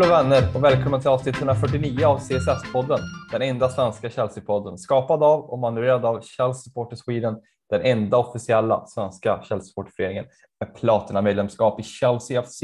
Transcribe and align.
Hej 0.00 0.06
blå 0.08 0.16
vänner 0.16 0.56
och 0.56 0.64
välkomna 0.64 1.00
till 1.00 1.08
avsnitt 1.08 1.36
149 1.36 2.04
av 2.06 2.18
CSS-podden, 2.18 2.98
den 3.32 3.42
enda 3.42 3.68
svenska 3.68 4.08
Chelsea-podden 4.08 4.76
skapad 4.76 5.22
av 5.22 5.40
och 5.40 5.58
manövrerad 5.58 6.04
av 6.04 6.20
Chelsea 6.20 6.54
Supporter 6.54 6.96
Sweden, 6.96 7.40
den 7.70 7.82
enda 7.82 8.16
officiella 8.16 8.86
svenska 8.86 9.42
Chelsea-supporterföreningen 9.42 10.24
med 10.60 10.74
platina-medlemskap 10.74 11.80
i 11.80 11.82
Chelsea 11.82 12.42
FC. 12.42 12.60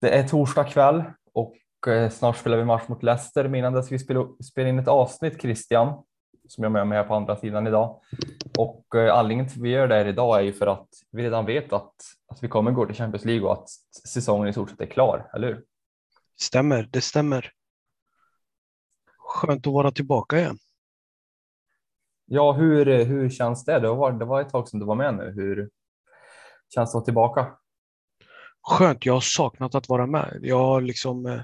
Det 0.00 0.18
är 0.18 0.28
torsdag 0.28 0.64
kväll 0.64 1.02
och 1.34 1.88
eh, 1.88 2.10
snart 2.10 2.36
spelar 2.36 2.56
vi 2.56 2.64
match 2.64 2.88
mot 2.88 3.02
Leicester, 3.02 3.44
men 3.44 3.54
innan 3.54 3.72
dess 3.72 3.86
ska 3.86 3.94
vi 3.94 3.98
spela, 3.98 4.26
spela 4.44 4.68
in 4.68 4.78
ett 4.78 4.88
avsnitt 4.88 5.42
Christian 5.42 6.02
som 6.48 6.64
jag 6.64 6.70
är 6.70 6.72
med 6.72 6.86
mig 6.86 6.98
här 6.98 7.04
på 7.04 7.14
andra 7.14 7.36
sidan 7.36 7.66
idag. 7.66 8.00
Och 8.58 8.94
eh, 8.94 9.14
anledningen 9.14 9.48
till 9.48 9.58
att 9.58 9.64
vi 9.64 9.70
gör 9.70 9.88
det 9.88 9.94
här 9.94 10.06
idag 10.06 10.38
är 10.38 10.42
ju 10.42 10.52
för 10.52 10.66
att 10.66 10.88
vi 11.10 11.22
redan 11.22 11.46
vet 11.46 11.72
att, 11.72 11.94
att 12.28 12.42
vi 12.42 12.48
kommer 12.48 12.70
gå 12.70 12.86
till 12.86 12.96
Champions 12.96 13.24
League 13.24 13.46
och 13.46 13.52
att 13.52 13.68
säsongen 14.08 14.48
i 14.48 14.52
stort 14.52 14.70
sett 14.70 14.80
är 14.80 14.86
klar, 14.86 15.30
eller 15.34 15.48
hur? 15.48 15.64
Stämmer, 16.40 16.88
det 16.92 17.00
stämmer. 17.00 17.52
Skönt 19.18 19.66
att 19.66 19.72
vara 19.72 19.90
tillbaka 19.90 20.38
igen. 20.38 20.58
Ja, 22.26 22.52
hur, 22.52 23.04
hur 23.04 23.30
känns 23.30 23.64
det? 23.64 23.80
Det 23.80 23.88
var, 23.88 24.12
det 24.12 24.24
var 24.24 24.40
ett 24.40 24.48
tag 24.48 24.68
sedan 24.68 24.80
du 24.80 24.86
var 24.86 24.94
med 24.94 25.14
nu. 25.14 25.32
Hur 25.36 25.70
känns 26.74 26.92
det 26.92 26.92
att 26.92 26.94
vara 26.94 27.04
tillbaka? 27.04 27.52
Skönt, 28.62 29.06
jag 29.06 29.12
har 29.12 29.20
saknat 29.20 29.74
att 29.74 29.88
vara 29.88 30.06
med. 30.06 30.38
Jag 30.42 30.82
liksom, 30.82 31.26
eh, 31.26 31.40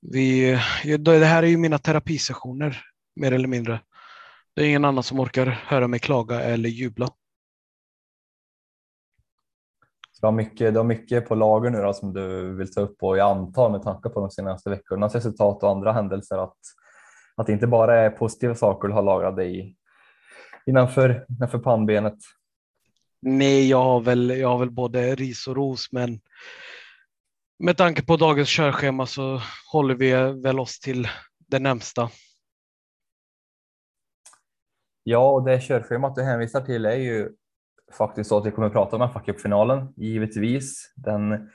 vi, 0.00 0.58
det 0.98 1.24
här 1.24 1.42
är 1.42 1.46
ju 1.46 1.56
mina 1.56 1.78
terapisessioner, 1.78 2.82
mer 3.16 3.32
eller 3.32 3.48
mindre. 3.48 3.80
Det 4.54 4.62
är 4.62 4.68
ingen 4.68 4.84
annan 4.84 5.02
som 5.02 5.20
orkar 5.20 5.46
höra 5.46 5.88
mig 5.88 6.00
klaga 6.00 6.40
eller 6.40 6.68
jubla. 6.68 7.06
Så 10.12 10.20
du, 10.20 10.26
har 10.26 10.32
mycket, 10.32 10.74
du 10.74 10.78
har 10.78 10.84
mycket 10.84 11.28
på 11.28 11.34
lager 11.34 11.70
nu 11.70 11.82
då, 11.82 11.92
som 11.92 12.12
du 12.12 12.56
vill 12.56 12.72
ta 12.72 12.80
upp 12.80 13.02
och 13.02 13.18
jag 13.18 13.36
antar 13.36 13.70
med 13.70 13.82
tanke 13.82 14.08
på 14.08 14.20
de 14.20 14.30
senaste 14.30 14.70
veckornas 14.70 15.14
resultat 15.14 15.62
och 15.62 15.70
andra 15.70 15.92
händelser 15.92 16.38
att, 16.38 16.58
att 17.36 17.46
det 17.46 17.52
inte 17.52 17.66
bara 17.66 18.00
är 18.00 18.10
positiva 18.10 18.54
saker 18.54 18.88
du 18.88 18.94
har 18.94 19.02
lagrat 19.02 19.36
dig 19.36 19.76
innanför, 20.66 21.26
innanför 21.28 21.58
pannbenet. 21.58 22.18
Nej, 23.22 23.68
jag 23.68 23.82
har, 23.82 24.00
väl, 24.00 24.30
jag 24.30 24.48
har 24.48 24.58
väl 24.58 24.70
både 24.70 25.14
ris 25.14 25.46
och 25.46 25.56
ros, 25.56 25.92
men 25.92 26.20
med 27.58 27.76
tanke 27.76 28.02
på 28.02 28.16
dagens 28.16 28.48
körschema 28.48 29.06
så 29.06 29.42
håller 29.72 29.94
vi 29.94 30.12
väl 30.42 30.60
oss 30.60 30.80
till 30.80 31.08
det 31.48 31.58
närmsta. 31.58 32.10
Ja, 35.02 35.30
och 35.30 35.44
det 35.44 35.60
körschemat 35.60 36.14
du 36.14 36.22
hänvisar 36.22 36.60
till 36.60 36.86
är 36.86 36.96
ju 36.96 37.32
faktiskt 37.92 38.28
så 38.28 38.38
att 38.38 38.46
vi 38.46 38.50
kommer 38.50 38.66
att 38.66 38.72
prata 38.72 38.96
om 38.96 39.10
fa 39.10 39.22
up-finalen. 39.26 39.92
givetvis. 39.96 40.92
Den, 40.96 41.50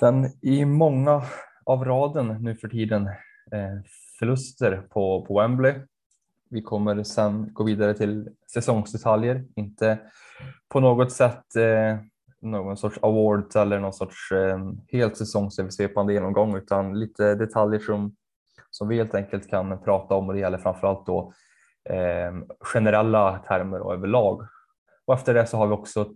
den 0.00 0.30
i 0.42 0.64
många 0.64 1.22
av 1.64 1.84
raden 1.84 2.36
nu 2.40 2.54
för 2.54 2.68
tiden 2.68 3.06
eh, 3.52 3.80
förluster 4.18 4.76
på, 4.90 5.24
på 5.26 5.40
Wembley. 5.40 5.74
Vi 6.50 6.62
kommer 6.62 7.02
sen 7.02 7.52
gå 7.52 7.64
vidare 7.64 7.94
till 7.94 8.28
säsongsdetaljer, 8.52 9.44
inte 9.56 9.98
på 10.68 10.80
något 10.80 11.12
sätt 11.12 11.56
eh, 11.56 11.98
någon 12.40 12.76
sorts 12.76 12.98
award 13.02 13.56
eller 13.56 13.80
någon 13.80 13.92
sorts 13.92 14.32
eh, 14.32 14.58
helt 14.88 15.16
säsongsöversvepande 15.16 16.12
genomgång 16.12 16.56
utan 16.56 17.00
lite 17.00 17.34
detaljer 17.34 17.80
som, 17.80 18.16
som 18.70 18.88
vi 18.88 18.96
helt 18.96 19.14
enkelt 19.14 19.50
kan 19.50 19.82
prata 19.84 20.14
om 20.14 20.28
och 20.28 20.34
det 20.34 20.40
gäller 20.40 20.58
framförallt 20.58 21.06
då 21.06 21.20
eh, 21.20 21.32
Ehm, 21.90 22.46
generella 22.60 23.38
termer 23.38 23.80
och 23.80 23.94
överlag. 23.94 24.46
Och 25.04 25.14
efter 25.14 25.34
det 25.34 25.46
så 25.46 25.56
har 25.56 25.66
vi 25.66 25.72
också 25.72 26.14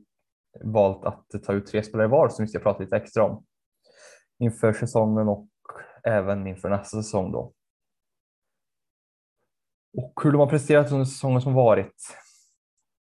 valt 0.64 1.04
att 1.04 1.26
ta 1.46 1.52
ut 1.52 1.66
tre 1.66 1.82
spelare 1.82 2.08
var 2.08 2.28
som 2.28 2.44
vi 2.44 2.48
ska 2.48 2.58
prata 2.58 2.82
lite 2.82 2.96
extra 2.96 3.24
om 3.24 3.44
inför 4.38 4.72
säsongen 4.72 5.28
och 5.28 5.48
även 6.04 6.46
inför 6.46 6.68
nästa 6.68 7.02
säsong 7.02 7.32
då. 7.32 7.52
Och 9.96 10.20
hur 10.22 10.32
de 10.32 10.38
har 10.38 10.46
presterat 10.46 10.92
under 10.92 11.04
säsongen 11.04 11.40
som 11.40 11.54
varit. 11.54 11.94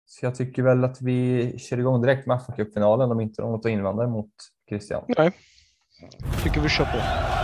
Så 0.05 0.25
jag 0.25 0.35
tycker 0.35 0.63
väl 0.63 0.83
att 0.83 1.01
vi 1.01 1.59
kör 1.59 1.77
igång 1.77 2.01
direkt 2.01 2.27
med 2.27 2.45
fa 2.45 2.65
finalen 2.73 3.11
om 3.11 3.21
inte 3.21 3.41
något 3.41 3.65
att 3.65 3.71
invända 3.71 4.07
mot 4.07 4.31
Christian. 4.69 5.05
Nej, 5.17 5.31
tycker 6.43 6.61
vi 6.61 6.69
kör 6.69 6.85
på. 6.85 7.38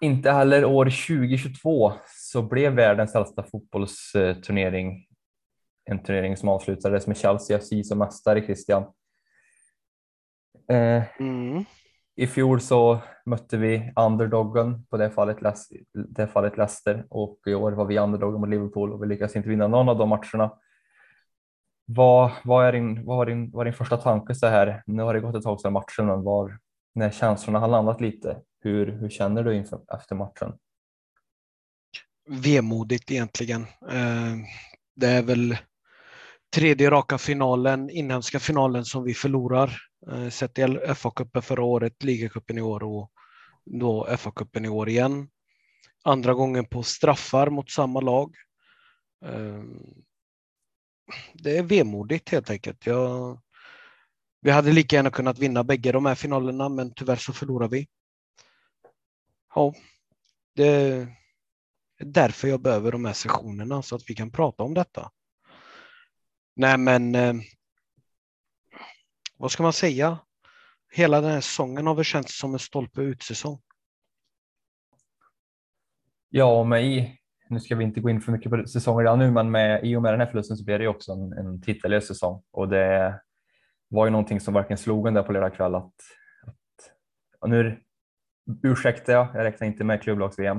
Inte 0.00 0.30
heller 0.30 0.64
år 0.64 0.84
2022 0.84 1.92
så 2.06 2.42
blev 2.42 2.72
världens 2.72 3.14
äldsta 3.14 3.42
fotbollsturnering 3.42 5.06
en 5.86 6.02
turnering 6.02 6.36
som 6.36 6.48
avslutades 6.48 7.06
med 7.06 7.16
Chelsea 7.16 7.58
FC 7.58 7.88
som 7.88 7.98
mästare, 7.98 8.42
Christian. 8.44 8.82
Eh, 10.70 11.02
mm. 11.20 11.64
I 12.16 12.26
fjol 12.26 12.60
så 12.60 12.98
mötte 13.26 13.56
vi 13.56 13.92
underdoggen 13.96 14.84
på 14.84 14.96
det 14.96 15.10
fallet, 15.10 15.38
det 15.92 16.26
fallet 16.26 16.56
Leicester 16.56 17.06
och 17.10 17.38
i 17.46 17.54
år 17.54 17.72
var 17.72 17.84
vi 17.84 17.98
underdoggen 17.98 18.40
mot 18.40 18.50
Liverpool 18.50 18.92
och 18.92 19.02
vi 19.02 19.06
lyckades 19.06 19.36
inte 19.36 19.48
vinna 19.48 19.68
någon 19.68 19.88
av 19.88 19.98
de 19.98 20.08
matcherna. 20.08 20.52
Vad, 21.84 22.30
vad, 22.44 22.66
är 22.66 22.72
din, 22.72 23.04
vad, 23.04 23.16
var 23.16 23.26
din, 23.26 23.50
vad 23.50 23.60
är 23.60 23.64
din 23.64 23.78
första 23.78 23.96
tanke 23.96 24.34
så 24.34 24.46
här? 24.46 24.82
Nu 24.86 25.02
har 25.02 25.14
det 25.14 25.20
gått 25.20 25.34
ett 25.34 25.42
tag 25.42 25.60
sedan 25.60 25.72
matchen, 25.72 26.06
men 26.06 26.22
var, 26.22 26.58
när 26.96 27.10
känslorna 27.10 27.58
har 27.58 27.68
landat 27.68 28.00
lite, 28.00 28.40
hur, 28.60 28.86
hur 28.86 29.08
känner 29.08 29.44
du 29.44 29.56
inför, 29.56 29.80
efter 29.94 30.14
matchen? 30.14 30.52
Vemodigt 32.28 33.10
egentligen. 33.10 33.62
Eh, 33.90 34.36
det 34.94 35.06
är 35.06 35.22
väl 35.22 35.56
tredje 36.54 36.90
raka 36.90 37.18
finalen, 37.18 37.90
inhemska 37.90 38.40
finalen 38.40 38.84
som 38.84 39.04
vi 39.04 39.14
förlorar. 39.14 39.76
Eh, 40.12 40.28
sett 40.28 40.58
i 40.58 40.62
FA-cupen 40.94 41.40
förra 41.40 41.62
året, 41.62 42.02
ligacupen 42.02 42.58
i 42.58 42.62
år 42.62 42.82
och 42.82 43.12
då 43.64 44.06
FA-cupen 44.16 44.64
i 44.66 44.68
år 44.68 44.88
igen. 44.88 45.28
Andra 46.04 46.34
gången 46.34 46.64
på 46.64 46.82
straffar 46.82 47.50
mot 47.50 47.70
samma 47.70 48.00
lag. 48.00 48.34
Eh, 49.24 49.62
det 51.34 51.58
är 51.58 51.62
vemodigt 51.62 52.28
helt 52.28 52.50
enkelt. 52.50 52.86
Jag, 52.86 53.40
vi 54.46 54.52
hade 54.52 54.72
lika 54.72 54.96
gärna 54.96 55.10
kunnat 55.10 55.38
vinna 55.38 55.64
bägge 55.64 55.92
de 55.92 56.06
här 56.06 56.14
finalerna, 56.14 56.68
men 56.68 56.94
tyvärr 56.94 57.16
så 57.16 57.32
förlorar 57.32 57.68
vi. 57.68 57.88
Ja, 59.54 59.74
det 60.54 60.66
är 60.66 61.08
därför 61.98 62.48
jag 62.48 62.60
behöver 62.60 62.92
de 62.92 63.04
här 63.04 63.12
sessionerna 63.12 63.82
så 63.82 63.96
att 63.96 64.02
vi 64.10 64.14
kan 64.14 64.30
prata 64.30 64.62
om 64.62 64.74
detta. 64.74 65.10
Nej, 66.56 66.78
men 66.78 67.14
eh, 67.14 67.34
vad 69.36 69.50
ska 69.50 69.62
man 69.62 69.72
säga? 69.72 70.18
Hela 70.92 71.20
den 71.20 71.30
här 71.30 71.40
säsongen 71.40 71.86
har 71.86 71.94
väl 71.94 72.04
känts 72.04 72.38
som 72.38 72.52
en 72.52 72.58
stolpe 72.58 73.00
ut-säsong. 73.00 73.60
Ja, 76.28 76.60
och 76.60 76.66
nu 77.48 77.60
ska 77.60 77.76
vi 77.76 77.84
inte 77.84 78.00
gå 78.00 78.10
in 78.10 78.20
för 78.20 78.32
mycket 78.32 78.50
på 78.50 78.66
säsongen 78.66 79.04
redan 79.04 79.18
nu, 79.18 79.30
men 79.30 79.50
med, 79.50 79.86
i 79.86 79.96
och 79.96 80.02
med 80.02 80.12
den 80.12 80.20
här 80.20 80.26
förlusten 80.26 80.56
så 80.56 80.64
blir 80.64 80.78
det 80.78 80.88
också 80.88 81.12
en, 81.12 81.32
en 81.32 81.60
titellös 81.62 82.06
säsong 82.06 82.42
och 82.50 82.68
det 82.68 83.20
var 83.88 84.06
ju 84.06 84.10
någonting 84.10 84.40
som 84.40 84.54
verkligen 84.54 84.78
slog 84.78 85.06
en 85.06 85.14
där 85.14 85.22
på 85.22 85.32
lördag 85.32 85.54
kväll 85.54 85.74
att, 85.74 85.94
att 87.40 87.50
nu 87.50 87.80
ursäkta 88.62 89.12
jag, 89.12 89.28
jag 89.34 89.44
räknar 89.44 89.66
inte 89.66 89.84
med 89.84 90.02
klubblags-VM. 90.02 90.58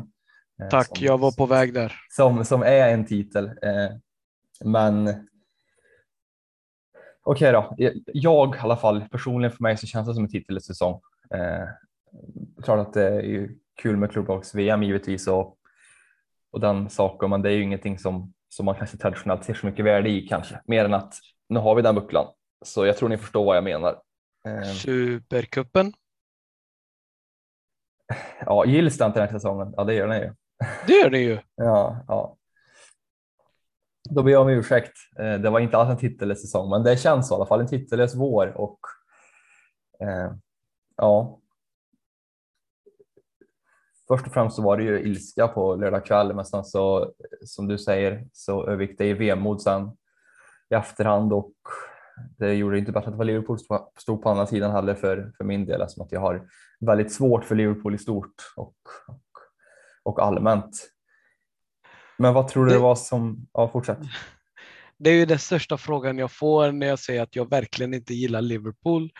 Eh, 0.62 0.68
Tack, 0.70 0.98
som, 0.98 1.06
jag 1.06 1.18
var 1.18 1.32
på 1.32 1.46
väg 1.46 1.74
där. 1.74 1.94
Som, 2.10 2.46
som 2.46 2.64
är 2.64 2.94
en 2.94 3.06
titel. 3.06 3.46
Eh, 3.46 3.90
men 4.66 5.08
okej 7.24 7.50
okay 7.50 7.52
då, 7.52 7.76
jag 8.14 8.56
i 8.56 8.60
alla 8.60 8.78
fall 8.78 9.02
personligen 9.12 9.52
för 9.52 9.64
mig 9.64 9.78
så 9.78 9.88
känns 9.88 10.08
det 10.08 10.14
som 10.14 10.24
en 10.24 10.32
titelsäsong. 10.32 11.02
Eh, 11.34 11.68
klart 12.64 12.88
att 12.88 12.94
det 12.94 13.08
är 13.08 13.50
kul 13.82 13.98
med 13.98 14.12
klubblags-VM 14.12 14.84
givetvis 14.84 15.28
och, 15.28 15.58
och 16.52 16.60
den 16.60 16.90
saken, 16.90 17.30
men 17.30 17.42
det 17.42 17.50
är 17.50 17.54
ju 17.54 17.64
ingenting 17.64 18.00
som, 18.00 18.34
som 18.50 18.66
man 18.66 18.76
kanske 18.76 18.98
traditionellt 18.98 19.44
ser 19.44 19.54
så 19.54 19.66
mycket 19.66 19.86
värde 19.86 20.10
i 20.10 20.28
kanske, 20.28 20.62
mer 20.66 20.86
än 20.86 20.94
att 20.94 21.14
nu 21.50 21.60
har 21.60 21.76
vi 21.76 21.82
den 21.82 21.96
bucklan. 21.96 22.28
Så 22.66 22.86
jag 22.86 22.98
tror 22.98 23.10
ni 23.10 23.18
förstår 23.18 23.46
vad 23.46 23.58
jag 23.58 23.64
menar. 23.64 24.02
Eh, 24.46 24.74
Supercupen? 24.74 25.94
Ja, 28.46 28.66
gills 28.66 28.98
den 28.98 29.14
till 29.14 29.20
den 29.20 29.30
här 29.30 29.40
säsongen? 29.40 29.74
Ja, 29.78 29.84
det 29.84 29.94
gör 29.94 30.08
den 30.08 30.22
ju. 30.22 30.34
Det 30.88 30.94
gör 30.94 31.10
det 31.10 31.20
ju. 31.20 31.40
ja, 31.56 32.06
ja. 32.08 32.38
Då 34.10 34.24
ber 34.24 34.32
jag 34.32 34.42
om 34.42 34.50
ursäkt. 34.50 34.94
Eh, 35.20 35.34
det 35.34 35.50
var 35.50 35.60
inte 35.60 35.78
alls 35.78 35.90
en 35.90 35.98
titellös 35.98 36.42
säsong, 36.42 36.70
men 36.70 36.84
det 36.84 36.98
känns 36.98 37.28
så 37.28 37.34
i 37.34 37.36
alla 37.36 37.46
fall. 37.46 37.60
En 37.60 37.68
titellös 37.68 38.16
vår 38.16 38.58
och 38.58 38.80
eh, 40.00 40.34
ja. 40.96 41.40
Först 44.08 44.28
och 44.28 44.34
främst 44.34 44.56
så 44.56 44.62
var 44.62 44.78
det 44.78 44.84
ju 44.84 45.00
ilska 45.00 45.48
på 45.48 45.76
lördag 45.76 46.06
kväll, 46.06 46.36
men 46.36 46.46
sen 46.46 46.66
så 46.66 47.14
som 47.46 47.68
du 47.68 47.78
säger 47.78 48.28
så 48.34 48.68
övergick 48.68 48.98
det 48.98 49.06
i 49.06 49.14
vemod 49.14 49.62
sen 49.62 49.92
i 50.70 50.74
efterhand 50.74 51.34
och 51.34 51.54
det 52.38 52.54
gjorde 52.54 52.80
inte 52.80 52.92
bättre 52.92 53.08
att 53.08 53.14
det 53.14 53.18
var 53.18 53.26
Liverpool 53.26 53.58
stod 53.98 54.22
på 54.22 54.30
andra 54.30 54.48
sidan 54.48 54.72
heller 54.72 54.96
för, 54.96 55.32
för 55.38 55.44
min 55.44 55.66
del 55.66 55.82
eftersom 55.82 56.06
att 56.06 56.12
jag 56.12 56.20
har 56.20 56.48
väldigt 56.80 57.14
svårt 57.14 57.46
för 57.46 57.56
Liverpool 57.56 57.96
i 57.96 57.98
stort 57.98 58.36
och, 58.56 58.76
och, 59.08 59.22
och 60.04 60.24
allmänt. 60.24 60.90
Men 62.18 62.34
vad 62.34 62.48
tror 62.48 62.66
du 62.66 62.72
det 62.72 62.80
var 62.80 62.96
som, 62.96 63.48
ja 63.54 63.70
fortsätt. 63.70 64.00
Det 65.00 65.10
är 65.10 65.14
ju 65.14 65.26
den 65.26 65.40
största 65.40 65.78
frågan 65.78 66.18
jag 66.18 66.32
får 66.32 66.72
när 66.72 66.88
jag 66.88 67.00
säger 67.00 67.22
att 67.22 67.36
jag 67.36 67.50
verkligen 67.50 67.94
inte 67.94 68.14
gillar 68.14 68.42
Liverpool. 68.42 69.12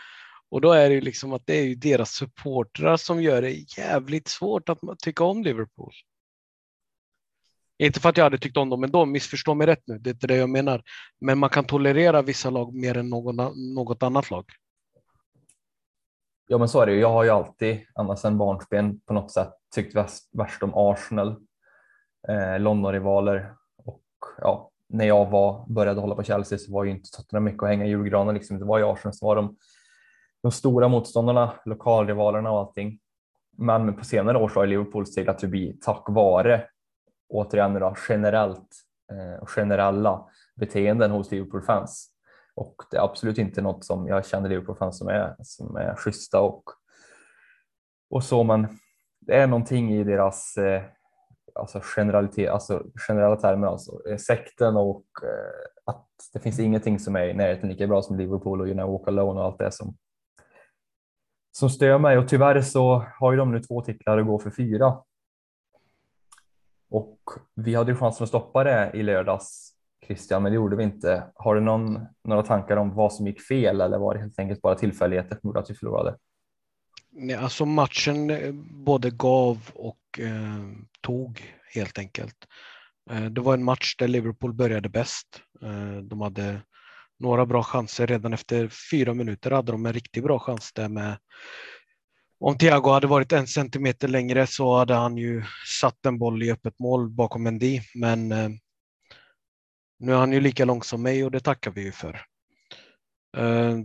Och 0.50 0.62
då 0.62 0.72
är 0.72 0.90
det 0.90 0.96
ju 0.96 1.02
liksom 1.02 1.34
att 1.34 1.42
det 1.46 1.60
är 1.60 1.64
ju 1.64 1.76
deras 1.76 2.12
supportrar 2.12 2.98
som 2.98 3.22
gör 3.22 3.42
det 3.42 3.78
jävligt 3.78 4.28
svårt 4.28 4.70
att 4.70 4.80
tycka 5.04 5.24
om 5.24 5.44
Liverpool. 5.44 5.92
Inte 7.80 8.00
för 8.00 8.10
att 8.10 8.18
jag 8.18 8.24
hade 8.24 8.38
tyckt 8.38 8.58
om 8.58 8.70
dem 8.70 8.84
ändå, 8.84 9.06
missförstå 9.06 9.54
mig 9.54 9.68
rätt 9.68 9.84
nu, 9.86 9.98
det 9.98 10.10
är 10.10 10.14
inte 10.14 10.28
det 10.28 10.36
jag 10.36 10.50
menar. 10.50 10.82
Men 11.22 11.38
man 11.38 11.50
kan 11.50 11.66
tolerera 11.66 12.22
vissa 12.22 12.50
lag 12.50 12.74
mer 12.74 12.98
än 12.98 13.10
någon, 13.10 13.36
något 13.76 14.04
annat 14.04 14.32
lag. 14.32 14.46
Ja 16.48 16.58
men 16.58 16.70
så 16.70 16.82
är 16.82 16.86
det 16.86 16.94
ju. 16.94 17.00
Jag 17.00 17.10
har 17.10 17.24
ju 17.24 17.30
alltid, 17.30 17.80
ända 18.00 18.16
sedan 18.16 18.38
barnsben 18.38 19.00
på 19.00 19.14
något 19.14 19.32
sätt, 19.32 19.54
tyckt 19.76 19.96
värst, 19.96 20.24
värst 20.32 20.64
om 20.64 20.72
Arsenal, 20.76 21.36
eh, 22.28 22.60
Londonrivaler 22.60 23.54
och 23.86 24.04
ja, 24.38 24.72
när 24.90 25.06
jag 25.06 25.30
var, 25.30 25.66
började 25.68 26.02
hålla 26.02 26.16
på 26.16 26.24
Chelsea 26.24 26.58
så 26.58 26.72
var 26.72 26.84
ju 26.84 26.92
inte 26.92 27.10
Tottenham 27.12 27.44
mycket 27.44 27.64
att 27.64 27.70
hänga 27.70 27.86
i 27.86 27.90
julgranen. 27.90 28.36
Liksom. 28.36 28.60
Det 28.60 28.66
var 28.66 28.78
ju 28.78 28.84
Arsenal 28.92 29.14
som 29.14 29.26
var 29.26 29.36
de, 29.36 29.58
de 30.44 30.52
stora 30.52 30.88
motståndarna, 30.88 31.54
lokalrivalerna 31.66 32.52
och 32.52 32.60
allting. 32.60 33.00
Men 33.58 33.96
på 33.96 34.06
senare 34.06 34.38
år 34.38 34.50
så 34.50 34.60
har 34.60 34.68
Liverpool 34.68 35.06
seglat 35.06 35.42
förbi 35.42 35.78
tack 35.82 36.04
vare 36.08 36.66
återigen 37.30 37.74
då, 37.74 37.96
generellt 38.10 38.70
eh, 39.12 39.42
och 39.42 39.50
generella 39.50 40.26
beteenden 40.56 41.12
hos 41.12 41.32
Liverpool-fans. 41.32 42.10
Och 42.56 42.76
det 42.92 42.98
är 42.98 43.02
absolut 43.02 43.38
inte 43.38 43.62
något 43.62 43.86
som 43.86 44.08
jag 44.08 44.26
känner 44.26 44.50
Liverpool-fans 44.50 44.98
som 44.98 45.08
är, 45.08 45.36
som 45.40 45.76
är 45.76 45.96
schyssta 45.96 46.42
och, 46.42 46.64
och 48.10 48.24
så, 48.24 48.44
men 48.44 48.68
det 49.20 49.36
är 49.36 49.48
någonting 49.48 49.94
i 49.94 50.04
deras 50.04 50.58
eh, 50.58 50.84
alltså 51.56 51.80
generalitet, 51.84 52.50
alltså 52.50 52.84
generella 53.08 53.36
termer, 53.36 53.68
alltså 53.68 54.10
eh, 54.10 54.18
sekten 54.18 54.76
och 54.76 55.06
eh, 55.24 55.92
att 55.92 56.08
det 56.34 56.40
finns 56.40 56.60
ingenting 56.60 57.00
som 57.00 57.16
är 57.16 57.28
i 57.28 57.34
närheten 57.34 57.70
lika 57.70 57.88
bra 57.88 58.02
som 58.02 58.18
Liverpool 58.18 58.62
och 58.62 58.68
You 58.68 58.76
know, 58.76 58.92
Walk 58.92 59.08
Alone 59.08 59.40
och 59.40 59.46
allt 59.46 59.60
det 59.60 59.72
som 59.72 59.96
som 61.58 61.70
stör 61.70 61.98
mig 61.98 62.18
och 62.18 62.28
tyvärr 62.28 62.62
så 62.62 63.06
har 63.20 63.32
ju 63.32 63.38
de 63.38 63.52
nu 63.52 63.60
två 63.60 63.82
titlar 63.82 64.18
att 64.18 64.28
gå 64.28 64.40
för 64.40 64.50
fyra. 64.50 64.98
Och 66.90 67.20
vi 67.56 67.76
hade 67.76 67.92
ju 67.92 67.98
chansen 67.98 68.24
att 68.24 68.30
stoppa 68.30 68.64
det 68.64 68.92
i 68.94 69.04
lördags 69.04 69.74
Christian, 70.06 70.44
men 70.44 70.52
det 70.52 70.56
gjorde 70.56 70.76
vi 70.76 70.84
inte. 70.84 71.24
Har 71.36 71.56
du 71.56 71.62
någon, 71.62 72.00
några 72.24 72.44
tankar 72.44 72.78
om 72.78 72.96
vad 72.96 73.14
som 73.14 73.28
gick 73.28 73.42
fel 73.42 73.82
eller 73.82 73.98
var 73.98 74.14
det 74.14 74.20
helt 74.20 74.40
enkelt 74.40 74.62
bara 74.62 74.76
tillfälligheter 74.76 75.38
som 75.42 75.48
gjorde 75.48 75.60
att 75.60 75.70
vi 75.70 75.76
förlorade? 75.76 76.18
Nej, 77.12 77.36
alltså 77.36 77.66
matchen 77.66 78.30
eh, 78.30 78.54
både 78.86 79.10
gav 79.10 79.72
och 79.74 80.20
eh, 80.20 80.66
tog 81.02 81.56
helt 81.74 81.98
enkelt. 81.98 82.36
Eh, 83.10 83.26
det 83.26 83.42
var 83.42 83.54
en 83.54 83.64
match 83.64 83.96
där 83.98 84.08
Liverpool 84.08 84.54
började 84.54 84.90
bäst. 84.90 85.42
Eh, 85.62 85.98
de 86.04 86.22
hade 86.22 86.62
några 87.20 87.46
bra 87.46 87.64
chanser 87.64 88.08
redan 88.08 88.34
efter 88.34 88.70
fyra 88.92 89.14
minuter 89.14 89.52
hade 89.52 89.72
de 89.72 89.86
en 89.86 89.94
riktigt 89.94 90.24
bra 90.24 90.40
chans 90.40 90.74
där 90.74 90.90
med 90.90 91.18
om 92.40 92.58
Thiago 92.58 92.90
hade 92.90 93.08
varit 93.08 93.32
en 93.32 93.48
centimeter 93.48 94.08
längre 94.08 94.48
så 94.48 94.78
hade 94.78 94.94
han 94.94 95.18
ju 95.18 95.44
satt 95.82 96.06
en 96.06 96.20
boll 96.20 96.44
i 96.44 96.52
öppet 96.52 96.80
mål 96.80 97.10
bakom 97.10 97.44
Mendy, 97.44 97.82
men 97.96 98.32
eh, 98.32 98.50
nu 100.00 100.14
är 100.14 100.18
han 100.18 100.34
ju 100.34 100.40
lika 100.40 100.66
lång 100.66 100.84
som 100.84 101.02
mig 101.02 101.24
och 101.24 101.32
det 101.32 101.40
tackar 101.40 101.72
vi 101.72 101.84
ju 101.84 101.92
för. 101.92 102.22
Eh, 103.38 103.78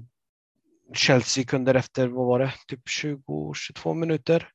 Chelsea 0.94 1.44
kunde 1.44 1.78
efter, 1.78 2.08
vad 2.08 2.26
var 2.26 2.38
det, 2.38 2.52
typ 2.66 2.80
20-22 2.88 3.94
minuter 3.94 4.48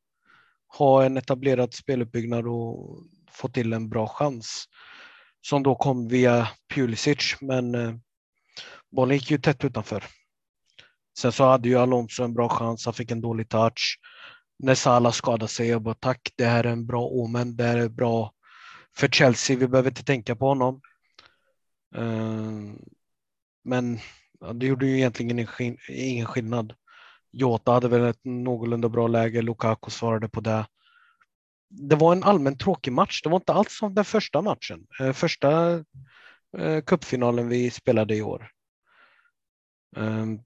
ha 0.78 1.04
en 1.04 1.18
etablerad 1.18 1.74
speluppbyggnad 1.74 2.48
och 2.48 3.04
få 3.32 3.48
till 3.48 3.74
en 3.74 3.90
bra 3.90 4.08
chans 4.08 4.66
som 5.42 5.64
då 5.64 5.76
kom 5.76 6.08
via 6.08 6.50
Pulisic, 6.74 7.36
men 7.42 7.76
eh, 7.76 7.96
bollen 8.92 9.18
gick 9.18 9.32
ju 9.32 9.38
tätt 9.38 9.66
utanför. 9.66 10.04
Sen 11.18 11.32
så 11.32 11.44
hade 11.44 11.70
ju 11.70 11.76
Alonso 11.76 12.24
en 12.24 12.34
bra 12.34 12.50
chans, 12.50 12.86
han 12.86 12.94
fick 12.94 13.12
en 13.12 13.22
dålig 13.22 13.50
touch. 13.50 14.00
När 14.60 14.76
Salah 14.76 15.12
skadade 15.12 15.48
sig, 15.48 15.68
jag 15.68 15.82
bara 15.82 15.94
tack, 15.94 16.32
det 16.36 16.46
här 16.46 16.64
är 16.64 16.72
en 16.72 16.86
bra 16.86 17.08
omen, 17.08 17.56
det 17.56 17.64
här 17.64 17.78
är 17.78 17.90
bra 17.90 18.34
för 18.98 19.08
Chelsea, 19.08 19.58
vi 19.58 19.68
behöver 19.68 19.90
inte 19.90 20.04
tänka 20.04 20.36
på 20.36 20.48
honom. 20.48 20.82
Ehm, 21.96 22.80
men 23.64 24.00
det 24.54 24.66
gjorde 24.66 24.86
ju 24.86 24.98
egentligen 24.98 25.48
ingen 25.90 26.26
skillnad. 26.26 26.74
Jota 27.32 27.72
hade 27.72 27.88
väl 27.88 28.06
ett 28.06 28.26
någorlunda 28.26 28.90
bra 28.90 29.08
läge, 29.08 29.42
Lukaku 29.42 29.92
svarade 29.92 30.30
på 30.30 30.42
det. 30.42 30.68
Det 31.70 31.96
var 31.96 32.12
en 32.12 32.24
allmänt 32.24 32.60
tråkig 32.60 32.94
match, 32.94 33.22
det 33.24 33.30
var 33.30 33.38
inte 33.38 33.54
alls 33.54 33.78
som 33.78 33.96
den 33.96 34.06
första 34.06 34.42
matchen, 34.42 34.88
eh, 35.00 35.14
första 35.14 35.74
eh, 36.58 36.82
cupfinalen 36.86 37.50
vi 37.50 37.72
spelade 37.72 38.16
i 38.16 38.22
år. 38.22 38.52
Ehm, 39.96 40.40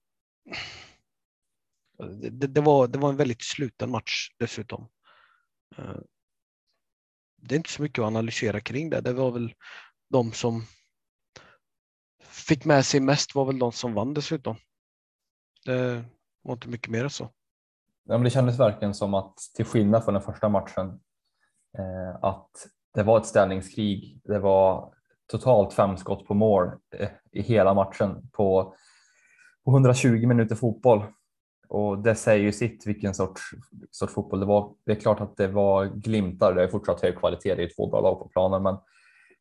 det, 2.22 2.48
det, 2.48 2.62
var, 2.62 2.88
det 2.88 3.00
var 3.00 3.10
en 3.10 3.18
väldigt 3.18 3.44
sluten 3.44 3.92
match 3.92 4.30
dessutom. 4.38 4.88
Eh, 5.78 5.98
det 7.38 7.56
är 7.56 7.58
inte 7.58 7.70
så 7.70 7.82
mycket 7.82 8.00
att 8.00 8.08
analysera 8.08 8.60
kring 8.60 8.90
det. 8.90 9.02
Det 9.02 9.14
var 9.14 9.32
väl 9.32 9.54
de 10.10 10.32
som 10.32 10.66
fick 12.24 12.66
med 12.66 12.86
sig 12.86 13.00
mest 13.00 13.36
var 13.36 13.46
väl 13.46 13.60
de 13.60 13.72
som 13.72 13.94
vann 13.94 14.14
dessutom. 14.14 14.56
Det 15.66 16.04
var 16.42 16.54
inte 16.54 16.70
mycket 16.70 16.90
mer 16.90 17.04
än 17.04 17.10
så. 17.10 17.24
Ja, 18.04 18.18
men 18.18 18.24
det 18.24 18.30
kändes 18.30 18.60
verkligen 18.60 18.94
som 18.94 19.14
att 19.14 19.38
till 19.56 19.66
skillnad 19.66 20.04
från 20.04 20.14
den 20.14 20.24
första 20.24 20.50
matchen 20.50 21.00
eh, 21.78 22.16
att 22.22 22.52
det 22.94 23.04
var 23.04 23.18
ett 23.18 23.26
ställningskrig. 23.26 24.22
Det 24.24 24.40
var 24.40 24.94
totalt 25.28 25.74
fem 25.74 25.98
skott 25.98 26.28
på 26.28 26.34
mål 26.34 26.72
eh, 26.96 27.10
i 27.32 27.42
hela 27.42 27.74
matchen 27.74 28.30
på 28.32 28.76
på 29.66 29.72
120 29.72 30.28
minuter 30.28 30.56
fotboll. 30.56 31.04
Och 31.68 32.00
det 32.00 32.16
säger 32.16 32.44
ju 32.44 32.52
sitt 32.52 32.88
vilken 32.88 33.14
sorts, 33.14 33.42
sorts 33.92 34.14
fotboll 34.14 34.40
det 34.40 34.46
var. 34.46 34.74
Det 34.86 34.92
är 34.92 34.96
klart 34.96 35.22
att 35.22 35.38
det 35.38 35.48
var 35.48 35.86
glimtar, 35.86 36.54
det 36.54 36.64
är 36.64 36.68
fortsatt 36.68 37.02
hög 37.02 37.18
kvalitet, 37.18 37.56
det 37.56 37.64
är 37.64 37.76
två 37.76 37.90
bra 37.90 38.02
lag 38.02 38.20
på 38.20 38.30
planen, 38.30 38.64
men, 38.64 38.78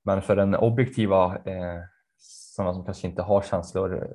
men 0.04 0.22
för 0.22 0.36
den 0.36 0.54
objektiva, 0.54 1.36
eh, 1.36 1.80
sådana 2.18 2.74
som 2.74 2.84
kanske 2.84 3.08
inte 3.08 3.22
har 3.22 3.42
känslor, 3.42 4.14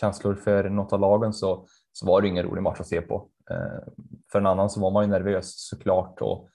känslor 0.00 0.34
för 0.34 0.70
något 0.70 0.92
av 0.92 1.00
lagen 1.00 1.32
så, 1.32 1.66
så 1.92 2.06
var 2.06 2.20
det 2.20 2.28
ingen 2.28 2.44
rolig 2.44 2.62
match 2.62 2.80
att 2.80 2.86
se 2.86 3.00
på. 3.00 3.28
Eh, 3.50 3.92
för 4.32 4.38
en 4.38 4.46
annan 4.46 4.70
så 4.70 4.80
var 4.80 4.90
man 4.90 5.04
ju 5.04 5.10
nervös 5.10 5.68
såklart 5.68 6.20
och, 6.20 6.48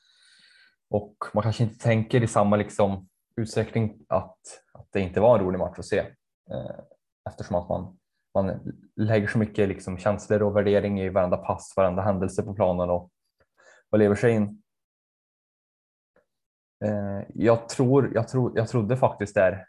och 0.89 1.15
man 1.33 1.43
kanske 1.43 1.63
inte 1.63 1.83
tänker 1.83 2.23
i 2.23 2.27
samma 2.27 2.55
liksom, 2.55 3.07
utsträckning 3.35 4.05
att, 4.09 4.39
att 4.73 4.87
det 4.91 4.99
inte 4.99 5.19
var 5.19 5.37
en 5.37 5.45
rolig 5.45 5.59
match 5.59 5.79
att 5.79 5.85
se 5.85 5.99
eh, 6.51 6.79
eftersom 7.29 7.55
att 7.55 7.69
man 7.69 7.98
man 8.43 8.73
lägger 8.95 9.27
så 9.27 9.37
mycket 9.37 9.67
liksom 9.67 9.97
känslor 9.97 10.41
och 10.41 10.55
värdering 10.55 11.01
i 11.01 11.09
varenda 11.09 11.37
pass, 11.37 11.73
varenda 11.77 12.01
händelse 12.01 12.43
på 12.43 12.53
planen 12.53 12.89
och, 12.89 13.11
och 13.89 13.99
lever 13.99 14.15
sig 14.15 14.31
in. 14.31 14.61
Eh, 16.85 17.21
jag, 17.33 17.69
tror, 17.69 18.11
jag, 18.13 18.27
tro, 18.27 18.51
jag 18.55 18.67
trodde 18.67 18.97
faktiskt 18.97 19.35
där 19.35 19.65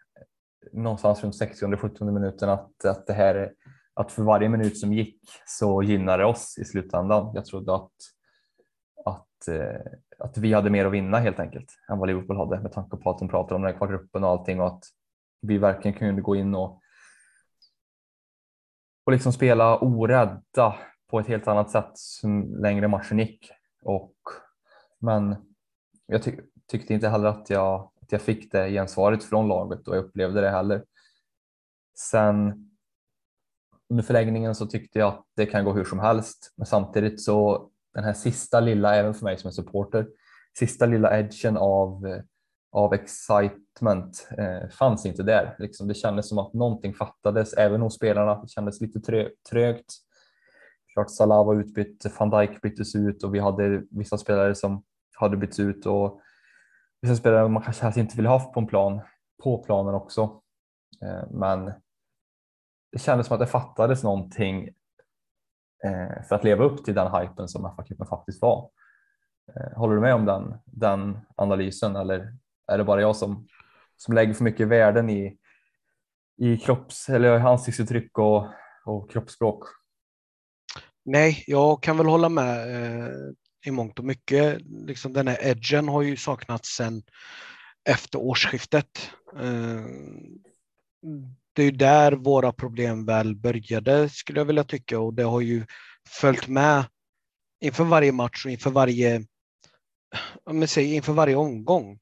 någonstans 0.72 1.24
runt 1.24 1.40
60-70 1.40 2.10
minuten 2.10 2.48
att, 2.48 2.84
att 2.84 3.06
det 3.06 3.12
här 3.12 3.52
att 3.94 4.12
för 4.12 4.22
varje 4.22 4.48
minut 4.48 4.78
som 4.78 4.92
gick 4.92 5.20
så 5.46 5.82
gynnade 5.82 6.24
oss 6.24 6.58
i 6.58 6.64
slutändan. 6.64 7.30
Jag 7.34 7.44
trodde 7.44 7.74
att, 7.74 7.92
att, 9.04 9.48
eh, 9.48 9.92
att 10.18 10.38
vi 10.38 10.52
hade 10.52 10.70
mer 10.70 10.86
att 10.86 10.92
vinna 10.92 11.18
helt 11.18 11.40
enkelt 11.40 11.68
än 11.90 11.98
vad 11.98 12.08
Liverpool 12.08 12.36
hade 12.36 12.60
med 12.60 12.72
tanke 12.72 12.96
på 12.96 13.10
att 13.10 13.18
de 13.18 13.28
pratade 13.28 13.54
om 13.54 13.62
den 13.62 13.70
här 13.70 13.78
kvartgruppen 13.78 14.24
och 14.24 14.30
allting 14.30 14.60
och 14.60 14.66
att 14.66 14.84
vi 15.42 15.58
verkligen 15.58 15.98
kunde 15.98 16.22
gå 16.22 16.36
in 16.36 16.54
och 16.54 16.79
och 19.10 19.12
liksom 19.12 19.32
spela 19.32 19.78
orädda 19.78 20.74
på 21.10 21.20
ett 21.20 21.26
helt 21.26 21.48
annat 21.48 21.70
sätt 21.70 21.92
längre 22.60 22.88
matchen 22.88 23.18
gick. 23.18 23.50
Och, 23.82 24.14
men 24.98 25.36
jag 26.06 26.22
ty 26.22 26.36
tyckte 26.66 26.94
inte 26.94 27.08
heller 27.08 27.28
att 27.28 27.50
jag, 27.50 27.90
att 28.02 28.12
jag 28.12 28.22
fick 28.22 28.52
det 28.52 28.70
gensvaret 28.70 29.24
från 29.24 29.48
laget 29.48 29.88
och 29.88 29.96
jag 29.96 30.04
upplevde 30.04 30.40
det 30.40 30.50
heller. 30.50 30.84
Sen 31.98 32.70
under 33.88 34.04
förlängningen 34.04 34.54
så 34.54 34.66
tyckte 34.66 34.98
jag 34.98 35.08
att 35.08 35.24
det 35.36 35.46
kan 35.46 35.64
gå 35.64 35.72
hur 35.72 35.84
som 35.84 35.98
helst, 35.98 36.52
men 36.56 36.66
samtidigt 36.66 37.22
så 37.22 37.68
den 37.94 38.04
här 38.04 38.14
sista 38.14 38.60
lilla, 38.60 38.94
även 38.96 39.14
för 39.14 39.24
mig 39.24 39.38
som 39.38 39.48
är 39.48 39.52
supporter, 39.52 40.08
sista 40.58 40.86
lilla 40.86 41.18
edgen 41.18 41.56
av 41.56 42.06
eh, 42.06 42.22
av 42.72 42.94
excitement 42.94 44.28
eh, 44.38 44.68
fanns 44.68 45.06
inte 45.06 45.22
där. 45.22 45.56
Liksom, 45.58 45.88
det 45.88 45.94
kändes 45.94 46.28
som 46.28 46.38
att 46.38 46.54
någonting 46.54 46.94
fattades 46.94 47.52
även 47.52 47.80
hos 47.80 47.94
spelarna. 47.94 48.42
Det 48.42 48.48
kändes 48.48 48.80
lite 48.80 49.00
trö 49.00 49.28
trögt. 49.50 49.92
Klart 50.92 51.10
Salah 51.10 51.46
var 51.46 51.54
utbytt, 51.54 52.06
van 52.18 52.30
Dijk 52.30 52.62
byttes 52.62 52.94
ut 52.94 53.24
och 53.24 53.34
vi 53.34 53.38
hade 53.38 53.82
vissa 53.90 54.18
spelare 54.18 54.54
som 54.54 54.82
hade 55.16 55.36
bytts 55.36 55.58
ut 55.58 55.86
och 55.86 56.20
vissa 57.02 57.16
spelare 57.16 57.48
man 57.48 57.62
kanske 57.62 57.82
helst 57.82 57.98
inte 57.98 58.16
vill 58.16 58.26
ha 58.26 58.52
på 58.52 58.60
en 58.60 58.66
plan, 58.66 59.00
på 59.42 59.58
planen 59.58 59.94
också. 59.94 60.42
Eh, 61.02 61.30
men 61.30 61.72
det 62.92 62.98
kändes 62.98 63.26
som 63.26 63.34
att 63.34 63.40
det 63.40 63.46
fattades 63.46 64.02
någonting 64.02 64.68
eh, 65.84 66.22
för 66.28 66.34
att 66.34 66.44
leva 66.44 66.64
upp 66.64 66.84
till 66.84 66.94
den 66.94 67.14
hypen 67.14 67.48
som 67.48 67.64
FA-cupen 67.64 68.08
faktiskt 68.08 68.42
var. 68.42 68.70
Eh, 69.54 69.78
håller 69.78 69.94
du 69.94 70.00
med 70.00 70.14
om 70.14 70.24
den, 70.24 70.54
den 70.64 71.18
analysen 71.36 71.96
eller 71.96 72.36
är 72.70 72.78
det 72.78 72.84
bara 72.84 73.00
jag 73.00 73.16
som, 73.16 73.48
som 73.96 74.14
lägger 74.14 74.34
för 74.34 74.44
mycket 74.44 74.68
värden 74.68 75.10
i, 75.10 75.36
i 76.38 76.56
kropps 76.56 77.08
eller 77.08 77.38
ansiktsuttryck 77.38 78.18
och, 78.18 78.46
och 78.84 79.10
kroppsspråk? 79.10 79.64
Nej, 81.04 81.44
jag 81.46 81.82
kan 81.82 81.96
väl 81.96 82.06
hålla 82.06 82.28
med 82.28 82.76
eh, 82.76 83.10
i 83.66 83.70
mångt 83.70 83.98
och 83.98 84.04
mycket. 84.04 84.58
Liksom 84.86 85.12
den 85.12 85.28
här 85.28 85.38
edgen 85.40 85.88
har 85.88 86.02
ju 86.02 86.16
saknats 86.16 86.68
sedan 86.68 87.02
efter 87.88 88.18
årsskiftet. 88.18 89.10
Eh, 89.36 89.84
det 91.52 91.62
är 91.62 91.66
ju 91.66 91.70
där 91.70 92.12
våra 92.12 92.52
problem 92.52 93.06
väl 93.06 93.36
började 93.36 94.08
skulle 94.08 94.40
jag 94.40 94.44
vilja 94.44 94.64
tycka 94.64 95.00
och 95.00 95.14
det 95.14 95.22
har 95.22 95.40
ju 95.40 95.66
följt 96.08 96.48
med 96.48 96.84
inför 97.60 97.84
varje 97.84 98.12
match 98.12 98.44
och 98.44 98.50
inför 98.50 98.70
varje, 98.70 99.26
men 100.50 100.68
inför 100.78 101.12
varje 101.12 101.36
omgång. 101.36 101.98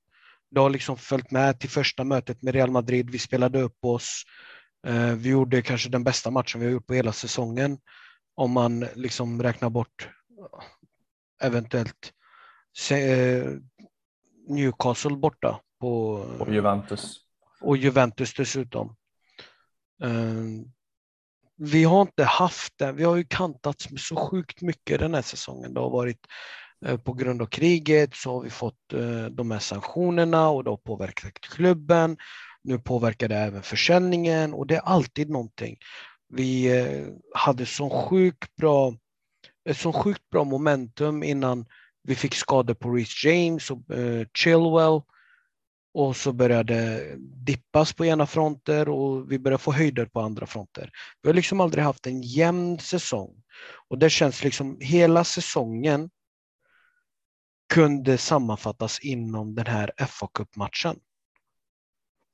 Det 0.50 0.61
har 0.61 0.71
liksom 0.71 0.97
följt 0.97 1.31
med 1.31 1.61
till 1.61 1.71
första 1.71 2.05
mötet 2.05 2.43
med 2.43 2.55
Real 2.55 2.71
Madrid. 2.71 3.11
Vi 3.11 3.19
spelade 3.19 3.62
upp 3.62 3.85
oss. 3.85 4.23
Eh, 4.87 5.12
vi 5.12 5.28
gjorde 5.28 5.62
kanske 5.62 5.88
den 5.88 6.05
bästa 6.05 6.31
matchen 6.31 6.61
vi 6.61 6.67
har 6.67 6.73
gjort 6.73 6.87
på 6.87 6.95
hela 6.95 7.12
säsongen. 7.12 7.78
Om 8.35 8.52
man 8.52 8.81
liksom 8.81 9.43
räknar 9.43 9.71
bort 9.71 10.09
eventuellt 11.43 12.12
eh, 12.90 13.52
Newcastle 14.49 15.17
borta. 15.17 15.61
På, 15.81 16.12
och 16.40 16.55
Juventus. 16.55 17.17
Och 17.61 17.76
Juventus 17.76 18.35
dessutom. 18.35 18.97
Eh, 20.02 20.45
vi 21.57 21.85
har 21.85 22.02
inte 22.02 22.25
haft 22.25 22.78
det. 22.78 22.93
Vi 22.93 23.05
har 23.05 23.17
ju 23.17 23.25
kantats 23.25 23.90
med 23.90 24.00
så 24.00 24.17
sjukt 24.17 24.62
mycket 24.62 25.00
den 25.00 25.14
här 25.14 25.23
säsongen. 25.23 25.75
Det 25.75 25.81
har 25.81 25.90
varit 25.90 26.21
eh, 26.21 26.28
Eh, 26.87 26.97
på 26.97 27.13
grund 27.13 27.43
av 27.43 27.47
kriget 27.47 28.15
så 28.15 28.33
har 28.33 28.41
vi 28.43 28.51
fått 28.51 28.93
eh, 28.93 29.25
de 29.25 29.51
här 29.51 29.59
sanktionerna 29.59 30.51
och 30.51 30.65
det 30.65 30.71
har 30.71 30.77
påverkat 30.77 31.41
klubben. 31.41 32.17
Nu 32.63 32.79
påverkar 32.79 33.29
det 33.29 33.37
även 33.37 33.63
försäljningen 33.63 34.55
och 34.55 34.67
det 34.67 34.77
är 34.77 34.81
alltid 34.81 35.31
någonting. 35.31 35.77
Vi 36.29 36.79
eh, 36.79 37.07
hade 37.35 37.67
så 37.67 37.91
sjukt 37.91 38.57
bra, 38.57 38.95
ett 39.69 39.77
så 39.77 39.93
sjukt 39.93 40.31
bra 40.31 40.45
momentum 40.45 41.23
innan 41.23 41.67
vi 42.03 42.15
fick 42.15 42.35
skador 42.35 42.75
på 42.75 42.91
Reece 42.91 43.25
James 43.25 43.71
och 43.71 43.83
Chilwell 44.35 45.01
och 45.95 46.17
så 46.17 46.33
började 46.33 47.07
dippas 47.19 47.93
på 47.93 48.05
ena 48.05 48.27
fronter 48.27 48.89
och 48.89 49.33
vi 49.33 49.39
började 49.39 49.63
få 49.63 49.73
höjder 49.73 50.07
på 50.07 50.21
andra 50.21 50.47
fronter. 50.47 50.91
Vi 51.23 51.29
har 51.29 51.35
liksom 51.35 51.61
aldrig 51.61 51.85
haft 51.85 52.07
en 52.07 52.23
jämn 52.23 52.79
säsong 52.79 53.43
och 53.89 53.99
det 53.99 54.11
känns 54.11 54.45
liksom 54.45 54.77
hela 54.81 55.25
säsongen 55.25 56.11
kunde 57.69 58.19
sammanfattas 58.19 59.01
inom 59.01 59.55
den 59.55 59.67
här 59.67 59.93
FA 60.07 60.29
Cup-matchen. 60.35 60.99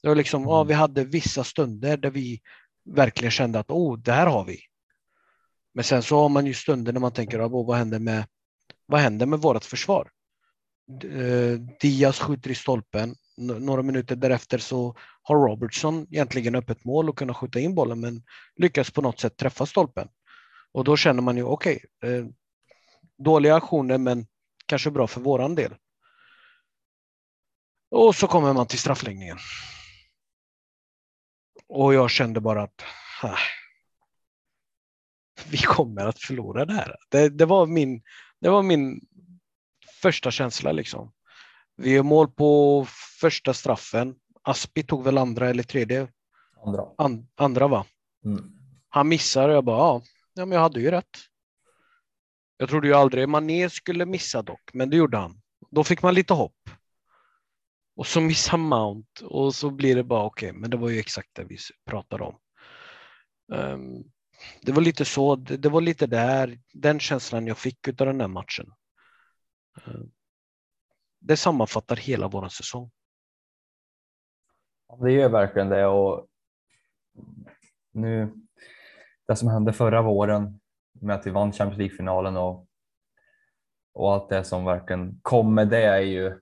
Det 0.02 0.08
var 0.08 0.14
liksom, 0.14 0.42
mm. 0.42 0.50
ja, 0.50 0.64
vi 0.64 0.74
hade 0.74 1.04
vissa 1.04 1.44
stunder 1.44 1.96
där 1.96 2.10
vi 2.10 2.40
verkligen 2.84 3.30
kände 3.30 3.58
att 3.58 3.70
oh, 3.70 3.98
det 3.98 4.12
här 4.12 4.26
har 4.26 4.44
vi. 4.44 4.58
Men 5.74 5.84
sen 5.84 6.02
så 6.02 6.18
har 6.18 6.28
man 6.28 6.46
ju 6.46 6.54
stunder 6.54 6.92
när 6.92 7.00
man 7.00 7.12
tänker, 7.12 7.46
oh, 7.46 7.66
vad 7.66 7.76
händer 7.76 7.98
med 7.98 8.26
vad 8.86 9.00
händer 9.00 9.26
med 9.26 9.38
vårt 9.38 9.64
försvar? 9.64 10.10
Eh, 11.04 11.60
Diaz 11.80 12.18
skjuter 12.18 12.50
i 12.50 12.54
stolpen, 12.54 13.14
några 13.36 13.82
minuter 13.82 14.16
därefter 14.16 14.58
så 14.58 14.96
har 15.22 15.36
Robertson 15.36 16.06
egentligen 16.10 16.54
öppet 16.54 16.84
mål 16.84 17.08
och 17.08 17.18
kunna 17.18 17.34
skjuta 17.34 17.60
in 17.60 17.74
bollen 17.74 18.00
men 18.00 18.22
lyckas 18.56 18.90
på 18.90 19.02
något 19.02 19.20
sätt 19.20 19.36
träffa 19.36 19.66
stolpen. 19.66 20.08
Och 20.72 20.84
då 20.84 20.96
känner 20.96 21.22
man 21.22 21.36
ju 21.36 21.42
okej, 21.42 21.80
okay, 22.02 22.10
eh, 22.10 22.26
dåliga 23.18 23.56
aktioner 23.56 23.98
men 23.98 24.26
kanske 24.66 24.90
bra 24.90 25.06
för 25.06 25.20
våran 25.20 25.54
del. 25.54 25.74
Och 27.90 28.14
så 28.14 28.26
kommer 28.26 28.52
man 28.52 28.66
till 28.66 28.78
straffläggningen. 28.78 29.38
Och 31.68 31.94
jag 31.94 32.10
kände 32.10 32.40
bara 32.40 32.62
att 32.62 32.84
äh, 33.22 33.38
vi 35.50 35.58
kommer 35.58 36.06
att 36.06 36.20
förlora 36.20 36.64
det 36.64 36.72
här. 36.72 36.96
Det, 37.08 37.28
det, 37.28 37.46
var 37.46 37.66
min, 37.66 38.02
det 38.40 38.50
var 38.50 38.62
min 38.62 39.00
första 40.02 40.30
känsla 40.30 40.72
liksom. 40.72 41.12
Vi 41.76 41.90
gör 41.90 42.02
mål 42.02 42.30
på 42.30 42.86
första 43.20 43.54
straffen. 43.54 44.14
Aspi 44.42 44.82
tog 44.82 45.04
väl 45.04 45.18
andra 45.18 45.50
eller 45.50 45.62
tredje? 45.62 46.08
Andra. 46.66 46.82
An, 46.98 47.28
andra 47.36 47.68
va? 47.68 47.86
Mm. 48.24 48.52
Han 48.88 49.08
missar 49.08 49.48
och 49.48 49.54
jag 49.54 49.64
bara, 49.64 50.02
ja, 50.34 50.46
men 50.46 50.52
jag 50.52 50.60
hade 50.60 50.80
ju 50.80 50.90
rätt. 50.90 51.18
Jag 52.56 52.68
trodde 52.68 52.88
ju 52.88 52.94
aldrig 52.94 53.28
Mané 53.28 53.70
skulle 53.70 54.06
missa 54.06 54.42
dock, 54.42 54.70
men 54.72 54.90
det 54.90 54.96
gjorde 54.96 55.16
han. 55.16 55.40
Då 55.70 55.84
fick 55.84 56.02
man 56.02 56.14
lite 56.14 56.34
hopp. 56.34 56.70
Och 57.96 58.06
så 58.06 58.20
missar 58.20 58.58
Mount 58.58 59.24
och 59.24 59.54
så 59.54 59.70
blir 59.70 59.96
det 59.96 60.04
bara 60.04 60.24
okej, 60.24 60.50
okay, 60.50 60.60
men 60.60 60.70
det 60.70 60.76
var 60.76 60.88
ju 60.88 60.98
exakt 60.98 61.28
det 61.32 61.44
vi 61.44 61.56
pratade 61.84 62.24
om. 62.24 62.38
Um, 63.52 64.04
det 64.62 64.72
var 64.72 64.82
lite 64.82 65.04
så, 65.04 65.36
det, 65.36 65.56
det, 65.56 65.68
var 65.68 65.80
lite 65.80 66.06
där, 66.06 66.58
den 66.72 67.00
känslan 67.00 67.46
jag 67.46 67.58
fick 67.58 67.88
av 67.88 67.94
den 67.94 68.20
här 68.20 68.28
matchen. 68.28 68.72
Uh, 69.88 70.04
det 71.20 71.36
sammanfattar 71.36 71.96
hela 71.96 72.28
vår 72.28 72.48
säsong. 72.48 72.90
Det 75.00 75.12
gör 75.12 75.28
verkligen 75.28 75.68
det 75.68 75.86
och 75.86 76.26
nu 77.92 78.32
det 79.26 79.36
som 79.36 79.48
hände 79.48 79.72
förra 79.72 80.02
våren 80.02 80.60
med 81.06 81.16
att 81.16 81.26
vi 81.26 81.30
vann 81.30 81.52
Champions 81.52 81.78
League-finalen 81.78 82.36
och, 82.36 82.66
och 83.94 84.12
allt 84.12 84.28
det 84.28 84.44
som 84.44 84.64
verkligen 84.64 85.20
kom 85.22 85.54
med 85.54 85.68
det 85.68 85.84
är 85.84 86.00
ju 86.00 86.40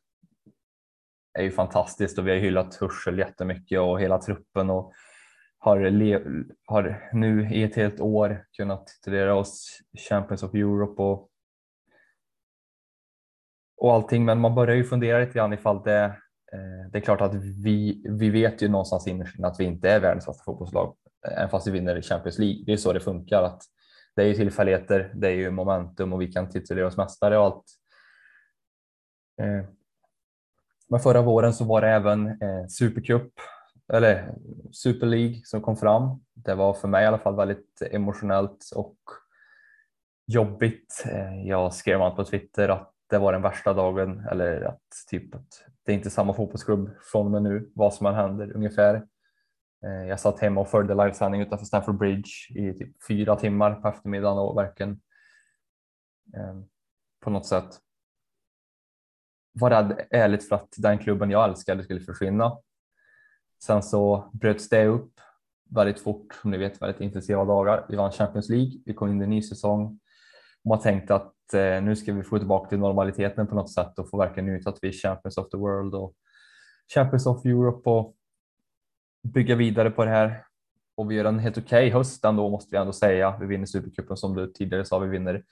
är 1.38 1.42
ju 1.42 1.50
fantastiskt 1.50 2.19
och 2.19 2.26
vi 2.26 2.31
har 2.31 2.38
hyllat 2.38 2.75
Hörsel 2.75 3.19
jättemycket 3.19 3.81
och 3.81 4.00
hela 4.00 4.19
truppen 4.19 4.71
och 4.71 4.92
har, 5.59 5.78
har 6.66 7.11
nu 7.12 7.54
i 7.54 7.62
ett 7.62 7.76
helt 7.76 8.00
år 8.00 8.45
kunnat 8.57 8.87
titulera 8.87 9.35
oss 9.35 9.81
Champions 10.09 10.42
of 10.42 10.54
Europe 10.54 11.02
och, 11.02 11.28
och 13.76 13.92
allting. 13.92 14.25
Men 14.25 14.40
man 14.40 14.54
börjar 14.54 14.76
ju 14.76 14.85
fundera 14.85 15.21
lite 15.21 15.33
grann 15.33 15.52
ifall 15.52 15.83
det, 15.83 16.04
eh, 16.52 16.90
det 16.92 16.99
är 16.99 17.02
klart 17.02 17.21
att 17.21 17.35
vi, 17.35 18.04
vi 18.09 18.31
vet 18.31 18.62
ju 18.62 18.69
någonstans 18.69 19.07
innerst 19.07 19.40
att 19.45 19.61
vi 19.61 19.64
inte 19.64 19.90
är 19.90 20.00
världens 20.00 20.26
bästa 20.26 20.45
fotbollslag, 20.45 20.97
även 21.37 21.50
fast 21.50 21.66
vi 21.66 21.71
vinner 21.71 22.02
Champions 22.02 22.38
League. 22.38 22.62
Det 22.66 22.73
är 22.73 22.76
så 22.76 22.92
det 22.92 23.00
funkar. 23.00 23.42
att 23.42 23.62
det 24.16 24.23
är 24.23 24.26
ju 24.26 24.35
tillfälligheter, 24.35 25.12
det 25.14 25.28
är 25.28 25.35
ju 25.35 25.50
momentum 25.50 26.12
och 26.12 26.23
vi 26.23 26.33
kan 26.33 26.50
titulera 26.50 26.87
oss 26.87 26.97
mästare 26.97 27.38
och 27.38 27.45
allt. 27.45 27.64
Eh, 29.40 29.64
men 30.88 31.00
förra 31.00 31.23
våren 31.23 31.54
så 31.54 31.64
var 31.64 31.81
det 31.81 31.88
även 31.88 32.26
eh, 32.26 32.66
Supercup 32.69 33.33
eller 33.92 34.35
Super 34.73 35.07
League 35.07 35.40
som 35.45 35.62
kom 35.62 35.76
fram. 35.76 36.21
Det 36.35 36.54
var 36.54 36.75
för 36.75 36.88
mig 36.88 37.04
i 37.04 37.07
alla 37.07 37.19
fall 37.19 37.37
väldigt 37.37 37.83
emotionellt 37.90 38.71
och 38.75 38.97
jobbigt. 40.26 41.04
Eh, 41.07 41.49
jag 41.49 41.75
skrev 41.75 42.11
på 42.11 42.25
Twitter 42.25 42.69
att 42.69 42.92
det 43.11 43.19
var 43.19 43.33
den 43.33 43.42
värsta 43.42 43.73
dagen 43.73 44.26
eller 44.31 44.62
att 44.62 44.83
typ 45.11 45.35
att 45.35 45.64
det 45.85 45.92
är 45.92 45.97
inte 45.97 46.11
samma 46.11 46.35
fotbollsklubb 46.35 46.90
från 47.12 47.26
och 47.26 47.33
med 47.33 47.42
nu, 47.42 47.71
vad 47.75 47.95
som 47.95 48.07
än 48.07 48.14
händer 48.14 48.52
ungefär. 48.57 49.07
Eh, 49.85 50.09
jag 50.09 50.21
satt 50.21 50.41
hemma 50.41 50.61
och 50.61 50.69
följde 50.69 50.95
livesändning 50.95 51.41
utanför 51.41 51.67
Stamford 51.67 51.99
Bridge 51.99 52.31
i 52.51 52.75
typ 52.75 53.05
fyra 53.09 53.37
timmar 53.37 53.75
på 53.75 53.89
eftermiddagen 53.89 54.39
och 54.39 54.57
verkligen 54.57 55.01
eh, 56.37 56.55
på 57.21 57.31
något 57.31 57.47
sätt 57.47 57.79
var 59.53 59.71
rädd 59.71 60.07
ärligt 60.11 60.49
för 60.49 60.57
att 60.57 60.75
den 60.77 60.99
klubben 60.99 61.31
jag 61.31 61.49
älskade 61.49 61.85
skulle 61.85 62.01
försvinna. 62.01 62.59
Sen 63.62 63.83
så 63.83 64.31
bröts 64.33 64.69
det 64.69 64.87
upp 64.87 65.21
väldigt 65.71 66.01
fort, 66.01 66.35
som 66.43 66.51
ni 66.51 66.59
vet, 66.59 66.83
väldigt 66.83 67.01
intensiva 67.01 67.45
dagar. 67.45 67.87
Vi 67.89 67.97
vann 67.97 68.12
Champions 68.12 68.49
League, 68.49 68.73
vi 68.85 68.95
kom 68.95 69.09
in 69.09 69.21
i 69.21 69.25
en 69.25 69.31
ny 69.31 69.43
säsong 69.43 70.01
och 70.65 70.69
man 70.69 70.81
tänkte 70.81 71.15
att 71.15 71.55
eh, 71.55 71.83
nu 71.83 71.97
ska 71.97 72.12
vi 72.12 72.23
få 72.23 72.39
tillbaka 72.39 72.69
till 72.69 72.79
normaliteten 72.79 73.47
på 73.47 73.55
något 73.55 73.73
sätt 73.73 73.99
och 73.99 74.11
få 74.11 74.19
verkligen 74.19 74.47
njuta 74.47 74.71
att 74.71 74.79
vi 74.83 74.89
är 74.89 74.93
Champions 74.93 75.39
of 75.39 75.49
the 75.49 75.57
World 75.57 75.95
och 75.95 76.15
Champions 76.95 77.27
of 77.27 77.45
Europe 77.47 77.91
och 77.91 78.17
bygga 79.23 79.55
vidare 79.55 79.91
på 79.91 80.05
det 80.05 80.11
här. 80.11 80.45
Och 80.95 81.11
vi 81.11 81.14
gör 81.14 81.25
en 81.25 81.38
helt 81.38 81.59
okej 81.59 81.87
okay 81.87 81.99
höst 81.99 82.25
ändå 82.25 82.50
måste 82.50 82.76
vi 82.76 82.81
ändå 82.81 82.93
säga. 82.93 83.37
Vi 83.41 83.47
vinner 83.47 83.67
Supercupen 83.67 84.17
som 84.17 84.35
du 84.35 84.52
tidigare 84.52 84.85
sa, 84.85 84.99
vi 84.99 85.09
vinner. 85.09 85.45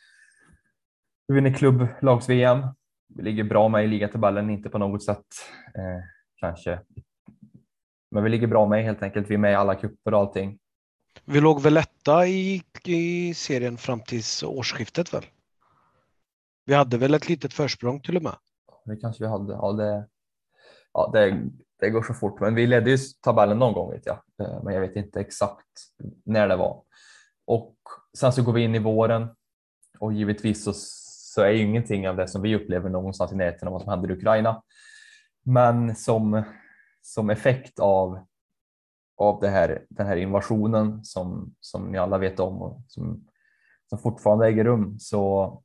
Vi 1.28 1.34
vinner 1.34 1.52
klubblags-VM 1.52 2.66
vi 3.14 3.22
ligger 3.22 3.44
bra 3.44 3.68
med 3.68 3.84
i 3.84 3.86
ligatabellen, 3.86 4.50
inte 4.50 4.68
på 4.68 4.78
något 4.78 5.02
sätt 5.02 5.26
eh, 5.74 6.04
kanske. 6.36 6.80
Men 8.10 8.24
vi 8.24 8.30
ligger 8.30 8.46
bra 8.46 8.66
med 8.66 8.84
helt 8.84 9.02
enkelt. 9.02 9.30
Vi 9.30 9.34
är 9.34 9.38
med 9.38 9.52
i 9.52 9.54
alla 9.54 9.74
cuper 9.74 10.14
och 10.14 10.20
allting. 10.20 10.58
Vi 11.24 11.40
låg 11.40 11.62
väl 11.62 11.76
etta 11.76 12.26
i, 12.26 12.62
i 12.84 13.34
serien 13.34 13.76
fram 13.76 14.00
till 14.00 14.22
årsskiftet 14.44 15.14
väl? 15.14 15.24
Vi 16.64 16.74
hade 16.74 16.98
väl 16.98 17.14
ett 17.14 17.28
litet 17.28 17.52
försprång 17.52 18.00
till 18.00 18.16
och 18.16 18.22
med? 18.22 18.36
Det 18.84 18.96
kanske 18.96 19.24
vi 19.24 19.30
hade. 19.30 19.52
Ja, 19.52 19.72
det, 19.72 20.08
ja, 20.92 21.10
det, 21.12 21.50
det 21.80 21.90
går 21.90 22.02
så 22.02 22.14
fort, 22.14 22.40
men 22.40 22.54
vi 22.54 22.66
ledde 22.66 22.90
ju 22.90 22.98
tabellen 23.24 23.58
någon 23.58 23.72
gång 23.72 23.90
vet 23.90 24.06
jag, 24.06 24.18
eh, 24.42 24.62
men 24.62 24.74
jag 24.74 24.80
vet 24.80 24.96
inte 24.96 25.20
exakt 25.20 25.66
när 26.24 26.48
det 26.48 26.56
var. 26.56 26.82
Och 27.46 27.76
sen 28.18 28.32
så 28.32 28.42
går 28.42 28.52
vi 28.52 28.62
in 28.62 28.74
i 28.74 28.78
våren 28.78 29.28
och 29.98 30.12
givetvis 30.12 30.64
så 30.64 30.72
så 31.34 31.42
är 31.42 31.50
ju 31.50 31.62
ingenting 31.62 32.08
av 32.08 32.16
det 32.16 32.28
som 32.28 32.42
vi 32.42 32.56
upplever 32.56 32.90
någonstans 32.90 33.32
i 33.32 33.36
näten 33.36 33.68
av 33.68 33.72
vad 33.72 33.82
som 33.82 33.90
händer 33.90 34.10
i 34.10 34.12
Ukraina. 34.12 34.62
Men 35.42 35.96
som, 35.96 36.42
som 37.00 37.30
effekt 37.30 37.78
av, 37.78 38.26
av 39.16 39.40
det 39.40 39.48
här, 39.48 39.86
den 39.88 40.06
här 40.06 40.16
invasionen 40.16 41.04
som, 41.04 41.54
som 41.60 41.92
ni 41.92 41.98
alla 41.98 42.18
vet 42.18 42.40
om 42.40 42.62
och 42.62 42.82
som, 42.88 43.28
som 43.86 43.98
fortfarande 43.98 44.46
äger 44.46 44.64
rum 44.64 44.98
så, 44.98 45.62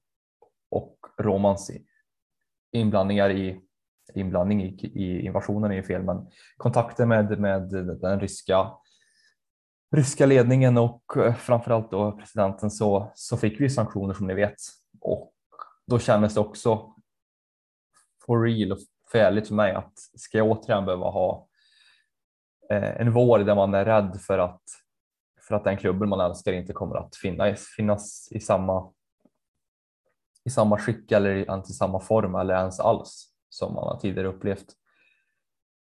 och 0.72 0.98
Romans 1.18 1.72
inblandningar 2.72 3.30
i 3.30 3.62
inblandning 4.14 4.64
i, 4.64 4.68
i 4.84 5.26
invasionen 5.26 5.72
är 5.72 5.76
ju 5.76 5.84
fel, 5.84 6.04
men 6.04 6.28
kontakter 6.58 7.06
med, 7.06 7.40
med 7.40 7.70
den 8.02 8.20
ryska 8.20 8.72
ryska 9.96 10.26
ledningen 10.26 10.78
och 10.78 11.18
eh, 11.18 11.36
framförallt 11.36 11.92
då 11.92 12.12
presidenten 12.12 12.72
så, 12.72 13.12
så 13.16 13.38
fick 13.38 13.62
vi 13.62 13.70
sanktioner 13.70 14.14
som 14.14 14.28
ni 14.28 14.34
vet. 14.34 14.56
Och 15.02 15.34
då 15.88 16.00
kändes 16.00 16.34
det 16.34 16.40
också 16.40 16.96
for 18.26 18.44
real 18.44 18.72
och 18.72 18.78
färligt 19.12 19.48
för 19.48 19.56
mig 19.56 19.74
att 19.74 19.94
ska 19.98 20.38
jag 20.38 20.48
återigen 20.48 20.86
behöva 20.86 21.10
ha 21.10 21.48
eh, 22.70 23.02
en 23.02 23.12
vår 23.12 23.40
där 23.40 23.56
man 23.56 23.74
är 23.74 23.86
rädd 23.86 24.22
för 24.22 24.40
att 24.40 24.62
för 25.48 25.56
att 25.56 25.64
den 25.64 25.78
klubben 25.78 26.10
man 26.10 26.20
älskar 26.20 26.54
inte 26.54 26.74
kommer 26.74 26.96
att 26.96 27.16
finnas, 27.16 27.68
finnas 27.78 28.28
i 28.32 28.40
samma 28.40 28.92
i 30.44 30.50
samma 30.50 30.78
skick 30.78 31.12
eller 31.12 31.36
i 31.70 31.74
samma 31.74 32.00
form 32.00 32.36
eller 32.36 32.56
ens 32.56 32.80
alls 32.80 33.35
som 33.56 33.74
man 33.74 33.84
har 33.84 34.00
tidigare 34.00 34.28
upplevt. 34.28 34.66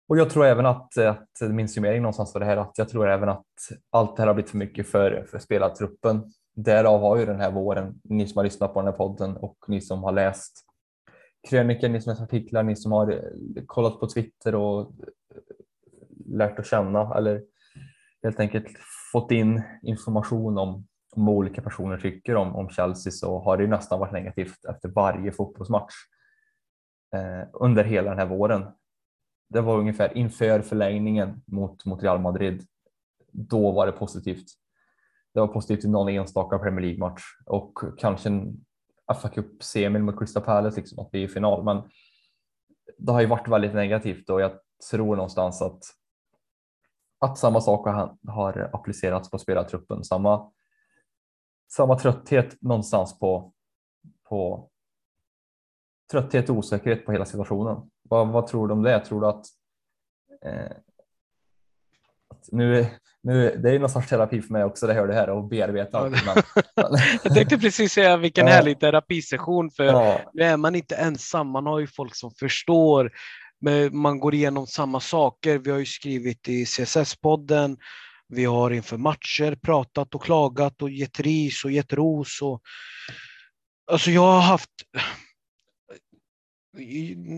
Och 0.08 0.18
jag 0.18 0.30
tror 0.30 0.44
även 0.44 0.66
att, 0.66 0.98
att 0.98 1.40
min 1.40 1.68
summering 1.68 2.02
någonstans 2.02 2.34
var 2.34 2.40
det 2.40 2.46
här 2.46 2.56
att 2.56 2.78
jag 2.78 2.88
tror 2.88 3.08
även 3.08 3.28
att 3.28 3.46
allt 3.90 4.16
det 4.16 4.22
här 4.22 4.26
har 4.26 4.34
blivit 4.34 4.50
för 4.50 4.58
mycket 4.58 4.88
för, 4.88 5.26
för 5.30 5.38
spelartruppen. 5.38 6.32
Därav 6.56 7.00
har 7.00 7.16
ju 7.16 7.26
den 7.26 7.40
här 7.40 7.50
våren, 7.50 8.00
ni 8.04 8.26
som 8.26 8.36
har 8.36 8.44
lyssnat 8.44 8.74
på 8.74 8.80
den 8.80 8.86
här 8.92 8.96
podden 8.98 9.36
och 9.36 9.56
ni 9.68 9.80
som 9.80 10.02
har 10.02 10.12
läst 10.12 10.64
krönikor, 11.48 11.88
ni 11.88 12.00
som 12.00 12.10
har 12.10 12.14
läst 12.14 12.32
artiklar, 12.32 12.62
ni 12.62 12.76
som 12.76 12.92
har 12.92 13.12
eh, 13.12 13.64
kollat 13.66 14.00
på 14.00 14.08
Twitter 14.08 14.54
och 14.54 14.80
eh, 14.80 14.86
lärt 16.26 16.58
att 16.58 16.66
känna 16.66 17.14
eller 17.16 17.42
helt 18.22 18.40
enkelt 18.40 18.66
fått 19.12 19.30
in 19.30 19.62
information 19.82 20.58
om, 20.58 20.86
om 21.16 21.26
vad 21.26 21.34
olika 21.34 21.62
personer 21.62 21.98
tycker 21.98 22.36
om, 22.36 22.56
om 22.56 22.70
Chelsea 22.70 23.10
så 23.10 23.38
har 23.38 23.56
det 23.56 23.62
ju 23.62 23.70
nästan 23.70 24.00
varit 24.00 24.12
negativt 24.12 24.64
efter 24.68 24.88
varje 24.88 25.32
fotbollsmatch 25.32 25.94
Eh, 27.14 27.48
under 27.52 27.84
hela 27.84 28.10
den 28.10 28.18
här 28.18 28.26
våren 28.26 28.64
det 29.48 29.60
var 29.60 29.78
ungefär 29.78 30.16
inför 30.18 30.60
förlängningen 30.60 31.42
mot, 31.46 31.84
mot 31.84 32.02
Real 32.02 32.20
Madrid. 32.20 32.66
Då 33.32 33.72
var 33.72 33.86
det 33.86 33.92
positivt. 33.92 34.46
Det 35.34 35.40
var 35.40 35.48
positivt 35.48 35.84
i 35.84 35.88
någon 35.88 36.08
enstaka 36.08 36.58
Premier 36.58 36.80
League-match 36.80 37.22
och 37.46 37.78
kanske 37.98 38.28
en 38.28 38.64
FA 39.22 39.28
Cup-semi 39.28 39.98
mot 39.98 40.18
Crystal 40.18 40.42
Palace, 40.42 40.76
liksom, 40.76 40.98
att 40.98 41.08
vi 41.12 41.20
är 41.20 41.24
i 41.24 41.28
final. 41.28 41.64
Men 41.64 41.82
det 42.98 43.12
har 43.12 43.20
ju 43.20 43.26
varit 43.26 43.48
väldigt 43.48 43.74
negativt 43.74 44.30
och 44.30 44.40
jag 44.40 44.52
tror 44.90 45.16
någonstans 45.16 45.62
att, 45.62 45.82
att 47.18 47.38
samma 47.38 47.60
sak 47.60 47.86
har, 47.86 48.16
har 48.28 48.70
applicerats 48.72 49.30
på 49.30 49.38
spelartruppen. 49.38 50.04
Samma, 50.04 50.52
samma 51.72 51.98
trötthet 51.98 52.62
någonstans 52.62 53.18
på, 53.18 53.52
på 54.28 54.67
trötthet 56.10 56.50
och 56.50 56.56
osäkerhet 56.56 57.06
på 57.06 57.12
hela 57.12 57.24
situationen. 57.24 57.76
Vad, 58.02 58.28
vad 58.28 58.46
tror 58.46 58.68
du 58.68 58.74
om 58.74 58.82
det? 58.82 59.00
Tror 59.00 59.20
du 59.20 59.26
att, 59.26 59.46
eh, 60.44 60.76
att 62.30 62.48
nu, 62.52 62.86
nu, 63.22 63.56
det 63.56 63.70
är 63.70 63.78
någon 63.78 63.90
sorts 63.90 64.08
terapi 64.08 64.42
för 64.42 64.52
mig 64.52 64.64
också, 64.64 64.86
det 64.86 64.94
hör 64.94 65.06
det 65.06 65.14
här 65.14 65.30
och 65.30 65.44
bearbeta 65.44 65.98
allt. 65.98 66.16
Jag 67.24 67.34
tänkte 67.34 67.58
precis 67.58 67.92
säga 67.92 68.16
vilken 68.16 68.46
ja. 68.46 68.52
härlig 68.52 68.80
terapisession, 68.80 69.70
för 69.70 69.84
ja. 69.84 70.20
nu 70.32 70.42
är 70.42 70.56
man 70.56 70.74
inte 70.74 70.96
ensam, 70.96 71.48
man 71.48 71.66
har 71.66 71.78
ju 71.78 71.86
folk 71.86 72.14
som 72.14 72.30
förstår, 72.30 73.12
man 73.92 74.20
går 74.20 74.34
igenom 74.34 74.66
samma 74.66 75.00
saker. 75.00 75.58
Vi 75.58 75.70
har 75.70 75.78
ju 75.78 75.86
skrivit 75.86 76.48
i 76.48 76.64
CSS-podden, 76.64 77.76
vi 78.28 78.44
har 78.44 78.70
inför 78.70 78.96
matcher 78.96 79.58
pratat 79.62 80.14
och 80.14 80.22
klagat 80.22 80.82
och 80.82 80.90
gett 80.90 81.20
ris 81.20 81.64
och 81.64 81.70
gett 81.70 81.92
ros. 81.92 82.42
Och... 82.42 82.62
Alltså 83.90 84.10
jag 84.10 84.32
har 84.32 84.40
haft 84.40 84.70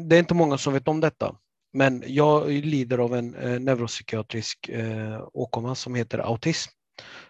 det 0.08 0.16
är 0.16 0.18
inte 0.18 0.34
många 0.34 0.58
som 0.58 0.72
vet 0.72 0.88
om 0.88 1.00
detta, 1.00 1.36
men 1.72 2.04
jag 2.06 2.50
lider 2.50 2.98
av 2.98 3.14
en 3.14 3.34
eh, 3.34 3.60
neuropsykiatrisk 3.60 4.68
eh, 4.68 5.28
åkomma 5.32 5.74
som 5.74 5.94
heter 5.94 6.18
autism. 6.18 6.70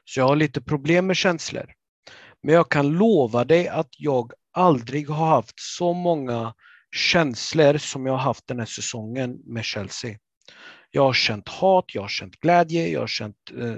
Så 0.04 0.20
jag 0.20 0.28
har 0.28 0.36
lite 0.36 0.60
problem 0.60 1.06
med 1.06 1.16
känslor. 1.16 1.72
Men 2.42 2.54
jag 2.54 2.70
kan 2.70 2.88
lova 2.88 3.44
dig 3.44 3.68
att 3.68 3.88
jag 3.98 4.32
aldrig 4.52 5.08
har 5.08 5.26
haft 5.26 5.60
så 5.60 5.92
många 5.92 6.54
känslor 6.96 7.78
som 7.78 8.06
jag 8.06 8.12
har 8.12 8.18
haft 8.18 8.46
den 8.46 8.58
här 8.58 8.66
säsongen 8.66 9.40
med 9.44 9.64
Chelsea. 9.64 10.18
Jag 10.90 11.02
har 11.02 11.12
känt 11.12 11.48
hat, 11.48 11.84
jag 11.94 12.02
har 12.02 12.08
känt 12.08 12.40
glädje, 12.40 12.88
jag 12.88 13.00
har 13.00 13.06
känt 13.06 13.36
eh, 13.60 13.76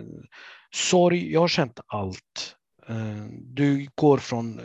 sorg, 0.75 1.33
jag 1.33 1.41
har 1.41 1.49
känt 1.49 1.81
allt. 1.87 2.57
Eh, 2.89 3.27
du 3.31 3.89
går 3.95 4.19
från 4.19 4.61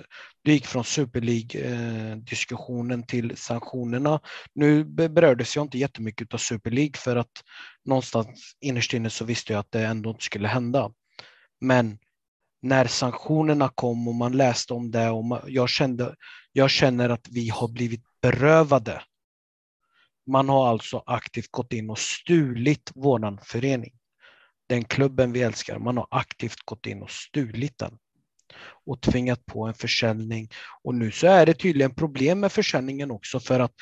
det 0.48 0.54
gick 0.54 0.66
från 0.66 0.84
Super 0.84 1.22
League-diskussionen 1.22 3.04
till 3.04 3.38
sanktionerna. 3.38 4.20
Nu 4.54 4.84
berördes 4.84 5.56
jag 5.56 5.66
inte 5.66 5.78
jättemycket 5.78 6.34
av 6.34 6.38
Super 6.38 6.72
League 6.72 6.94
för 6.96 7.16
att 7.16 7.32
någonstans 7.86 8.58
innerst 8.62 8.94
inne 8.94 9.10
så 9.10 9.26
visste 9.26 9.54
jag 9.54 9.60
att 9.60 9.72
det 9.72 9.86
ändå 9.86 10.10
inte 10.10 10.24
skulle 10.24 10.48
hända. 10.48 10.92
Men 11.62 12.00
när 12.62 12.86
sanktionerna 12.88 13.70
kom 13.76 14.08
och 14.08 14.16
man 14.16 14.38
läste 14.38 14.74
om 14.74 14.92
det 14.92 15.10
och 15.10 15.26
man, 15.26 15.42
jag, 15.48 15.70
kände, 15.70 16.16
jag 16.52 16.70
känner 16.70 17.10
att 17.10 17.28
vi 17.32 17.50
har 17.50 17.68
blivit 17.68 18.04
berövade. 18.22 19.04
Man 20.28 20.50
har 20.50 20.68
alltså 20.68 21.04
aktivt 21.06 21.52
gått 21.52 21.74
in 21.74 21.90
och 21.90 22.00
stulit 22.00 22.92
våran 22.96 23.40
förening. 23.44 23.94
Den 24.70 24.84
klubben 24.84 25.32
vi 25.32 25.42
älskar, 25.42 25.80
man 25.80 25.98
har 25.98 26.08
aktivt 26.12 26.66
gått 26.66 26.86
in 26.86 27.02
och 27.02 27.12
stulit 27.12 27.78
den 27.78 27.98
och 28.86 29.02
tvingat 29.02 29.46
på 29.46 29.66
en 29.66 29.74
försäljning. 29.74 30.50
Och 30.84 30.96
nu 30.96 31.12
så 31.12 31.28
är 31.28 31.46
det 31.46 31.54
tydligen 31.54 31.96
problem 31.96 32.40
med 32.40 32.52
försäljningen 32.52 33.12
också 33.12 33.40
för 33.40 33.60
att 33.60 33.74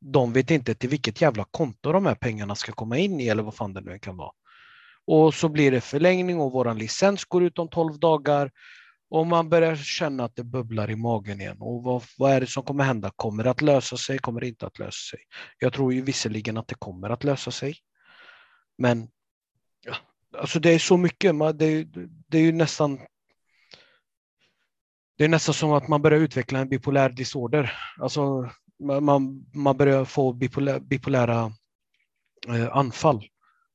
de 0.00 0.32
vet 0.32 0.50
inte 0.50 0.74
till 0.74 0.88
vilket 0.88 1.20
jävla 1.20 1.44
konto 1.50 1.92
de 1.92 2.06
här 2.06 2.14
pengarna 2.14 2.54
ska 2.54 2.72
komma 2.72 2.98
in 2.98 3.20
i 3.20 3.28
eller 3.28 3.42
vad 3.42 3.54
fan 3.54 3.72
det 3.72 3.80
nu 3.80 3.98
kan 3.98 4.16
vara. 4.16 4.32
Och 5.06 5.34
så 5.34 5.48
blir 5.48 5.70
det 5.70 5.80
förlängning 5.80 6.40
och 6.40 6.52
våran 6.52 6.78
licens 6.78 7.24
går 7.24 7.42
ut 7.42 7.58
om 7.58 7.68
12 7.68 7.98
dagar 7.98 8.50
och 9.10 9.26
man 9.26 9.48
börjar 9.48 9.76
känna 9.76 10.24
att 10.24 10.36
det 10.36 10.44
bubblar 10.44 10.90
i 10.90 10.96
magen 10.96 11.40
igen. 11.40 11.56
Och 11.60 11.82
vad, 11.82 12.02
vad 12.18 12.32
är 12.32 12.40
det 12.40 12.46
som 12.46 12.62
kommer 12.62 12.84
hända? 12.84 13.10
Kommer 13.16 13.44
det 13.44 13.50
att 13.50 13.62
lösa 13.62 13.96
sig? 13.96 14.18
Kommer 14.18 14.40
det 14.40 14.48
inte 14.48 14.66
att 14.66 14.78
lösa 14.78 15.16
sig? 15.16 15.20
Jag 15.58 15.72
tror 15.72 15.92
ju 15.92 16.02
visserligen 16.02 16.56
att 16.56 16.68
det 16.68 16.74
kommer 16.74 17.10
att 17.10 17.24
lösa 17.24 17.50
sig. 17.50 17.76
Men 18.78 19.08
ja, 19.84 19.94
alltså 20.38 20.60
det 20.60 20.70
är 20.70 20.78
så 20.78 20.96
mycket. 20.96 21.34
Det, 21.58 21.84
det 22.28 22.38
är 22.38 22.42
ju 22.42 22.52
nästan 22.52 22.98
det 25.18 25.24
är 25.24 25.28
nästan 25.28 25.54
som 25.54 25.72
att 25.72 25.88
man 25.88 26.02
börjar 26.02 26.20
utveckla 26.20 26.58
en 26.58 26.68
bipolär 26.68 27.08
disorder. 27.08 27.72
Alltså 28.00 28.50
man, 28.82 29.46
man 29.54 29.76
börjar 29.76 30.04
få 30.04 30.32
bipolä, 30.32 30.80
bipolära 30.80 31.52
eh, 32.48 32.76
anfall. 32.76 33.24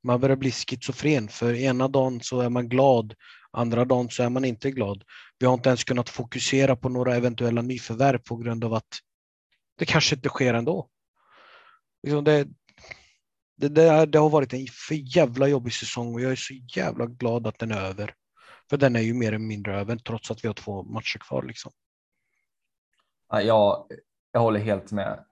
Man 0.03 0.19
börjar 0.19 0.35
bli 0.35 0.51
schizofren 0.51 1.27
för 1.27 1.53
ena 1.53 1.87
dagen 1.87 2.19
så 2.21 2.41
är 2.41 2.49
man 2.49 2.69
glad, 2.69 3.13
andra 3.51 3.85
dagen 3.85 4.09
så 4.09 4.23
är 4.23 4.29
man 4.29 4.45
inte 4.45 4.71
glad. 4.71 5.03
Vi 5.39 5.45
har 5.45 5.53
inte 5.53 5.69
ens 5.69 5.83
kunnat 5.83 6.09
fokusera 6.09 6.75
på 6.75 6.89
några 6.89 7.15
eventuella 7.15 7.61
nyförvärv 7.61 8.17
på 8.17 8.35
grund 8.35 8.63
av 8.63 8.73
att 8.73 8.99
det 9.77 9.85
kanske 9.85 10.15
inte 10.15 10.29
sker 10.29 10.53
ändå. 10.53 10.89
Liksom 12.03 12.23
det, 12.23 12.47
det, 13.57 13.67
det, 13.67 14.05
det 14.05 14.19
har 14.19 14.29
varit 14.29 14.53
en 14.53 14.67
för 14.87 15.17
jävla 15.17 15.47
jobbig 15.47 15.73
säsong 15.73 16.13
och 16.13 16.21
jag 16.21 16.31
är 16.31 16.35
så 16.35 16.53
jävla 16.75 17.05
glad 17.05 17.47
att 17.47 17.59
den 17.59 17.71
är 17.71 17.81
över. 17.81 18.13
För 18.69 18.77
den 18.77 18.95
är 18.95 18.99
ju 18.99 19.13
mer 19.13 19.27
eller 19.27 19.37
mindre 19.37 19.79
över 19.79 19.95
trots 19.95 20.31
att 20.31 20.43
vi 20.43 20.47
har 20.47 20.53
två 20.53 20.83
matcher 20.83 21.19
kvar. 21.19 21.43
Liksom. 21.43 21.71
Ja, 23.29 23.41
jag, 24.31 24.39
håller 24.39 24.59
helt 24.59 24.91
med. 24.91 25.23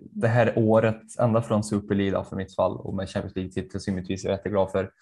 Det 0.00 0.28
här 0.28 0.52
året, 0.56 1.18
ända 1.18 1.42
från 1.42 1.64
Super 1.64 1.94
League 1.94 2.24
för 2.24 2.36
mitt 2.36 2.54
fall 2.54 2.76
och 2.76 2.94
med 2.94 3.08
Champions 3.08 3.36
League-titel 3.36 3.80
så 3.80 3.90
är 3.90 4.04
jag 4.06 4.32
jätteglad 4.32 4.70
för 4.70 4.92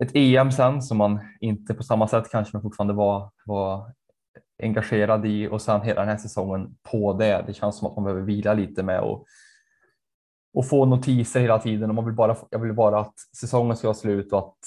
ett 0.00 0.10
EM 0.14 0.52
sen 0.52 0.82
som 0.82 0.98
man 0.98 1.18
inte 1.40 1.74
på 1.74 1.82
samma 1.82 2.08
sätt 2.08 2.30
kanske 2.30 2.56
men 2.56 2.62
fortfarande 2.62 2.94
var, 2.94 3.30
var 3.44 3.92
engagerad 4.62 5.26
i 5.26 5.48
och 5.48 5.62
sen 5.62 5.82
hela 5.82 6.00
den 6.00 6.08
här 6.08 6.16
säsongen 6.16 6.76
på 6.90 7.12
det. 7.12 7.44
Det 7.46 7.54
känns 7.54 7.78
som 7.78 7.88
att 7.88 7.96
man 7.96 8.04
behöver 8.04 8.22
vila 8.22 8.54
lite 8.54 8.82
med 8.82 9.00
och, 9.00 9.26
och 10.54 10.68
få 10.68 10.84
notiser 10.84 11.40
hela 11.40 11.58
tiden 11.58 11.90
och 11.90 11.94
man 11.94 12.04
vill 12.04 12.14
bara, 12.14 12.36
jag 12.50 12.58
vill 12.58 12.72
bara 12.72 13.00
att 13.00 13.14
säsongen 13.36 13.76
ska 13.76 13.86
vara 13.86 13.94
slut 13.94 14.32
och 14.32 14.38
att 14.38 14.58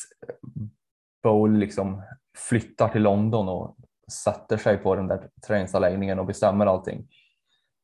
Bowl 1.23 1.58
liksom 1.58 2.03
flyttar 2.49 2.89
till 2.89 3.01
London 3.01 3.49
och 3.49 3.77
sätter 4.12 4.58
sig 4.58 4.77
på 4.77 4.95
den 4.95 5.08
där 5.08 5.30
träningsanläggningen 5.47 6.19
och 6.19 6.25
bestämmer 6.25 6.65
allting. 6.65 7.08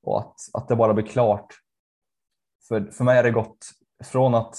Och 0.03 0.19
att, 0.19 0.35
att 0.53 0.67
det 0.67 0.75
bara 0.75 0.93
blir 0.93 1.05
klart. 1.05 1.47
För, 2.67 2.91
för 2.91 3.03
mig 3.03 3.15
har 3.15 3.23
det 3.23 3.31
gått 3.31 3.71
från 4.03 4.35
att 4.35 4.55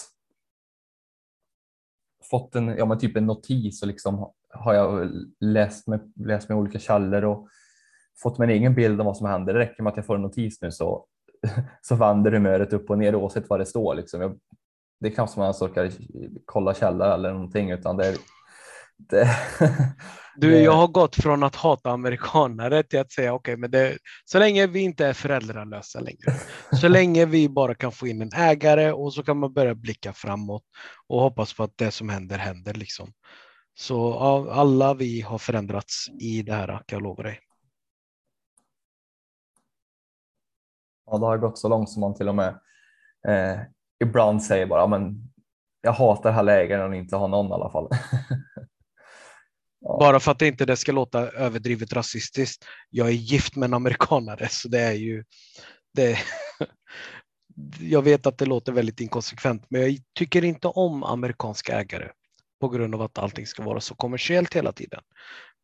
fått 2.31 2.55
en, 2.55 2.69
ja, 2.69 2.85
men 2.85 2.99
typ 2.99 3.17
en 3.17 3.27
notis 3.27 3.83
och 3.83 3.89
liksom 3.89 4.33
har 4.51 4.75
jag 4.75 5.11
läst 5.41 5.87
med, 5.87 6.13
läst 6.17 6.49
med 6.49 6.59
olika 6.59 6.79
källor 6.79 7.25
och 7.25 7.49
fått 8.23 8.39
min 8.39 8.51
egen 8.51 8.75
bild 8.75 9.01
om 9.01 9.07
vad 9.07 9.17
som 9.17 9.27
händer. 9.27 9.55
Det 9.55 9.61
räcker 9.61 9.83
med 9.83 9.91
att 9.91 9.97
jag 9.97 10.07
får 10.07 10.15
en 10.15 10.23
notis 10.23 10.63
nu 10.63 10.71
så, 10.71 11.07
så 11.83 11.95
vänder 11.95 12.33
humöret 12.33 12.73
upp 12.73 12.91
och 12.91 12.99
ner 12.99 13.15
oavsett 13.15 13.51
vad 13.51 13.61
det 13.61 13.67
står. 13.67 13.95
Liksom. 13.95 14.21
Jag, 14.21 14.39
det 15.01 15.09
är 15.09 15.13
knappt 15.13 15.33
som 15.33 15.41
man 15.41 15.55
orkar 15.61 15.91
kolla 16.45 16.75
källare 16.75 17.15
eller 17.15 17.33
någonting 17.33 17.71
utan 17.71 17.97
det, 17.97 18.07
är 18.07 18.17
det, 18.99 19.37
Du, 20.37 20.63
jag 20.63 20.73
har 20.73 20.89
gått 20.89 21.17
från 21.17 21.43
att 21.43 21.57
hata 21.57 21.91
amerikanare 21.91 22.83
till 22.83 23.01
att 23.01 23.13
säga 23.13 23.35
okej, 23.35 23.53
okay, 23.53 23.61
men 23.61 23.71
det, 23.71 23.99
så 24.25 24.39
länge 24.39 24.67
vi 24.67 24.81
inte 24.81 25.07
är 25.07 25.13
föräldralösa 25.13 26.01
längre, 26.01 26.33
så 26.81 26.89
länge 26.89 27.27
vi 27.27 27.49
bara 27.49 27.75
kan 27.75 27.93
få 27.93 28.07
in 28.07 28.23
en 28.23 28.33
ägare 28.35 28.93
och 28.93 29.15
så 29.15 29.23
kan 29.23 29.39
man 29.39 29.53
börja 29.53 29.75
blicka 29.75 30.13
framåt 30.13 30.63
och 31.07 31.21
hoppas 31.21 31.55
på 31.55 31.63
att 31.63 31.73
det 31.77 31.91
som 31.91 32.09
händer 32.09 32.39
händer 32.39 32.75
liksom. 32.75 33.13
Så 33.75 34.19
alla 34.51 34.95
vi 34.95 35.21
har 35.21 35.39
förändrats 35.39 36.09
i 36.21 36.43
det 36.43 36.55
här, 36.55 36.67
kan 36.67 36.83
jag 36.97 37.03
lova 37.03 37.23
dig. 37.23 37.41
Ja, 41.07 41.19
det 41.19 41.27
har 41.27 41.39
gått 41.39 41.59
så 41.59 41.69
långt 41.69 41.91
som 41.91 42.01
man 42.01 42.15
till 42.15 42.29
och 42.29 42.35
med 42.35 42.61
eh, 43.29 43.61
ibland 44.05 44.43
säger 44.43 44.67
bara, 44.67 44.87
men 44.87 45.33
jag 45.81 45.93
hatar 45.93 46.31
det 46.31 46.37
här 46.37 46.43
läget 46.43 46.81
och 46.81 46.95
inte 46.95 47.17
har 47.17 47.29
någon 47.29 47.51
i 47.51 47.53
alla 47.53 47.71
fall. 47.71 47.89
Ja. 49.87 49.97
Bara 49.99 50.21
för 50.21 50.33
att 50.33 50.39
det 50.39 50.47
inte 50.47 50.67
det 50.67 50.77
ska 50.77 50.93
låta 50.93 51.31
överdrivet 51.31 51.93
rasistiskt. 51.93 52.65
Jag 52.91 53.09
är 53.09 53.13
gift 53.13 53.57
med 53.57 53.67
en 53.67 53.75
amerikanare 53.75 54.49
så 54.49 54.69
det 54.69 54.81
är 54.81 54.93
ju 54.93 55.25
det. 55.95 56.19
jag 57.81 58.03
vet 58.03 58.27
att 58.27 58.39
det 58.39 58.47
låter 58.47 58.73
väldigt 58.73 59.01
inkonsekvent 59.01 59.67
men 59.69 59.81
jag 59.81 59.99
tycker 60.19 60.45
inte 60.45 60.69
om 60.69 61.03
amerikanska 61.03 61.81
ägare 61.81 62.11
på 62.61 62.69
grund 62.69 62.95
av 62.95 63.03
att 63.03 63.19
allting 63.19 63.47
ska 63.47 63.63
vara 63.63 63.81
så 63.81 63.95
kommersiellt 63.95 64.55
hela 64.55 64.73
tiden. 64.73 65.01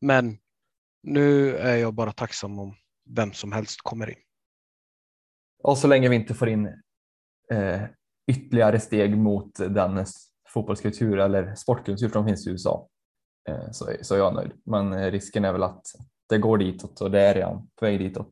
Men 0.00 0.38
nu 1.02 1.56
är 1.56 1.76
jag 1.76 1.94
bara 1.94 2.12
tacksam 2.12 2.59
om 2.59 2.76
vem 3.16 3.33
som 3.33 3.52
helst 3.52 3.80
kommer 3.83 4.11
in. 4.11 4.22
Och 5.62 5.78
så 5.78 5.88
länge 5.88 6.09
vi 6.09 6.16
inte 6.16 6.35
får 6.35 6.48
in 6.48 6.66
eh, 7.52 7.83
ytterligare 8.26 8.80
steg 8.80 9.16
mot 9.16 9.54
den 9.54 10.06
fotbollskultur 10.48 11.18
eller 11.18 11.54
sportkultur 11.54 12.09
som 12.09 12.26
finns 12.26 12.46
i 12.46 12.50
USA 12.50 12.88
Eh, 13.51 13.71
så, 13.71 13.93
så, 14.03 14.17
jag 14.17 14.29
är 14.29 14.35
nöjd. 14.35 14.53
Men 14.65 14.93
eh, 14.93 15.11
risken 15.11 15.45
är 15.45 15.53
väl 15.53 15.63
att 15.63 15.87
det 16.29 16.39
går 16.39 16.59
ditåt 16.59 17.01
och 17.01 17.11
det 17.11 17.21
är 17.21 17.35
redan 17.35 17.69
på 17.77 17.85
väg 17.85 17.99
ditåt. 17.99 18.31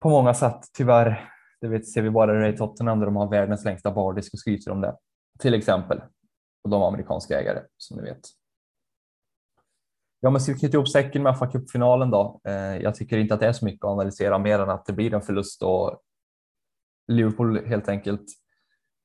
På 0.00 0.08
många 0.08 0.34
sätt 0.34 0.60
tyvärr. 0.76 1.30
Det 1.60 1.68
vet, 1.68 1.88
ser 1.88 2.02
vi 2.02 2.10
bara 2.10 2.48
i 2.48 2.56
Tottenham 2.56 2.98
där 2.98 3.06
de 3.06 3.16
har 3.16 3.30
världens 3.30 3.64
längsta 3.64 3.90
bardisk 3.90 4.34
och 4.34 4.38
skryter 4.38 4.70
om 4.70 4.80
det. 4.80 4.96
Till 5.38 5.54
exempel. 5.54 6.00
Och 6.64 6.70
de 6.70 6.82
amerikanska 6.82 7.40
ägare 7.40 7.62
som 7.76 7.96
ni 7.96 8.02
vet. 8.02 8.20
Ja, 10.20 10.30
men 10.30 10.40
ska 10.40 10.52
vi 10.52 10.58
knyta 10.58 10.76
ihop 10.76 10.88
säcken 10.88 11.22
med 11.22 11.38
fa 11.38 11.50
finalen 11.72 12.10
då? 12.10 12.40
Eh, 12.44 12.76
jag 12.76 12.94
tycker 12.94 13.18
inte 13.18 13.34
att 13.34 13.40
det 13.40 13.46
är 13.46 13.52
så 13.52 13.64
mycket 13.64 13.84
att 13.84 13.90
analysera 13.90 14.38
mer 14.38 14.58
än 14.58 14.70
att 14.70 14.86
det 14.86 14.92
blir 14.92 15.14
en 15.14 15.22
förlust 15.22 15.62
och 15.62 16.00
Liverpool 17.08 17.66
helt 17.66 17.88
enkelt 17.88 18.24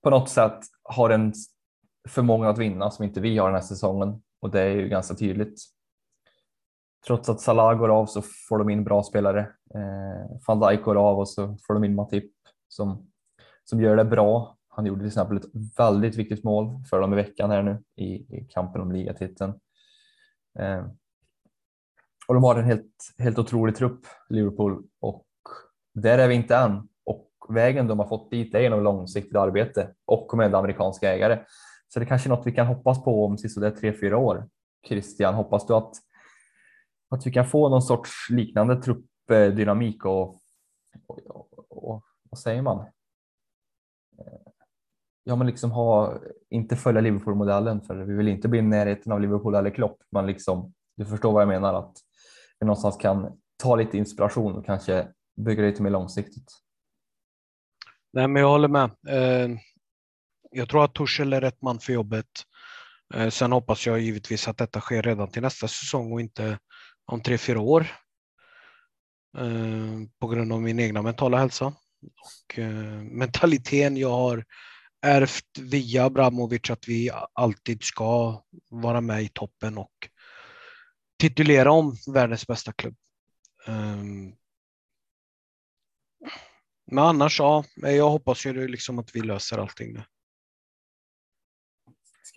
på 0.04 0.10
något 0.10 0.30
sätt 0.30 0.60
har 0.84 1.10
en 1.10 1.34
förmåga 2.10 2.50
att 2.50 2.58
vinna 2.58 2.92
som 2.92 3.06
inte 3.06 3.22
vi 3.22 3.38
har 3.38 3.48
den 3.48 3.56
här 3.56 3.62
säsongen 3.62 4.22
och 4.41 4.52
det 4.52 4.62
är 4.62 4.69
ju 4.69 4.89
ganska 4.89 5.15
tydligt. 5.15 5.62
Trots 7.08 7.30
att 7.30 7.41
Salah 7.41 7.78
går 7.78 7.89
av 7.89 8.06
så 8.06 8.21
får 8.21 8.58
de 8.58 8.69
in 8.69 8.84
bra 8.84 9.04
spelare. 9.04 9.39
Eh, 9.75 10.38
Van 10.47 10.60
Dijk 10.60 10.84
går 10.84 10.95
av 10.95 11.19
och 11.19 11.30
så 11.30 11.58
får 11.67 11.73
de 11.73 11.84
in 11.84 11.95
Matip 11.95 12.32
som, 12.67 13.12
som 13.63 13.82
gör 13.82 13.95
det 13.95 14.06
bra. 14.06 14.58
Han 14.67 14.86
gjorde 14.86 14.99
till 14.99 15.08
exempel 15.08 15.38
ett 15.38 15.78
väldigt 15.78 16.15
viktigt 16.15 16.43
mål 16.43 16.84
för 16.89 17.02
dem 17.02 17.13
i 17.13 17.15
veckan 17.15 17.52
här 17.52 17.63
nu 17.63 17.84
i, 17.95 18.06
i 18.38 18.47
kampen 18.49 18.82
om 18.82 18.91
ligatiteln. 18.91 19.54
Eh, 20.60 20.86
och 22.28 22.34
de 22.34 22.43
har 22.43 22.56
en 22.56 22.65
helt, 22.65 23.15
helt 23.17 23.39
otrolig 23.39 23.75
trupp, 23.75 24.02
Liverpool, 24.30 24.84
och 24.99 25.25
där 25.93 26.17
är 26.17 26.28
vi 26.28 26.36
inte 26.36 26.56
än. 26.56 26.88
Och 27.06 27.32
vägen 27.49 27.88
de 27.88 27.99
har 27.99 28.08
fått 28.08 28.32
dit 28.32 28.56
är 28.56 28.60
genom 28.60 28.84
långsiktigt 28.84 29.36
arbete 29.36 29.93
och 30.06 30.38
med 30.38 30.56
amerikanska 30.56 31.13
ägare. 31.13 31.39
Så 31.93 31.99
det 31.99 32.06
kanske 32.06 32.28
är 32.28 32.36
något 32.36 32.47
vi 32.47 32.52
kan 32.52 32.67
hoppas 32.67 33.04
på 33.04 33.25
om 33.25 33.38
sisådär 33.38 33.71
tre, 33.71 33.93
fyra 33.93 34.17
år. 34.17 34.49
Christian, 34.88 35.34
hoppas 35.34 35.67
du 35.67 35.73
att, 35.73 35.93
att 37.10 37.28
vi 37.28 37.32
kan 37.32 37.45
få 37.45 37.69
någon 37.69 37.82
sorts 37.82 38.30
liknande 38.30 38.82
truppdynamik 38.82 40.06
och, 40.06 40.41
och, 41.08 41.19
och, 41.28 41.88
och 41.88 42.04
vad 42.30 42.39
säger 42.39 42.62
man? 42.62 42.80
Eh, 44.19 44.52
ja, 45.23 45.36
men 45.36 45.47
liksom 45.47 45.71
ha, 45.71 46.17
inte 46.49 46.75
följa 46.75 47.02
Liverpool-modellen 47.02 47.82
för 47.82 47.95
vi 47.95 48.13
vill 48.13 48.28
inte 48.28 48.47
bli 48.47 48.60
i 48.60 48.62
närheten 48.62 49.12
av 49.12 49.21
Liverpool 49.21 49.56
eller 49.56 49.69
Klopp, 49.69 49.97
men 50.12 50.25
liksom, 50.25 50.73
du 50.97 51.06
förstår 51.06 51.32
vad 51.32 51.41
jag 51.41 51.49
menar, 51.49 51.73
att 51.73 51.93
vi 52.60 52.65
någonstans 52.65 52.97
kan 52.97 53.39
ta 53.58 53.75
lite 53.75 53.97
inspiration 53.97 54.56
och 54.56 54.65
kanske 54.65 55.08
bygga 55.36 55.63
lite 55.63 55.84
mer 55.84 55.89
långsiktigt. 55.89 56.52
Nej, 58.13 58.28
men 58.28 58.41
jag 58.41 58.49
håller 58.49 58.67
med. 58.67 58.91
Eh, 59.08 59.58
jag 60.51 60.69
tror 60.69 60.83
att 60.83 60.93
Torshäll 60.93 61.33
är 61.33 61.41
rätt 61.41 61.62
man 61.62 61.79
för 61.79 61.93
jobbet. 61.93 62.25
Eh, 63.13 63.29
sen 63.29 63.51
hoppas 63.51 63.85
jag 63.85 63.99
givetvis 63.99 64.47
att 64.47 64.57
detta 64.57 64.81
sker 64.81 65.01
redan 65.01 65.31
till 65.31 65.41
nästa 65.41 65.67
säsong 65.67 66.13
och 66.13 66.21
inte 66.21 66.59
om 67.05 67.21
tre, 67.21 67.38
fyra 67.38 67.59
år. 67.59 67.88
Eh, 69.38 69.99
på 70.19 70.27
grund 70.27 70.53
av 70.53 70.62
min 70.62 70.79
egna 70.79 71.01
mentala 71.01 71.38
hälsa 71.38 71.65
och 71.65 72.59
eh, 72.59 73.01
mentaliteten 73.01 73.97
jag 73.97 74.09
har 74.09 74.45
ärvt 75.01 75.57
via 75.59 76.05
Abramovic 76.05 76.69
att 76.69 76.88
vi 76.88 77.12
alltid 77.33 77.83
ska 77.83 78.43
vara 78.69 79.01
med 79.01 79.23
i 79.23 79.29
toppen 79.29 79.77
och 79.77 80.09
titulera 81.19 81.71
om 81.71 81.95
världens 82.13 82.47
bästa 82.47 82.73
klubb. 82.73 82.95
Ehm, 83.67 84.33
men 86.91 87.03
annars, 87.03 87.39
ja, 87.39 87.63
jag 87.75 88.09
hoppas 88.09 88.45
ju 88.45 88.67
liksom 88.67 88.99
att 88.99 89.15
vi 89.15 89.21
löser 89.21 89.57
allting 89.57 89.93
nu. 89.93 90.03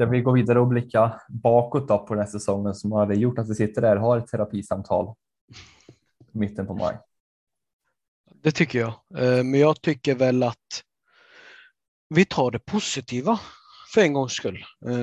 Ska 0.02 0.10
vi 0.10 0.20
gå 0.20 0.32
vidare 0.32 0.60
och 0.60 0.66
blicka 0.66 1.20
bakåt 1.28 1.88
då 1.88 1.98
på 1.98 2.14
den 2.14 2.24
här 2.24 2.30
säsongen 2.30 2.74
som 2.74 2.92
har 2.92 3.12
gjort 3.12 3.38
att 3.38 3.50
vi 3.50 3.54
sitter 3.54 3.82
där 3.82 3.96
och 3.96 4.02
har 4.02 4.18
ett 4.18 4.26
terapisamtal 4.26 5.14
mitten 6.32 6.66
på 6.66 6.74
maj? 6.74 6.98
Det 8.34 8.52
tycker 8.52 8.78
jag, 8.78 8.88
eh, 8.88 9.44
men 9.44 9.54
jag 9.54 9.80
tycker 9.80 10.14
väl 10.14 10.42
att 10.42 10.82
vi 12.08 12.24
tar 12.24 12.50
det 12.50 12.58
positiva 12.58 13.40
för 13.94 14.00
en 14.00 14.12
gångs 14.12 14.32
skull. 14.32 14.64
Eh, 14.86 14.94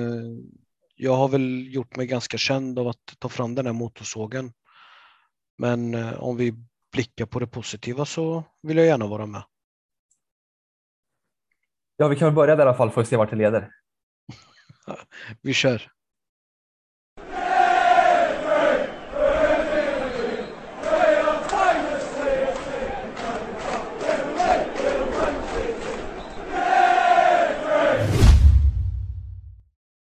jag 0.96 1.16
har 1.16 1.28
väl 1.28 1.74
gjort 1.74 1.96
mig 1.96 2.06
ganska 2.06 2.38
känd 2.38 2.78
av 2.78 2.88
att 2.88 3.14
ta 3.18 3.28
fram 3.28 3.54
den 3.54 3.66
här 3.66 3.72
motorsågen. 3.72 4.52
Men 5.58 5.94
eh, 5.94 6.22
om 6.22 6.36
vi 6.36 6.54
blickar 6.92 7.26
på 7.26 7.38
det 7.38 7.46
positiva 7.46 8.04
så 8.04 8.44
vill 8.62 8.76
jag 8.76 8.86
gärna 8.86 9.06
vara 9.06 9.26
med. 9.26 9.42
Ja, 11.96 12.08
vi 12.08 12.16
kan 12.16 12.26
väl 12.26 12.34
börja 12.34 12.56
där 12.56 12.64
i 12.64 12.68
alla 12.68 12.76
fall 12.76 12.90
för 12.90 13.00
att 13.00 13.08
se 13.08 13.16
vart 13.16 13.30
det 13.30 13.36
leder. 13.36 13.79
Vi 15.42 15.54
kör. 15.54 15.90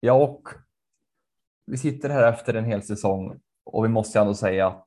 Ja, 0.00 0.12
och 0.12 0.48
vi 1.66 1.78
sitter 1.78 2.08
här 2.08 2.32
efter 2.32 2.54
en 2.54 2.64
hel 2.64 2.82
säsong 2.82 3.40
och 3.64 3.84
vi 3.84 3.88
måste 3.88 4.20
ändå 4.20 4.34
säga 4.34 4.66
att 4.66 4.86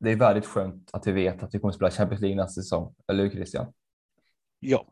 det 0.00 0.10
är 0.10 0.16
väldigt 0.16 0.46
skönt 0.46 0.90
att 0.92 1.06
vi 1.06 1.12
vet 1.12 1.42
att 1.42 1.54
vi 1.54 1.58
kommer 1.58 1.70
att 1.70 1.76
spela 1.76 1.90
Champions 1.90 2.20
League 2.20 2.36
nästa 2.36 2.62
säsong. 2.62 2.94
Eller 3.08 3.24
hur 3.24 3.30
Christian? 3.30 3.72
Ja. 4.60 4.86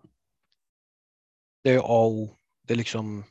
Det 1.63 1.71
är 1.71 1.79
A 1.79 1.83
och 1.83 2.13
O. 2.13 2.37
Det 2.63 2.75
är 2.75 2.79
liksom 2.79 3.25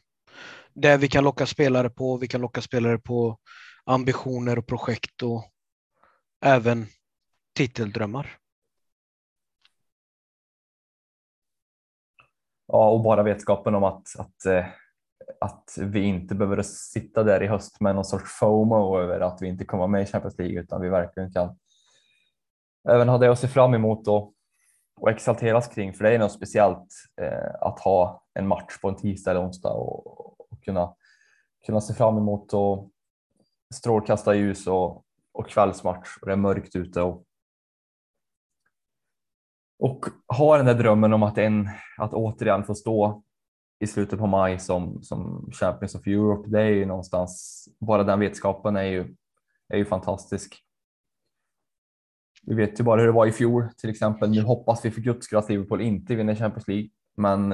där 0.74 0.98
vi 0.98 1.08
kan 1.08 1.24
locka 1.24 1.46
spelare 1.46 1.90
på. 1.90 2.18
Vi 2.18 2.28
kan 2.28 2.42
locka 2.42 2.62
spelare 2.62 2.98
på 2.98 3.38
ambitioner 3.86 4.60
och 4.60 4.68
projekt 4.68 5.24
och 5.24 5.46
även 6.46 6.86
titeldrömmar. 7.56 8.38
Ja, 12.68 12.90
och 12.90 13.04
bara 13.04 13.24
vetskapen 13.24 13.76
om 13.76 13.84
att, 13.84 14.20
att, 14.20 14.46
eh, 14.46 14.66
att 15.42 15.78
vi 15.78 16.04
inte 16.04 16.36
behöver 16.36 16.62
sitta 16.62 17.24
där 17.24 17.44
i 17.44 17.48
höst 17.48 17.82
med 17.82 17.96
någon 17.96 18.06
sorts 18.06 18.32
FOMO 18.40 19.00
över 19.00 19.20
att 19.20 19.42
vi 19.42 19.48
inte 19.48 19.66
kommer 19.66 19.88
med 19.88 20.04
i 20.04 20.06
Champions 20.06 20.38
League 20.38 20.60
utan 20.60 20.82
vi 20.82 20.90
verkligen 20.90 21.34
kan 21.34 21.58
även 22.90 23.10
ha 23.10 23.18
det 23.18 23.32
att 23.32 23.40
se 23.40 23.48
fram 23.48 23.74
emot 23.74 24.08
och, 24.08 24.34
och 24.96 25.10
exalteras 25.10 25.68
kring 25.68 25.94
för 25.94 26.04
det 26.04 26.12
är 26.12 26.20
något 26.20 26.32
speciellt 26.32 26.88
eh, 27.22 27.56
att 27.62 27.80
ha 27.80 28.24
en 28.34 28.48
match 28.48 28.82
på 28.82 28.90
en 28.90 28.96
tisdag 28.96 29.32
eller 29.32 29.46
onsdag 29.46 29.74
och, 29.74 30.23
kunna, 30.66 30.96
kunna 31.66 31.82
se 31.82 31.94
fram 31.94 32.18
emot 32.18 32.54
och 32.54 32.92
strålkastarljus 33.74 34.68
och, 34.68 35.06
och 35.32 35.50
kvällsmatch 35.50 36.18
och 36.22 36.28
det 36.28 36.34
är 36.34 36.38
mörkt 36.38 36.76
ute 36.76 37.02
och, 37.02 37.26
och 39.80 40.06
ha 40.38 40.58
den 40.58 40.66
där 40.66 40.74
drömmen 40.74 41.14
om 41.14 41.24
att, 41.24 41.38
en, 41.38 41.70
att 41.98 42.14
återigen 42.14 42.64
få 42.64 42.76
stå 42.76 43.24
i 43.80 43.88
slutet 43.88 44.20
på 44.20 44.28
maj 44.28 44.60
som, 44.60 45.04
som 45.04 45.50
Champions 45.52 45.96
of 45.96 46.08
Europe. 46.08 46.50
Det 46.50 46.62
är 46.62 46.70
ju 46.70 46.86
någonstans, 46.86 47.64
bara 47.80 48.04
den 48.04 48.20
vetskapen 48.20 48.76
är 48.76 48.84
ju, 48.84 49.16
är 49.68 49.78
ju 49.78 49.86
fantastisk. 49.86 50.64
Vi 52.46 52.56
vet 52.56 52.80
ju 52.80 52.84
bara 52.84 53.00
hur 53.00 53.08
det 53.08 53.14
var 53.14 53.26
i 53.26 53.32
fjol 53.32 53.70
till 53.78 53.90
exempel. 53.90 54.30
Nu 54.30 54.42
hoppas 54.42 54.86
vi 54.86 54.92
för 54.92 55.02
guds 55.02 55.26
skull 55.26 55.40
att 55.40 55.50
Liverpool 55.50 55.82
inte 55.82 56.16
vinner 56.16 56.36
Champions 56.36 56.68
League, 56.68 56.90
men 57.18 57.52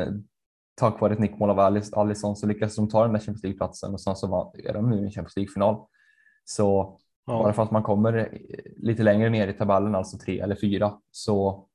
tack 0.79 1.01
vare 1.01 1.13
ett 1.13 1.19
nickmål 1.19 1.49
av 1.49 1.59
Alisson 1.91 2.35
så 2.35 2.47
lyckas 2.47 2.75
de 2.75 2.89
ta 2.89 3.03
den 3.03 3.13
där 3.13 3.19
Champions 3.19 3.43
League-platsen 3.43 3.93
och 3.93 4.01
sen 4.01 4.15
så 4.15 4.53
är 4.57 4.73
de 4.73 4.89
nu 4.89 4.95
i 4.95 5.03
en 5.03 5.11
Champions 5.11 5.35
League-final. 5.35 5.85
Så 6.43 6.99
ja. 7.25 7.43
bara 7.43 7.53
för 7.53 7.63
att 7.63 7.71
man 7.71 7.83
kommer 7.83 8.41
lite 8.77 9.03
längre 9.03 9.29
ner 9.29 9.47
i 9.47 9.53
tabellen, 9.53 9.95
alltså 9.95 10.17
tre 10.17 10.39
eller 10.39 10.55
fyra, 10.55 10.99
så, 11.11 11.67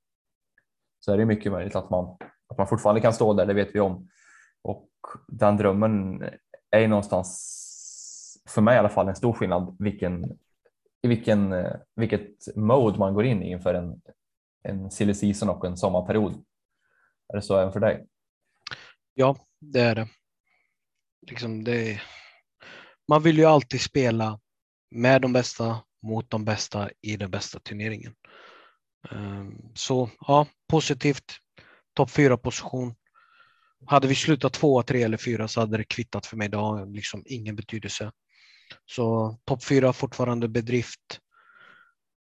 så 1.00 1.12
är 1.12 1.18
det 1.18 1.24
mycket 1.24 1.52
möjligt 1.52 1.76
att 1.76 1.90
man, 1.90 2.16
att 2.48 2.58
man 2.58 2.66
fortfarande 2.66 3.00
kan 3.00 3.12
stå 3.12 3.32
där, 3.32 3.46
det 3.46 3.54
vet 3.54 3.74
vi 3.74 3.80
om. 3.80 4.08
Och 4.62 4.88
den 5.28 5.56
drömmen 5.56 6.22
är 6.70 6.80
ju 6.80 6.88
någonstans, 6.88 8.40
för 8.48 8.62
mig 8.62 8.76
i 8.76 8.78
alla 8.78 8.88
fall, 8.88 9.08
en 9.08 9.16
stor 9.16 9.32
skillnad 9.32 9.76
vilken, 9.78 10.24
i 11.02 11.08
vilken, 11.08 11.54
vilket 11.96 12.56
mode 12.56 12.98
man 12.98 13.14
går 13.14 13.24
in 13.24 13.42
i 13.42 13.50
inför 13.50 13.74
en, 13.74 14.00
en 14.62 14.90
silly 14.90 15.14
season 15.14 15.48
och 15.48 15.64
en 15.64 15.76
sommarperiod. 15.76 16.44
Är 17.28 17.36
det 17.36 17.42
så 17.42 17.58
även 17.58 17.72
för 17.72 17.80
dig? 17.80 18.06
Ja, 19.14 19.36
det 19.60 19.80
är 19.80 19.94
det. 19.94 20.08
Liksom 21.26 21.64
det 21.64 22.00
man 23.08 23.22
vill 23.22 23.38
ju 23.38 23.44
alltid 23.44 23.80
spela 23.80 24.40
med 24.90 25.22
de 25.22 25.32
bästa 25.32 25.82
mot 26.02 26.30
de 26.30 26.44
bästa 26.44 26.90
i 27.02 27.16
den 27.16 27.30
bästa 27.30 27.60
turneringen. 27.60 28.14
Ehm, 29.10 29.58
så 29.74 30.10
ja, 30.20 30.46
positivt. 30.68 31.38
Topp 31.94 32.10
fyra 32.10 32.36
position. 32.36 32.94
Hade 33.86 34.08
vi 34.08 34.14
slutat 34.14 34.52
tvåa, 34.52 34.82
tre 34.82 35.02
eller 35.02 35.16
fyra 35.16 35.48
så 35.48 35.60
hade 35.60 35.76
det 35.76 35.84
kvittat 35.84 36.26
för 36.26 36.36
mig. 36.36 36.48
Det 36.48 36.56
har 36.56 36.86
liksom 36.86 37.22
ingen 37.26 37.56
betydelse. 37.56 38.12
Så 38.86 39.36
topp 39.44 39.64
fyra 39.64 39.92
fortfarande 39.92 40.48
bedrift. 40.48 41.20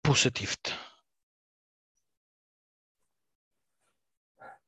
Positivt. 0.02 0.74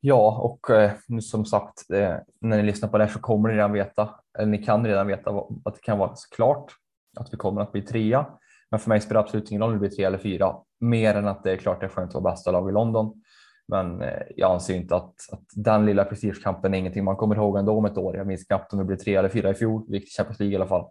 Ja, 0.05 0.39
och 0.41 0.71
eh, 0.71 0.93
som 1.21 1.45
sagt, 1.45 1.91
eh, 1.91 2.17
när 2.41 2.57
ni 2.57 2.63
lyssnar 2.63 2.89
på 2.89 2.99
det 2.99 3.05
här 3.05 3.13
så 3.13 3.19
kommer 3.19 3.49
ni 3.49 3.55
redan 3.55 3.73
veta, 3.73 4.11
eller 4.39 4.51
ni 4.51 4.59
kan 4.59 4.87
redan 4.87 5.07
veta 5.07 5.31
att 5.65 5.75
det 5.75 5.81
kan 5.83 5.99
vara 5.99 6.15
klart 6.37 6.73
att 7.17 7.33
vi 7.33 7.37
kommer 7.37 7.61
att 7.61 7.73
bli 7.73 7.83
trea. 7.83 8.27
Men 8.71 8.81
för 8.81 8.89
mig 8.89 9.01
spelar 9.01 9.21
det 9.21 9.25
absolut 9.25 9.51
ingen 9.51 9.63
roll 9.63 9.71
om 9.71 9.75
det 9.75 9.89
blir 9.89 9.97
tre 9.97 10.05
eller 10.05 10.19
fyra, 10.19 10.57
mer 10.81 11.15
än 11.15 11.29
att 11.29 11.45
det 11.45 11.53
är 11.53 11.57
klart 11.57 11.81
det 11.81 11.87
är 11.87 11.91
skönt 11.91 12.09
att 12.09 12.23
vara 12.23 12.33
bästa 12.33 12.51
lag 12.51 12.69
i 12.69 12.73
London. 12.73 13.23
Men 13.69 14.03
eh, 14.03 14.23
jag 14.37 14.51
anser 14.51 14.75
inte 14.75 14.97
att, 14.97 15.15
att 15.33 15.45
den 15.57 15.87
lilla 15.87 16.05
prestigekampen 16.05 16.75
är 16.75 16.79
ingenting 16.79 17.05
man 17.05 17.17
kommer 17.17 17.37
ihåg 17.37 17.59
ändå 17.59 17.79
om 17.79 17.85
ett 17.85 17.99
år. 17.99 18.17
Jag 18.17 18.27
minns 18.27 18.45
knappt 18.45 18.73
om 18.73 18.79
det 18.79 18.85
blev 18.85 18.97
tre 18.97 19.15
eller 19.15 19.29
fyra 19.29 19.51
i 19.51 19.55
fjol, 19.55 19.85
vi 19.89 19.99
gick 19.99 20.17
Champions 20.17 20.41
League 20.41 20.53
i 20.53 20.57
alla 20.57 20.67
fall. 20.67 20.91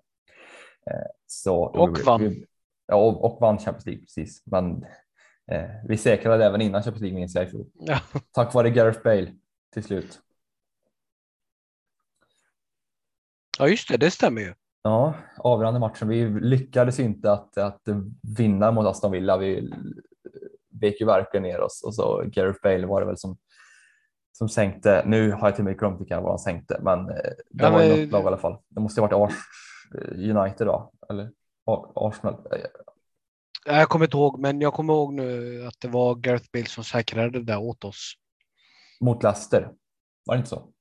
Så, 1.27 1.63
och 1.63 1.97
vann. 2.05 2.35
ja, 2.87 2.95
och, 2.95 3.25
och 3.25 3.41
vann 3.41 3.57
Champions 3.57 3.85
League, 3.85 4.01
precis. 4.01 4.43
Men 4.45 4.85
Eh, 5.51 5.69
vi 5.83 5.97
säkrade 5.97 6.45
även 6.45 6.61
innan 6.61 6.83
Champions 6.83 7.01
League 7.01 7.19
minns 7.19 7.35
jag 7.35 7.43
i 7.43 7.47
fjol. 7.47 7.65
Ja. 7.73 7.99
Tack 8.31 8.53
vare 8.53 8.69
Gareth 8.69 9.03
Bale 9.03 9.33
till 9.73 9.83
slut. 9.83 10.19
Ja 13.59 13.67
just 13.67 13.87
det, 13.89 13.97
det 13.97 14.11
stämmer 14.11 14.41
ju. 14.41 14.53
Ja, 14.83 15.13
avgörande 15.37 15.79
matchen. 15.79 16.07
Vi 16.07 16.29
lyckades 16.29 16.99
inte 16.99 17.31
att, 17.31 17.57
att 17.57 17.81
vinna 18.37 18.71
mot 18.71 18.87
Aston 18.87 19.11
Villa. 19.11 19.37
Vi 19.37 19.73
vek 20.81 20.99
ju 20.99 21.05
verkligen 21.05 21.43
ner 21.43 21.61
oss 21.61 21.83
och 21.85 21.95
så 21.95 22.23
Gareth 22.25 22.59
Bale 22.63 22.87
var 22.87 23.01
det 23.01 23.07
väl 23.07 23.17
som 23.17 23.37
som 24.31 24.49
sänkte. 24.49 25.03
Nu 25.05 25.31
har 25.31 25.47
jag 25.47 25.55
till 25.55 25.61
och 25.61 25.65
med 25.65 25.79
glömt 25.79 26.01
vilka 26.01 26.21
var 26.21 26.29
han 26.29 26.39
sänkte, 26.39 26.79
men 26.81 26.99
eh, 26.99 27.15
det 27.49 27.63
ja, 27.63 27.69
var 27.69 27.79
men... 27.79 27.89
något 27.89 28.11
lag 28.11 28.23
i 28.23 28.27
alla 28.27 28.37
fall. 28.37 28.57
Det 28.69 28.79
måste 28.79 29.01
ha 29.01 29.07
varit 29.07 29.31
Ars 29.31 29.37
United 30.11 30.67
då, 30.67 30.91
eller 31.09 31.31
Arsenal. 31.95 32.35
Jag 33.65 33.89
kommer 33.89 34.05
inte 34.05 34.17
ihåg, 34.17 34.39
men 34.39 34.61
jag 34.61 34.73
kommer 34.73 34.93
ihåg 34.93 35.13
nu 35.13 35.65
att 35.67 35.79
det 35.79 35.87
var 35.87 36.15
Gareth 36.15 36.49
Bale 36.53 36.65
som 36.65 36.83
säkrade 36.83 37.29
det 37.29 37.43
där 37.43 37.59
åt 37.59 37.83
oss. 37.83 38.13
Mot 39.01 39.23
Leicester, 39.23 39.71
var 40.25 40.35
det 40.35 40.39
inte 40.39 40.49
så? 40.49 40.71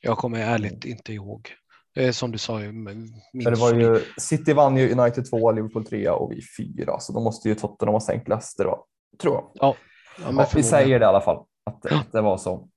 Jag 0.00 0.18
kommer 0.18 0.38
ärligt 0.38 0.84
inte 0.84 1.12
ihåg. 1.12 1.48
Det 1.94 2.04
är 2.04 2.12
som 2.12 2.32
du 2.32 2.38
sa. 2.38 2.58
det 2.58 3.54
var 3.56 3.74
ju, 3.74 4.04
City 4.18 4.52
vann 4.52 4.76
ju 4.76 4.92
United 4.92 5.30
2, 5.30 5.52
Liverpool 5.52 5.86
3 5.86 6.08
och 6.08 6.32
vi 6.32 6.40
4, 6.76 7.00
så 7.00 7.12
då 7.12 7.20
måste 7.20 7.48
ju 7.48 7.54
Tottenham 7.54 7.92
ha 7.92 8.00
sänkt 8.00 8.28
Leicester, 8.28 8.64
va? 8.64 8.84
tror 9.18 9.34
jag. 9.34 9.50
Ja, 9.54 9.76
ja, 10.18 10.32
ja 10.32 10.48
vi 10.54 10.62
säger 10.62 10.98
det 10.98 11.04
i 11.04 11.08
alla 11.08 11.20
fall, 11.20 11.46
att, 11.64 11.78
ja. 11.90 12.00
att 12.00 12.12
det 12.12 12.20
var 12.20 12.36
så. 12.36 12.68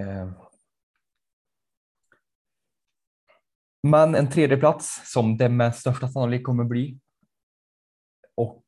Eh. 0.00 0.30
Men 3.82 4.14
en 4.14 4.30
tredje 4.30 4.56
plats 4.56 5.12
som 5.12 5.36
det 5.36 5.48
med 5.48 5.74
största 5.74 6.08
sannolikhet 6.08 6.44
kommer 6.44 6.64
bli 6.64 6.98
och 8.36 8.64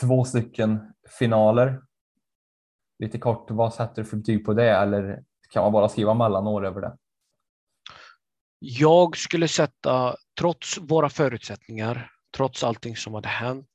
två 0.00 0.24
stycken 0.24 0.94
finaler. 1.18 1.82
Lite 2.98 3.18
kort, 3.18 3.50
vad 3.50 3.74
sätter 3.74 4.02
du 4.02 4.08
för 4.08 4.16
betyg 4.16 4.44
på 4.44 4.54
det 4.54 4.70
eller 4.70 5.22
kan 5.50 5.62
man 5.62 5.72
bara 5.72 5.88
skriva 5.88 6.14
mellanår 6.14 6.66
över 6.66 6.80
det? 6.80 6.96
Jag 8.58 9.16
skulle 9.16 9.48
sätta, 9.48 10.16
trots 10.38 10.78
våra 10.78 11.08
förutsättningar, 11.08 12.10
trots 12.36 12.64
allting 12.64 12.96
som 12.96 13.14
hade 13.14 13.28
hänt, 13.28 13.68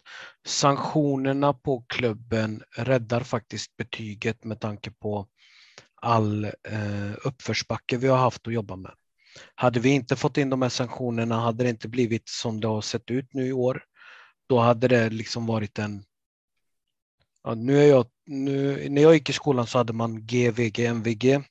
sanktionerna 0.48 1.54
på 1.54 1.86
klubben 1.88 2.63
räddar 2.78 3.22
faktiskt 3.22 3.78
betyget 3.78 4.44
med 4.44 4.60
tanke 4.60 4.92
på 4.92 5.28
all 6.02 6.46
eh, 6.46 7.13
uppförsbacke 7.24 7.98
vi 7.98 8.08
har 8.08 8.18
haft 8.18 8.48
att 8.48 8.54
jobba 8.54 8.76
med. 8.76 8.92
Hade 9.56 9.80
vi 9.80 9.90
inte 9.90 10.16
fått 10.16 10.38
in 10.38 10.50
de 10.50 10.62
här 10.62 10.70
sanktionerna 10.70 11.40
hade 11.40 11.63
det 11.63 11.70
inte 11.70 11.88
blivit 11.88 12.30
som 12.30 12.62
det 12.62 12.68
har 12.68 12.82
sett 12.82 13.12
ut 13.12 13.34
nu 13.34 13.48
i 13.48 13.54
år 13.54 13.84
då 14.48 14.60
hade 14.60 14.88
det 14.88 15.10
liksom 15.10 15.46
varit 15.46 15.80
en... 15.80 16.04
Ja, 17.44 17.54
nu 17.54 17.80
är 17.80 17.88
jag, 17.88 18.06
nu, 18.26 18.90
när 18.90 19.02
jag 19.02 19.14
gick 19.14 19.30
i 19.30 19.34
skolan 19.34 19.68
så 19.68 19.78
hade 19.78 19.94
man 19.94 20.26
GVG, 20.26 20.80
MVG. 20.80 21.44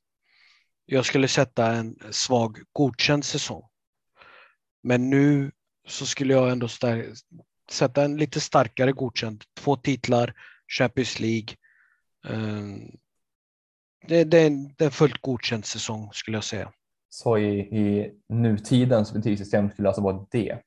Jag 0.86 1.06
skulle 1.06 1.28
sätta 1.28 1.72
en 1.72 1.98
svag 2.10 2.58
godkänd 2.72 3.24
säsong. 3.24 3.62
Men 4.82 5.10
nu 5.10 5.52
så 5.88 6.06
skulle 6.06 6.34
jag 6.34 6.50
ändå 6.50 6.68
sätta 7.70 8.04
en 8.04 8.16
lite 8.16 8.40
starkare 8.40 8.92
godkänd. 8.92 9.44
Två 9.54 9.76
titlar, 9.76 10.34
Champions 10.78 11.20
League. 11.20 11.56
Ehm, 12.28 12.90
det, 14.06 14.24
det, 14.24 14.38
är 14.38 14.46
en, 14.46 14.74
det 14.76 14.84
är 14.84 14.86
en 14.86 14.92
fullt 14.92 15.20
godkänd 15.20 15.64
säsong 15.64 16.10
skulle 16.12 16.36
jag 16.36 16.44
säga. 16.44 16.72
Så 17.08 17.38
i, 17.38 17.58
i 17.58 18.12
nutidens 18.28 19.12
betygssystem 19.12 19.70
skulle 19.70 19.86
det 19.86 19.88
alltså 19.88 20.02
vara 20.02 20.26
D? 20.30 20.58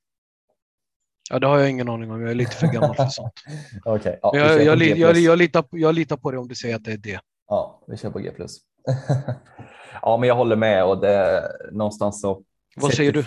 Ja, 1.29 1.39
det 1.39 1.47
har 1.47 1.59
jag 1.59 1.69
ingen 1.69 1.89
aning 1.89 2.11
om. 2.11 2.21
Jag 2.21 2.31
är 2.31 2.35
lite 2.35 2.55
för 2.55 2.67
gammal 2.67 2.95
för 2.95 3.05
sånt. 3.05 3.33
okay, 3.85 4.15
ja, 4.21 4.31
jag, 4.33 4.63
jag, 4.63 4.81
jag, 4.97 5.17
jag, 5.17 5.37
litar, 5.37 5.65
jag 5.71 5.95
litar 5.95 6.17
på 6.17 6.31
det 6.31 6.37
om 6.37 6.47
du 6.47 6.55
säger 6.55 6.75
att 6.75 6.83
det 6.83 6.91
är 6.91 6.97
det. 6.97 7.19
Ja, 7.47 7.83
vi 7.87 7.97
kör 7.97 8.09
på 8.09 8.19
G+. 8.19 8.31
ja, 10.01 10.17
men 10.17 10.29
jag 10.29 10.35
håller 10.35 10.55
med 10.55 10.85
och 10.85 11.01
det 11.01 11.43
någonstans 11.71 12.21
så. 12.21 12.43
Vad 12.75 12.93
säger 12.93 13.11
du? 13.11 13.25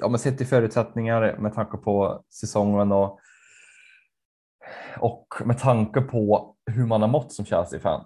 Ja, 0.00 0.08
men 0.08 0.18
sett 0.18 0.40
i 0.40 0.44
förutsättningar 0.44 1.36
med 1.38 1.54
tanke 1.54 1.76
på 1.76 2.24
säsongen 2.30 2.92
och 2.92 3.20
och 4.98 5.26
med 5.44 5.58
tanke 5.58 6.00
på 6.00 6.54
hur 6.66 6.86
man 6.86 7.00
har 7.00 7.08
mått 7.08 7.32
som 7.32 7.44
Chelsea-fan. 7.44 8.04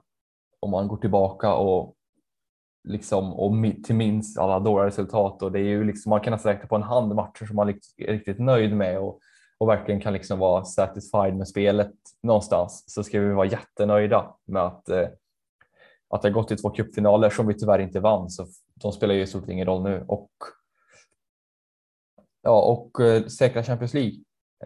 Om 0.60 0.70
man 0.70 0.88
går 0.88 0.96
tillbaka 0.96 1.54
och 1.54 1.94
liksom 2.88 3.32
och 3.32 3.52
till 3.84 3.94
minst 3.94 4.38
alla 4.38 4.60
dåliga 4.60 4.86
resultat 4.86 5.42
och 5.42 5.52
det 5.52 5.58
är 5.58 5.64
ju 5.64 5.84
liksom 5.84 6.10
man 6.10 6.20
kan 6.20 6.30
nästan 6.30 6.52
räkna 6.52 6.68
på 6.68 6.76
en 6.76 6.82
hand 6.82 7.14
matcher 7.14 7.46
som 7.46 7.56
man 7.56 7.68
är 7.68 7.74
riktigt 8.06 8.38
nöjd 8.38 8.76
med 8.76 8.98
och, 8.98 9.20
och 9.58 9.68
verkligen 9.68 10.00
kan 10.00 10.12
liksom 10.12 10.38
vara 10.38 10.64
satisfied 10.64 11.36
med 11.36 11.48
spelet 11.48 11.94
någonstans 12.22 12.84
så 12.86 13.04
ska 13.04 13.20
vi 13.20 13.32
vara 13.32 13.46
jättenöjda 13.46 14.34
med 14.46 14.62
att 14.62 14.88
eh, 14.88 15.08
att 16.10 16.22
det 16.22 16.28
har 16.28 16.34
gått 16.34 16.48
till 16.48 16.62
två 16.62 16.70
cupfinaler 16.70 17.30
som 17.30 17.46
vi 17.46 17.54
tyvärr 17.54 17.78
inte 17.78 18.00
vann 18.00 18.30
så 18.30 18.46
de 18.74 18.92
spelar 18.92 19.14
ju 19.14 19.22
i 19.22 19.26
stort 19.26 19.48
ingen 19.48 19.66
roll 19.66 19.82
nu 19.82 20.04
och 20.08 20.30
ja 22.42 22.62
och 22.62 23.00
eh, 23.00 23.26
säkra 23.26 23.62
Champions 23.62 23.94
League. 23.94 24.14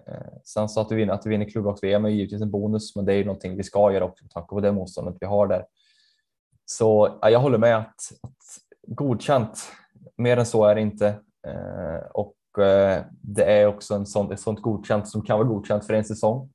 Eh, 0.06 0.32
sen 0.44 0.68
så 0.68 0.80
att 0.80 0.92
vi 0.92 0.96
vinner, 0.96 1.14
att 1.14 1.26
vi 1.26 1.30
vinner 1.30 1.50
klubblags-VM 1.50 2.04
är 2.04 2.08
givetvis 2.08 2.42
en 2.42 2.50
bonus, 2.50 2.96
men 2.96 3.04
det 3.04 3.12
är 3.12 3.16
ju 3.16 3.24
någonting 3.24 3.56
vi 3.56 3.62
ska 3.62 3.92
göra 3.92 4.04
också 4.04 4.24
med 4.24 4.30
tanke 4.30 4.48
på 4.48 4.60
det 4.60 4.72
motståndet 4.72 5.16
vi 5.20 5.26
har 5.26 5.46
där. 5.46 5.66
Så 6.64 7.18
ja, 7.22 7.30
jag 7.30 7.40
håller 7.40 7.58
med 7.58 7.76
att, 7.76 8.12
att 8.22 8.36
godkänt, 8.86 9.72
mer 10.16 10.36
än 10.36 10.46
så 10.46 10.64
är 10.64 10.74
det 10.74 10.80
inte. 10.80 11.06
Eh, 11.46 12.06
och 12.12 12.64
eh, 12.64 13.04
det 13.10 13.44
är 13.44 13.66
också 13.66 13.94
en 13.94 14.06
sån, 14.06 14.32
ett 14.32 14.40
sånt 14.40 14.62
godkänt 14.62 15.08
som 15.08 15.22
kan 15.22 15.38
vara 15.38 15.48
godkänt 15.48 15.86
för 15.86 15.94
en 15.94 16.04
säsong. 16.04 16.50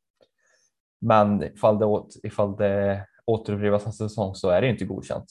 Men 1.01 1.43
ifall 1.43 1.79
det, 1.79 2.03
ifall 2.23 2.55
det 2.55 3.07
återupprepas 3.25 3.85
en 3.85 3.93
säsong 3.93 4.35
så 4.35 4.49
är 4.49 4.61
det 4.61 4.67
inte 4.67 4.85
godkänt. 4.85 5.25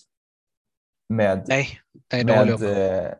Med, 1.08 1.44
nej, 1.48 1.68
nej 2.12 2.24
med, 2.24 2.62
eh, 2.62 3.12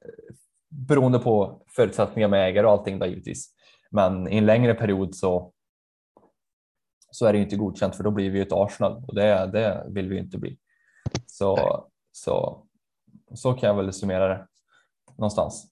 beroende 0.69 1.19
på 1.19 1.62
förutsättningar 1.77 2.29
med 2.29 2.49
ägare 2.49 2.66
och 2.66 2.73
allting 2.73 2.99
då 2.99 3.07
givetvis. 3.07 3.51
Men 3.90 4.29
i 4.29 4.38
en 4.38 4.47
längre 4.47 4.75
period 4.75 5.14
så, 5.14 5.53
så 7.11 7.27
är 7.27 7.33
det 7.33 7.38
inte 7.38 7.57
godkänt 7.57 7.97
för 7.97 8.05
då 8.05 8.11
blir 8.11 8.31
vi 8.31 8.40
ett 8.40 8.53
Arsenal 8.53 9.05
och 9.09 9.14
det, 9.14 9.47
det 9.53 9.87
vill 9.88 10.09
vi 10.09 10.19
inte 10.19 10.38
bli. 10.38 10.59
Så, 11.27 11.85
så, 12.12 12.66
så 13.35 13.53
kan 13.53 13.69
jag 13.69 13.77
väl 13.77 13.92
summera 13.92 14.29
det 14.29 14.47
någonstans. 15.19 15.66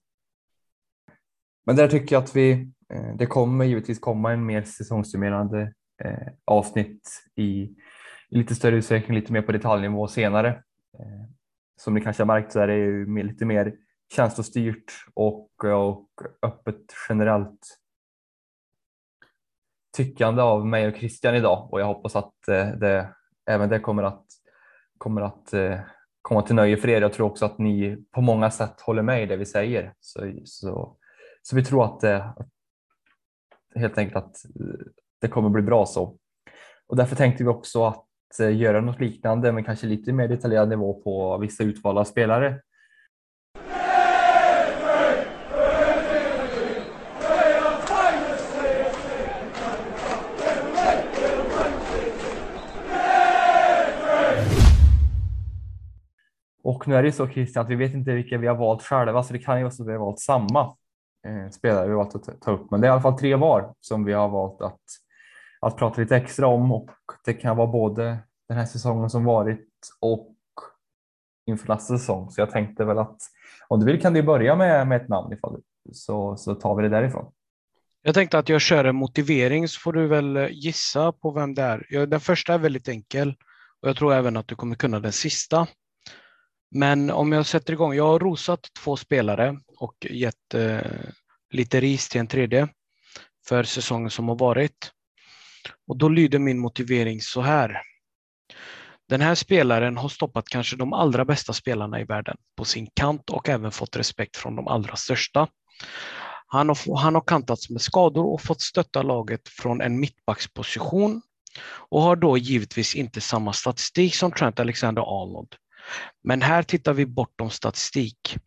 Men 1.65 1.75
där 1.75 1.87
tycker 1.87 2.15
jag 2.15 2.23
att 2.23 2.35
vi, 2.35 2.51
eh, 2.89 3.15
det 3.15 3.25
kommer 3.25 3.65
givetvis 3.65 3.99
komma 3.99 4.31
en 4.31 4.45
mer 4.45 4.63
säsongssummerande 4.63 5.73
eh, 6.03 6.27
avsnitt 6.45 7.09
i, 7.35 7.43
i, 7.43 7.75
lite 8.29 8.55
större 8.55 8.75
utsträckning, 8.75 9.17
lite 9.17 9.33
mer 9.33 9.41
på 9.41 9.51
detaljnivå 9.51 10.07
senare. 10.07 10.49
Eh, 10.99 11.29
som 11.77 11.93
ni 11.93 12.01
kanske 12.01 12.23
har 12.23 12.27
märkt 12.27 12.51
så 12.51 12.59
är 12.59 12.67
det 12.67 12.75
ju 12.75 13.23
lite 13.23 13.45
mer 13.45 13.75
känslostyrt 14.15 14.91
och, 15.13 15.63
och 15.63 16.09
öppet 16.41 16.93
generellt 17.09 17.79
tyckande 19.97 20.41
av 20.41 20.67
mig 20.67 20.87
och 20.87 20.95
Christian 20.95 21.35
idag 21.35 21.67
och 21.71 21.81
jag 21.81 21.85
hoppas 21.85 22.15
att 22.15 22.33
det, 22.79 23.13
även 23.45 23.69
det 23.69 23.79
kommer 23.79 24.03
att, 24.03 24.25
kommer 25.05 25.21
att 25.21 25.53
eh, 25.53 25.79
komma 26.21 26.41
till 26.41 26.55
nöje 26.55 26.77
för 26.77 26.89
er. 26.89 27.01
Jag 27.01 27.13
tror 27.13 27.27
också 27.27 27.45
att 27.45 27.57
ni 27.57 27.97
på 28.11 28.21
många 28.21 28.51
sätt 28.51 28.81
håller 28.81 29.01
med 29.01 29.23
i 29.23 29.25
det 29.25 29.37
vi 29.37 29.45
säger. 29.45 29.93
Så, 29.99 30.33
så, 30.45 30.97
så 31.41 31.55
vi 31.55 31.65
tror 31.65 31.85
att 31.85 32.03
eh, 32.03 32.33
det 33.73 33.79
helt 33.79 33.97
enkelt 33.97 34.17
att 34.17 34.45
eh, 34.45 34.85
det 35.21 35.27
kommer 35.27 35.49
bli 35.49 35.61
bra 35.61 35.85
så. 35.85 36.17
Och 36.87 36.95
därför 36.95 37.15
tänkte 37.15 37.43
vi 37.43 37.49
också 37.49 37.85
att 37.85 38.05
göra 38.53 38.81
något 38.81 38.99
liknande 38.99 39.51
men 39.51 39.63
kanske 39.63 39.87
lite 39.87 40.13
mer 40.13 40.27
detaljerad 40.27 40.69
nivå 40.69 41.01
på 41.01 41.37
vissa 41.37 41.63
utvalda 41.63 42.05
spelare 42.05 42.61
Och 56.85 56.89
nu 56.89 56.95
är 56.95 57.01
det 57.01 57.07
ju 57.07 57.11
så 57.11 57.27
Christian 57.27 57.65
att 57.65 57.71
vi 57.71 57.75
vet 57.75 57.93
inte 57.93 58.11
vilka 58.11 58.37
vi 58.37 58.47
har 58.47 58.55
valt 58.55 58.83
själva, 58.83 59.23
så 59.23 59.33
det 59.33 59.39
kan 59.39 59.57
ju 59.57 59.63
vara 59.63 59.71
så 59.71 59.83
att 59.83 59.89
vi 59.89 59.91
har 59.91 59.99
valt 59.99 60.19
samma 60.19 60.75
eh, 61.27 61.49
spelare 61.51 61.85
vi 61.85 61.93
har 61.93 61.97
valt 61.97 62.15
att 62.15 62.41
ta 62.41 62.51
upp. 62.51 62.71
Men 62.71 62.81
det 62.81 62.87
är 62.87 62.89
i 62.89 62.91
alla 62.91 63.01
fall 63.01 63.19
tre 63.19 63.35
var 63.35 63.73
som 63.79 64.05
vi 64.05 64.13
har 64.13 64.29
valt 64.29 64.61
att, 64.61 64.81
att 65.61 65.77
prata 65.77 66.01
lite 66.01 66.15
extra 66.15 66.47
om 66.47 66.71
och 66.71 66.89
det 67.25 67.33
kan 67.33 67.57
vara 67.57 67.67
både 67.67 68.17
den 68.47 68.57
här 68.57 68.65
säsongen 68.65 69.09
som 69.09 69.23
varit 69.23 69.69
och 69.99 70.35
inför 71.45 71.67
nästa 71.67 71.97
säsong. 71.97 72.31
Så 72.31 72.41
jag 72.41 72.51
tänkte 72.51 72.85
väl 72.85 72.99
att 72.99 73.17
om 73.67 73.79
du 73.79 73.85
vill 73.85 74.01
kan 74.01 74.13
du 74.13 74.23
börja 74.23 74.55
med, 74.55 74.87
med 74.87 75.01
ett 75.01 75.09
namn 75.09 75.33
ifall 75.33 75.53
du, 75.53 75.93
så, 75.93 76.37
så 76.37 76.55
tar 76.55 76.75
vi 76.75 76.83
det 76.83 76.89
därifrån. 76.89 77.31
Jag 78.01 78.15
tänkte 78.15 78.39
att 78.39 78.49
jag 78.49 78.61
kör 78.61 78.85
en 78.85 78.95
motivering 78.95 79.67
så 79.67 79.79
får 79.79 79.93
du 79.93 80.07
väl 80.07 80.37
eh, 80.37 80.47
gissa 80.51 81.11
på 81.11 81.31
vem 81.31 81.53
det 81.53 81.61
är. 81.61 82.05
Den 82.05 82.19
första 82.19 82.53
är 82.53 82.57
väldigt 82.57 82.87
enkel 82.87 83.35
och 83.81 83.89
jag 83.89 83.97
tror 83.97 84.13
även 84.13 84.37
att 84.37 84.47
du 84.47 84.55
kommer 84.55 84.75
kunna 84.75 84.99
den 84.99 85.11
sista. 85.11 85.67
Men 86.71 87.11
om 87.11 87.31
jag 87.31 87.45
sätter 87.45 87.73
igång, 87.73 87.93
jag 87.93 88.07
har 88.07 88.19
rosat 88.19 88.59
två 88.83 88.97
spelare 88.97 89.59
och 89.77 90.07
gett 90.09 90.53
eh, 90.53 90.79
lite 91.49 91.79
ris 91.79 92.09
till 92.09 92.19
en 92.19 92.27
tredje 92.27 92.67
för 93.47 93.63
säsongen 93.63 94.09
som 94.09 94.29
har 94.29 94.35
varit. 94.35 94.91
Och 95.87 95.97
då 95.97 96.09
lyder 96.09 96.39
min 96.39 96.59
motivering 96.59 97.21
så 97.21 97.41
här. 97.41 97.81
Den 99.09 99.21
här 99.21 99.35
spelaren 99.35 99.97
har 99.97 100.09
stoppat 100.09 100.49
kanske 100.49 100.75
de 100.75 100.93
allra 100.93 101.25
bästa 101.25 101.53
spelarna 101.53 102.01
i 102.01 102.03
världen 102.03 102.37
på 102.57 102.65
sin 102.65 102.87
kant 102.93 103.29
och 103.29 103.49
även 103.49 103.71
fått 103.71 103.95
respekt 103.95 104.37
från 104.37 104.55
de 104.55 104.67
allra 104.67 104.95
största. 104.95 105.47
Han 106.47 106.69
har, 106.69 106.97
han 106.97 107.15
har 107.15 107.23
kantats 107.27 107.69
med 107.69 107.81
skador 107.81 108.33
och 108.33 108.41
fått 108.41 108.61
stötta 108.61 109.01
laget 109.01 109.49
från 109.49 109.81
en 109.81 109.99
mittbacksposition 109.99 111.21
och 111.65 112.01
har 112.01 112.15
då 112.15 112.37
givetvis 112.37 112.95
inte 112.95 113.21
samma 113.21 113.53
statistik 113.53 114.15
som 114.15 114.31
Trent 114.31 114.59
Alexander-Arnold. 114.59 115.55
Men 116.23 116.41
här 116.41 116.63
tittar 116.63 116.93
vi 116.93 117.05
bortom 117.05 117.49
statistik. 117.49 118.37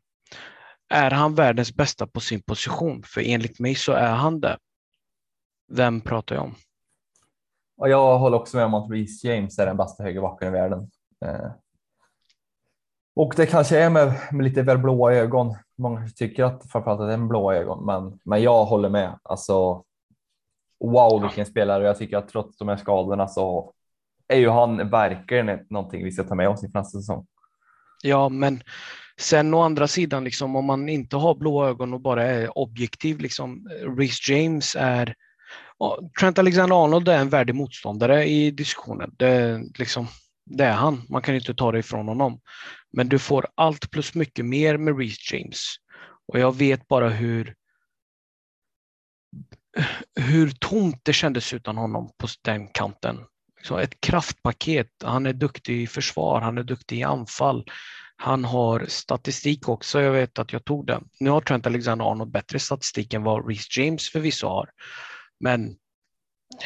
Är 0.90 1.10
han 1.10 1.34
världens 1.34 1.74
bästa 1.74 2.06
på 2.06 2.20
sin 2.20 2.42
position? 2.42 3.02
För 3.02 3.20
enligt 3.20 3.60
mig 3.60 3.74
så 3.74 3.92
är 3.92 4.14
han 4.14 4.40
det. 4.40 4.58
Vem 5.72 6.00
pratar 6.00 6.34
jag 6.34 6.44
om? 6.44 6.54
Och 7.76 7.88
jag 7.88 8.18
håller 8.18 8.38
också 8.38 8.56
med 8.56 8.66
om 8.66 8.74
att 8.74 8.90
Reece 8.90 9.24
James 9.24 9.58
är 9.58 9.66
den 9.66 9.76
bästa 9.76 10.02
högerbacken 10.02 10.48
i 10.48 10.50
världen. 10.50 10.90
Eh, 11.24 11.50
och 13.16 13.32
det 13.36 13.46
kanske 13.46 13.78
är 13.78 13.90
med, 13.90 14.12
med 14.32 14.44
lite 14.44 14.62
väl 14.62 14.78
blåa 14.78 15.12
ögon. 15.12 15.56
Många 15.78 16.08
tycker 16.08 16.44
att 16.44 16.70
framförallt 16.70 17.00
att 17.00 17.08
det 17.08 17.12
är 17.12 17.16
med 17.16 17.28
blåa 17.28 17.56
ögon, 17.56 17.86
men, 17.86 18.20
men 18.24 18.42
jag 18.42 18.64
håller 18.64 18.88
med. 18.88 19.18
Alltså, 19.22 19.84
wow, 20.84 21.22
vilken 21.22 21.46
spelare. 21.46 21.84
Jag 21.84 21.98
tycker 21.98 22.16
att 22.16 22.28
trots 22.28 22.58
de 22.58 22.68
här 22.68 22.76
skadorna 22.76 23.28
så 23.28 23.72
är 24.28 24.38
ju 24.38 24.48
han 24.48 24.90
verkligen 24.90 25.66
någonting 25.70 26.04
vi 26.04 26.12
ska 26.12 26.24
ta 26.24 26.34
med 26.34 26.48
oss 26.48 26.64
i 26.64 26.66
nästa 26.66 26.98
säsong. 26.98 27.26
Ja, 28.02 28.28
men 28.28 28.62
sen 29.20 29.54
å 29.54 29.60
andra 29.60 29.88
sidan, 29.88 30.24
liksom, 30.24 30.56
om 30.56 30.64
man 30.64 30.88
inte 30.88 31.16
har 31.16 31.34
blå 31.34 31.66
ögon 31.66 31.94
och 31.94 32.00
bara 32.00 32.24
är 32.24 32.58
objektiv, 32.58 33.20
liksom, 33.20 33.68
Reece 33.98 34.28
James 34.28 34.76
är 34.78 35.14
Trent 36.20 36.38
Alexander-Arnold 36.38 37.08
är 37.08 37.18
en 37.18 37.28
värdig 37.28 37.54
motståndare 37.54 38.24
i 38.24 38.50
diskussionen. 38.50 39.14
Det, 39.16 39.62
liksom, 39.78 40.06
det 40.44 40.64
är 40.64 40.72
han. 40.72 41.02
Man 41.08 41.22
kan 41.22 41.34
inte 41.34 41.54
ta 41.54 41.72
det 41.72 41.78
ifrån 41.78 42.08
honom. 42.08 42.40
Men 42.92 43.08
du 43.08 43.18
får 43.18 43.46
allt 43.54 43.90
plus 43.90 44.14
mycket 44.14 44.44
mer 44.44 44.76
med 44.76 44.98
Reece 44.98 45.32
James. 45.32 45.74
Och 46.32 46.38
jag 46.38 46.56
vet 46.56 46.88
bara 46.88 47.08
hur 47.08 47.54
hur 50.20 50.50
tomt 50.50 51.00
det 51.02 51.12
kändes 51.12 51.52
utan 51.52 51.76
honom 51.76 52.10
på 52.18 52.28
den 52.42 52.68
kanten. 52.68 53.24
Så 53.62 53.78
ett 53.78 54.00
kraftpaket. 54.00 54.88
Han 55.04 55.26
är 55.26 55.32
duktig 55.32 55.82
i 55.82 55.86
försvar, 55.86 56.40
han 56.40 56.58
är 56.58 56.62
duktig 56.62 56.98
i 56.98 57.02
anfall. 57.02 57.64
Han 58.16 58.44
har 58.44 58.84
statistik 58.88 59.68
också. 59.68 60.00
Jag 60.00 60.12
vet 60.12 60.38
att 60.38 60.52
jag 60.52 60.64
tog 60.64 60.86
den. 60.86 61.08
Nu 61.20 61.30
har 61.30 61.40
Trent 61.40 61.66
Alexander-Arnold 61.66 62.30
bättre 62.30 62.58
statistik 62.58 63.14
än 63.14 63.22
vad 63.22 63.48
Reece 63.48 63.78
James 63.78 64.08
förvisso 64.08 64.46
har. 64.46 64.70
Men 65.40 65.76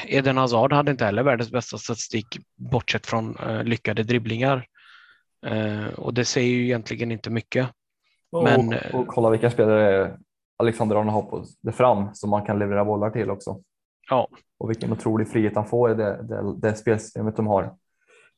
Eden 0.07 0.37
Hazard 0.37 0.72
hade 0.72 0.90
inte 0.90 1.05
heller 1.05 1.22
världens 1.22 1.50
bästa 1.50 1.78
statistik 1.78 2.26
bortsett 2.57 3.07
från 3.07 3.38
uh, 3.38 3.64
lyckade 3.64 4.02
dribblingar. 4.02 4.66
Uh, 5.46 5.87
och 5.87 6.14
det 6.14 6.24
säger 6.24 6.48
ju 6.48 6.64
egentligen 6.64 7.12
inte 7.12 7.31
mycket. 7.31 7.68
Och, 8.33 8.44
Men, 8.44 8.68
och, 8.68 9.00
och 9.00 9.07
kolla 9.07 9.31
vilka 9.31 9.50
spelare 9.50 10.18
Alexander 10.57 10.96
Arnold 10.96 11.12
har 11.12 11.22
på 11.22 11.44
det 11.61 11.72
fram 11.72 12.14
som 12.14 12.31
man 12.31 12.46
kan 12.46 12.59
leverera 12.59 12.85
bollar 12.85 13.11
till 13.11 13.31
också. 13.31 13.61
Ja. 14.12 14.29
Och 14.59 14.70
vilken 14.70 14.92
otrolig 14.92 15.29
frihet 15.29 15.57
han 15.57 15.66
får 15.66 15.90
i 15.90 15.94
det, 15.94 16.22
det, 16.22 16.57
det 16.57 16.75
spelsystemet 16.75 17.37
de 17.37 17.46
har. 17.46 17.75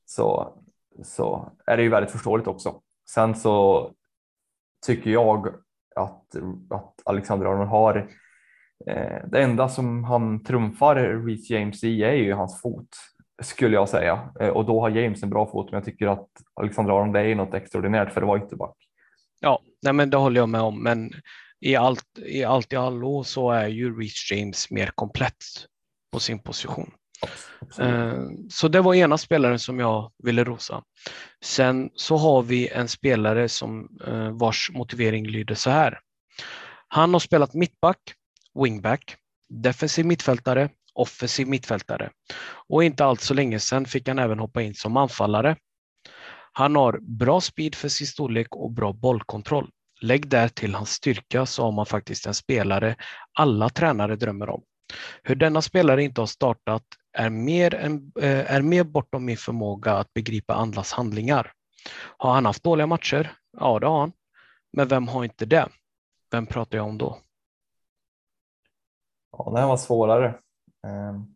Så, 0.04 0.54
så 1.02 1.52
är 1.66 1.76
det 1.76 1.82
ju 1.82 1.88
väldigt 1.88 2.12
förståeligt 2.12 2.48
också. 2.48 2.80
Sen 3.10 3.34
så 3.34 3.90
tycker 4.86 5.10
jag 5.10 5.48
att, 5.96 6.36
att 6.70 6.94
Alexander 7.04 7.46
Arnold 7.46 7.68
har 7.68 7.96
eh, 8.86 9.28
det 9.28 9.42
enda 9.42 9.68
som 9.68 10.04
han 10.04 10.44
trumfar 10.44 10.96
Reece 11.26 11.50
James 11.50 11.84
i 11.84 12.02
är 12.02 12.12
ju 12.12 12.32
hans 12.32 12.60
fot 12.60 12.88
skulle 13.42 13.74
jag 13.74 13.88
säga. 13.88 14.30
Eh, 14.40 14.48
och 14.48 14.64
då 14.64 14.80
har 14.80 14.90
James 14.90 15.22
en 15.22 15.30
bra 15.30 15.46
fot, 15.46 15.70
men 15.70 15.78
jag 15.78 15.84
tycker 15.84 16.06
att 16.06 16.28
Alexander 16.54 16.92
Arnold 16.92 17.16
är 17.16 17.34
något 17.34 17.54
extraordinärt 17.54 18.12
för 18.12 18.22
att 18.22 18.28
vara 18.28 18.44
ytterback. 18.44 18.76
Ja, 19.40 19.60
nej 19.82 19.92
men 19.92 20.10
det 20.10 20.16
håller 20.16 20.40
jag 20.40 20.48
med 20.48 20.60
om, 20.60 20.82
men 20.82 21.10
i 21.60 21.76
allt 21.76 22.03
i, 22.18 22.44
allt 22.44 22.72
i 22.72 22.76
allo 22.76 23.24
så 23.24 23.50
är 23.50 23.68
ju 23.68 24.00
Reece 24.00 24.32
James 24.32 24.70
mer 24.70 24.86
komplett 24.94 25.44
på 26.12 26.20
sin 26.20 26.38
position. 26.38 26.90
Eh, 27.78 28.22
så 28.48 28.68
det 28.68 28.80
var 28.80 28.94
ena 28.94 29.18
spelaren 29.18 29.58
som 29.58 29.78
jag 29.78 30.12
ville 30.22 30.44
rosa. 30.44 30.82
Sen 31.44 31.90
så 31.94 32.16
har 32.16 32.42
vi 32.42 32.68
en 32.68 32.88
spelare 32.88 33.48
som 33.48 33.98
eh, 34.06 34.30
vars 34.30 34.70
motivering 34.74 35.26
lyder 35.26 35.54
så 35.54 35.70
här. 35.70 36.00
Han 36.88 37.12
har 37.12 37.20
spelat 37.20 37.54
mittback, 37.54 37.98
wingback, 38.62 39.16
defensiv 39.48 40.06
mittfältare, 40.06 40.70
offensiv 40.94 41.48
mittfältare 41.48 42.10
och 42.68 42.84
inte 42.84 43.04
allt 43.04 43.20
så 43.20 43.34
länge 43.34 43.60
sedan 43.60 43.86
fick 43.86 44.08
han 44.08 44.18
även 44.18 44.38
hoppa 44.38 44.62
in 44.62 44.74
som 44.74 44.96
anfallare. 44.96 45.56
Han 46.52 46.76
har 46.76 46.98
bra 47.02 47.40
speed 47.40 47.74
för 47.74 47.88
sin 47.88 48.06
storlek 48.06 48.56
och 48.56 48.72
bra 48.72 48.92
bollkontroll. 48.92 49.70
Lägg 50.04 50.28
där 50.28 50.48
till 50.48 50.74
hans 50.74 50.90
styrka 50.90 51.46
så 51.46 51.62
har 51.62 51.72
man 51.72 51.86
faktiskt 51.86 52.26
en 52.26 52.34
spelare 52.34 52.96
alla 53.32 53.68
tränare 53.68 54.16
drömmer 54.16 54.48
om. 54.48 54.62
Hur 55.22 55.34
denna 55.34 55.62
spelare 55.62 56.02
inte 56.02 56.20
har 56.20 56.26
startat 56.26 56.82
är 57.12 57.30
mer, 57.30 57.74
än, 57.74 58.12
eh, 58.20 58.54
är 58.54 58.62
mer 58.62 58.84
bortom 58.84 59.24
min 59.24 59.36
förmåga 59.36 59.92
att 59.92 60.14
begripa 60.14 60.54
andras 60.54 60.92
handlingar. 60.92 61.52
Har 62.16 62.32
han 62.32 62.46
haft 62.46 62.62
dåliga 62.62 62.86
matcher? 62.86 63.32
Ja, 63.60 63.78
det 63.78 63.86
har 63.86 64.00
han. 64.00 64.12
Men 64.72 64.88
vem 64.88 65.08
har 65.08 65.24
inte 65.24 65.44
det? 65.46 65.68
Vem 66.30 66.46
pratar 66.46 66.78
jag 66.78 66.86
om 66.86 66.98
då? 66.98 67.18
Ja, 69.32 69.50
det 69.50 69.60
här 69.60 69.66
var 69.66 69.76
svårare. 69.76 70.28
Ehm, 70.86 71.34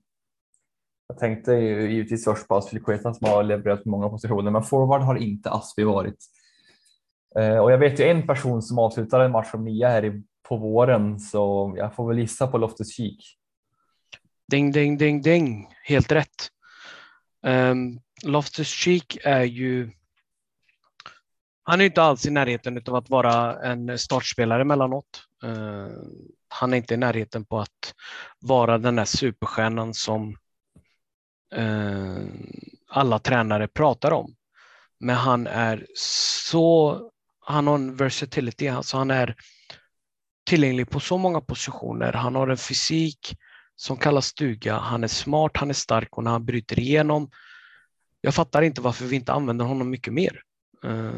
jag 1.08 1.18
tänkte 1.18 1.52
ju 1.52 1.92
givetvis 1.92 2.24
först 2.24 2.48
på 2.48 2.56
Aspilicueta 2.56 3.14
som 3.14 3.28
har 3.28 3.42
levererat 3.42 3.82
på 3.82 3.88
många 3.88 4.08
positioner, 4.08 4.50
men 4.50 4.62
forward 4.62 5.02
har 5.02 5.16
inte 5.16 5.50
Aspi 5.50 5.84
varit. 5.84 6.24
Eh, 7.37 7.59
och 7.59 7.72
jag 7.72 7.79
vet 7.79 8.01
ju 8.01 8.05
en 8.05 8.26
person 8.26 8.62
som 8.62 8.79
avslutade 8.79 9.24
en 9.24 9.33
match 9.33 9.51
som 9.51 9.64
nia 9.64 9.89
här 9.89 10.22
på 10.49 10.57
våren, 10.57 11.20
så 11.20 11.74
jag 11.76 11.95
får 11.95 12.09
väl 12.09 12.18
gissa 12.18 12.47
på 12.47 12.59
Loftus 12.59 12.97
Cheek. 12.97 13.39
Ding, 14.51 14.72
ding, 14.72 14.99
ding, 14.99 15.22
ding. 15.22 15.68
Helt 15.85 16.12
rätt. 16.12 16.49
Um, 17.47 18.01
Loftus 18.24 18.68
Cheek 18.68 19.18
är 19.24 19.43
ju 19.43 19.91
han 21.62 21.81
är 21.81 21.85
inte 21.85 22.03
alls 22.03 22.26
i 22.26 22.31
närheten 22.31 22.83
av 22.89 22.95
att 22.95 23.11
vara 23.11 23.62
en 23.62 23.99
startspelare 23.99 24.61
emellanåt. 24.62 25.22
Uh, 25.45 25.51
eh, 25.51 25.89
han 26.49 26.72
är 26.72 26.76
inte 26.76 26.95
i 26.95 26.97
närheten 26.97 27.45
på 27.45 27.61
att 27.61 27.95
vara 28.41 28.79
den 28.79 28.97
där 28.97 29.05
superstjärnan 29.05 29.95
som 29.95 30.37
uh, 31.59 32.26
alla 32.89 33.18
tränare 33.18 33.68
pratar 33.68 34.11
om. 34.11 34.35
Men 35.01 35.16
han 35.16 35.47
är 35.47 35.87
så, 35.95 37.01
han 37.49 37.66
har 37.66 37.74
en 37.74 37.96
versatility, 37.96 38.68
alltså 38.68 38.96
han 38.96 39.11
är 39.11 39.36
tillgänglig 40.46 40.90
på 40.90 41.01
så 41.01 41.18
många 41.18 41.40
positioner. 41.40 42.12
Han 42.12 42.34
har 42.34 42.49
en 42.49 42.57
fysik 42.57 43.36
som 43.76 43.96
kallas 43.96 44.26
stuga. 44.26 44.78
Han 44.78 45.05
är 45.05 45.09
smart, 45.09 45.57
han 45.57 45.70
är 45.70 45.74
stark 45.74 46.16
och 46.16 46.24
när 46.24 46.30
han 46.30 46.44
bryter 46.44 46.78
igenom. 46.78 47.30
Jag 48.20 48.34
fattar 48.34 48.62
inte 48.62 48.80
varför 48.80 49.05
vi 49.05 49.16
inte 49.16 49.32
använder 49.32 49.64
honom 49.64 49.90
mycket 49.90 50.12
mer. 50.12 50.42
Eh, 50.84 51.12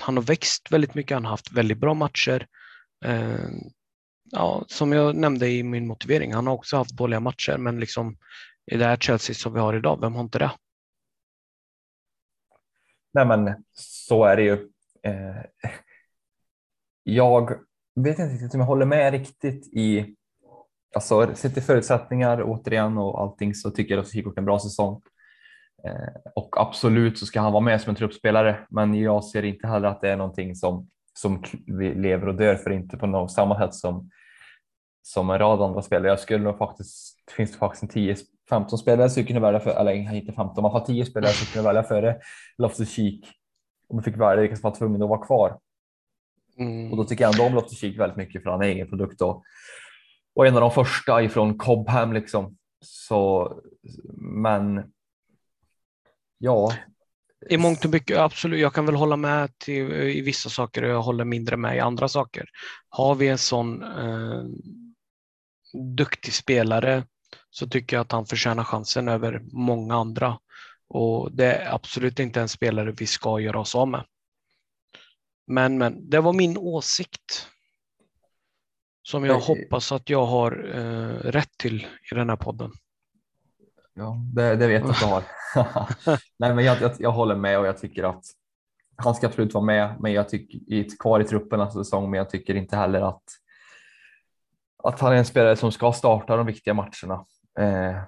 han 0.00 0.16
har 0.16 0.22
växt 0.22 0.72
väldigt 0.72 0.94
mycket, 0.94 1.14
han 1.14 1.24
har 1.24 1.30
haft 1.30 1.52
väldigt 1.52 1.78
bra 1.78 1.94
matcher. 1.94 2.46
Eh, 3.04 3.48
ja, 4.24 4.64
som 4.68 4.92
jag 4.92 5.16
nämnde 5.16 5.48
i 5.48 5.62
min 5.62 5.86
motivering, 5.86 6.34
han 6.34 6.46
har 6.46 6.54
också 6.54 6.76
haft 6.76 6.96
dåliga 6.96 7.20
matcher, 7.20 7.56
men 7.56 7.80
liksom 7.80 8.16
i 8.72 8.76
det 8.76 8.84
här 8.84 8.96
Chelsea 8.96 9.34
som 9.34 9.52
vi 9.52 9.60
har 9.60 9.76
idag, 9.76 10.00
vem 10.00 10.14
har 10.14 10.22
inte 10.22 10.38
det? 10.38 10.50
Nej, 13.12 13.26
men 13.26 13.64
så 13.72 14.24
är 14.24 14.36
det 14.36 14.42
ju. 14.42 14.70
Eh, 15.02 15.42
jag 17.02 17.50
vet 17.94 18.18
inte 18.18 18.34
riktigt 18.34 18.54
om 18.54 18.60
jag 18.60 18.66
håller 18.66 18.86
med 18.86 19.12
riktigt 19.12 19.66
i, 19.66 20.14
alltså 20.94 21.34
sett 21.34 21.54
till 21.54 21.62
förutsättningar 21.62 22.42
återigen 22.44 22.98
och 22.98 23.20
allting 23.20 23.54
så 23.54 23.70
tycker 23.70 23.94
jag 23.94 24.02
att 24.02 24.12
Kik 24.12 24.24
gjort 24.24 24.38
en 24.38 24.44
bra 24.44 24.58
säsong. 24.58 25.02
Eh, 25.84 26.32
och 26.34 26.60
absolut 26.60 27.18
så 27.18 27.26
ska 27.26 27.40
han 27.40 27.52
vara 27.52 27.64
med 27.64 27.80
som 27.80 27.90
en 27.90 27.96
truppspelare, 27.96 28.66
men 28.70 28.94
jag 28.94 29.24
ser 29.24 29.42
inte 29.42 29.66
heller 29.66 29.88
att 29.88 30.00
det 30.00 30.10
är 30.10 30.16
någonting 30.16 30.54
som, 30.54 30.88
som 31.18 31.42
vi 31.66 31.94
lever 31.94 32.28
och 32.28 32.34
dör 32.34 32.54
för, 32.54 32.70
inte 32.70 32.96
på 32.96 33.06
något 33.06 33.32
samma 33.32 33.58
sätt 33.58 33.74
som, 33.74 34.10
som 35.02 35.30
en 35.30 35.38
rad 35.38 35.62
andra 35.62 35.82
spelare. 35.82 36.08
Jag 36.08 36.20
skulle 36.20 36.44
nog 36.44 36.58
faktiskt, 36.58 37.22
det 37.26 37.32
finns 37.32 37.52
det 37.52 37.58
faktiskt 37.58 37.82
en 37.82 37.88
10 37.88 38.16
15 38.50 38.78
spelare 38.78 39.10
skulle 39.10 39.26
kunna 39.26 39.40
välja 39.40 39.60
för, 39.60 39.70
eller 39.70 39.92
inte 39.92 40.32
15, 40.32 40.62
man 40.62 40.72
får 40.72 40.80
10 40.80 41.04
spelare 41.04 41.32
skulle 41.32 41.52
kunna 41.52 41.68
välja 41.68 41.82
före 41.82 42.16
Loftus 42.58 42.90
Cheek. 42.90 43.39
Om 43.90 43.98
vi 43.98 44.02
fick 44.02 44.16
välja 44.16 44.40
vilka 44.40 44.56
som 44.56 44.70
var 44.70 44.76
tvungna 44.76 45.04
att 45.04 45.10
vara 45.10 45.26
kvar. 45.26 45.58
Mm. 46.58 46.90
Och 46.90 46.96
då 46.96 47.04
tycker 47.04 47.24
jag 47.24 47.32
ändå 47.32 47.44
om 47.44 47.54
Loftus 47.54 47.78
Cheek 47.78 47.98
väldigt 47.98 48.16
mycket 48.16 48.42
för 48.42 48.50
han 48.50 48.62
är 48.62 48.66
egen 48.66 48.88
produkt 48.88 49.20
och, 49.20 49.42
och 50.34 50.46
en 50.46 50.54
av 50.54 50.60
de 50.60 50.70
första 50.70 51.22
ifrån 51.22 51.58
Cobham 51.58 52.12
liksom. 52.12 52.56
Så, 52.84 53.52
men 54.20 54.92
ja. 56.38 56.72
I 57.48 57.56
mångt 57.56 57.84
och 57.84 57.90
mycket, 57.90 58.18
absolut. 58.18 58.60
Jag 58.60 58.74
kan 58.74 58.86
väl 58.86 58.94
hålla 58.94 59.16
med 59.16 59.58
till, 59.58 59.92
i 59.92 60.20
vissa 60.20 60.48
saker 60.48 60.82
och 60.82 60.90
jag 60.90 61.02
håller 61.02 61.24
mindre 61.24 61.56
med 61.56 61.76
i 61.76 61.80
andra 61.80 62.08
saker. 62.08 62.48
Har 62.88 63.14
vi 63.14 63.28
en 63.28 63.38
sån 63.38 63.82
eh, 63.82 64.44
duktig 65.96 66.34
spelare 66.34 67.04
så 67.50 67.68
tycker 67.68 67.96
jag 67.96 68.00
att 68.00 68.12
han 68.12 68.26
förtjänar 68.26 68.64
chansen 68.64 69.08
över 69.08 69.40
många 69.52 69.94
andra. 69.94 70.38
Och 70.90 71.32
det 71.32 71.52
är 71.52 71.74
absolut 71.74 72.18
inte 72.18 72.40
en 72.40 72.48
spelare 72.48 72.92
vi 72.92 73.06
ska 73.06 73.40
göra 73.40 73.60
oss 73.60 73.74
av 73.74 73.88
med. 73.88 74.04
Men, 75.46 75.78
men 75.78 76.10
det 76.10 76.20
var 76.20 76.32
min 76.32 76.58
åsikt. 76.58 77.48
Som 79.02 79.24
jag 79.24 79.40
hoppas 79.40 79.92
att 79.92 80.10
jag 80.10 80.26
har 80.26 80.70
eh, 80.74 81.30
rätt 81.30 81.58
till 81.58 81.86
i 82.12 82.14
den 82.14 82.28
här 82.28 82.36
podden. 82.36 82.72
Ja, 83.94 84.16
det, 84.34 84.56
det 84.56 84.66
vet 84.66 84.82
jag 84.82 84.90
att 84.90 85.00
du 85.00 85.06
har. 85.06 85.22
Nej, 86.38 86.54
men 86.54 86.64
jag, 86.64 86.80
jag, 86.80 86.92
jag, 86.98 87.12
håller 87.12 87.36
med 87.36 87.58
och 87.58 87.66
jag 87.66 87.78
tycker 87.78 88.02
att 88.02 88.24
han 88.96 89.14
ska 89.14 89.26
absolut 89.26 89.54
vara 89.54 89.64
med, 89.64 89.96
men 90.00 90.12
jag 90.12 90.28
tycker 90.28 90.98
kvar 90.98 91.20
i 91.20 91.24
truppen 91.24 91.58
nästa 91.58 91.84
säsong. 91.84 92.10
Men 92.10 92.18
jag 92.18 92.30
tycker 92.30 92.54
inte 92.54 92.76
heller 92.76 93.00
att 93.00 93.22
att 94.82 95.00
han 95.00 95.12
är 95.12 95.16
en 95.16 95.24
spelare 95.24 95.56
som 95.56 95.72
ska 95.72 95.92
starta 95.92 96.36
de 96.36 96.46
viktiga 96.46 96.74
matcherna. 96.74 97.26
Eh, 97.58 98.02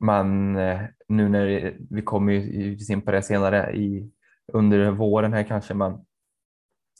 men 0.00 0.56
eh, 0.56 0.80
nu 1.08 1.28
när 1.28 1.76
vi 1.90 2.02
kommer 2.02 2.32
ju 2.32 2.76
in 2.90 3.02
på 3.02 3.10
det 3.10 3.22
senare 3.22 3.76
i, 3.76 4.10
under 4.52 4.90
våren 4.90 5.32
här 5.32 5.42
kanske, 5.42 5.74
men 5.74 5.98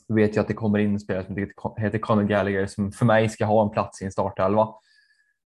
vet 0.07 0.35
jag 0.35 0.41
att 0.41 0.47
det 0.47 0.53
kommer 0.53 0.79
in 0.79 0.91
en 0.91 0.99
spelare 0.99 1.25
som 1.25 1.35
heter 1.77 1.99
Conor 1.99 2.23
Gallagher 2.23 2.65
som 2.65 2.91
för 2.91 3.05
mig 3.05 3.29
ska 3.29 3.45
ha 3.45 3.63
en 3.63 3.69
plats 3.69 4.01
i 4.01 4.05
en 4.05 4.11
startelva. 4.11 4.63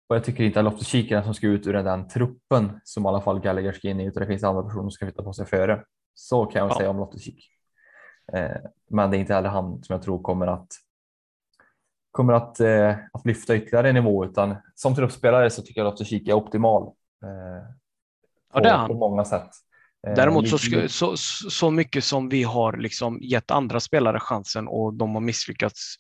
Och 0.10 0.16
jag 0.16 0.24
tycker 0.24 0.44
inte 0.44 0.60
att 0.60 0.66
Loftus 0.66 0.88
Cheek 0.88 1.12
är 1.12 1.16
den 1.16 1.24
som 1.24 1.34
ska 1.34 1.48
ut 1.48 1.68
ur 1.68 1.74
den 1.74 2.08
truppen 2.08 2.80
som 2.84 3.06
i 3.06 3.08
alla 3.08 3.22
fall 3.22 3.40
Gallagher 3.40 3.72
ska 3.72 3.90
in 3.90 4.00
i, 4.00 4.06
utan 4.06 4.22
det 4.22 4.28
finns 4.28 4.44
andra 4.44 4.64
personer 4.64 4.84
som 4.84 4.92
ska 4.92 5.06
flytta 5.06 5.24
på 5.24 5.34
sig 5.34 5.46
före. 5.46 5.84
Så 6.14 6.46
kan 6.46 6.62
jag 6.62 6.72
ja. 6.72 6.78
säga 6.78 6.90
om 6.90 6.98
Loftus 6.98 7.24
Cheek. 7.24 7.50
Eh, 8.34 8.58
men 8.90 9.12
det 9.12 9.18
är 9.18 9.20
inte 9.20 9.34
heller 9.34 9.50
han 9.50 9.84
som 9.84 9.94
jag 9.94 10.02
tror 10.02 10.22
kommer 10.22 10.48
att 10.48 10.68
kommer 12.12 12.34
att, 12.34 12.60
eh, 12.60 12.96
att 13.14 13.26
lyfta 13.26 13.56
ytterligare 13.56 13.90
en 13.90 13.96
nivå 13.96 14.26
utan 14.26 14.56
som 14.76 14.96
truppspelare 14.96 15.50
så 15.50 15.62
tycker 15.62 15.82
jag 15.82 15.88
att 15.88 15.92
Loftus 15.92 16.08
Cheek 16.08 16.28
är 16.28 16.34
optimal. 16.34 16.94
Eh, 17.24 17.74
på, 18.54 18.68
ja, 18.68 18.88
på 18.88 18.94
många 18.94 19.26
sätt. 19.26 19.50
Eh, 20.08 20.14
Däremot 20.14 20.50
så, 20.50 20.88
så, 20.88 21.18
så 21.50 21.72
mycket 21.72 22.04
som 22.04 22.30
vi 22.30 22.44
har 22.44 22.78
liksom 22.78 23.20
gett 23.22 23.52
andra 23.52 23.80
spelare 23.80 24.20
chansen 24.20 24.68
och 24.68 24.94
de 24.94 25.14
har 25.14 25.22
misslyckats 25.22 25.96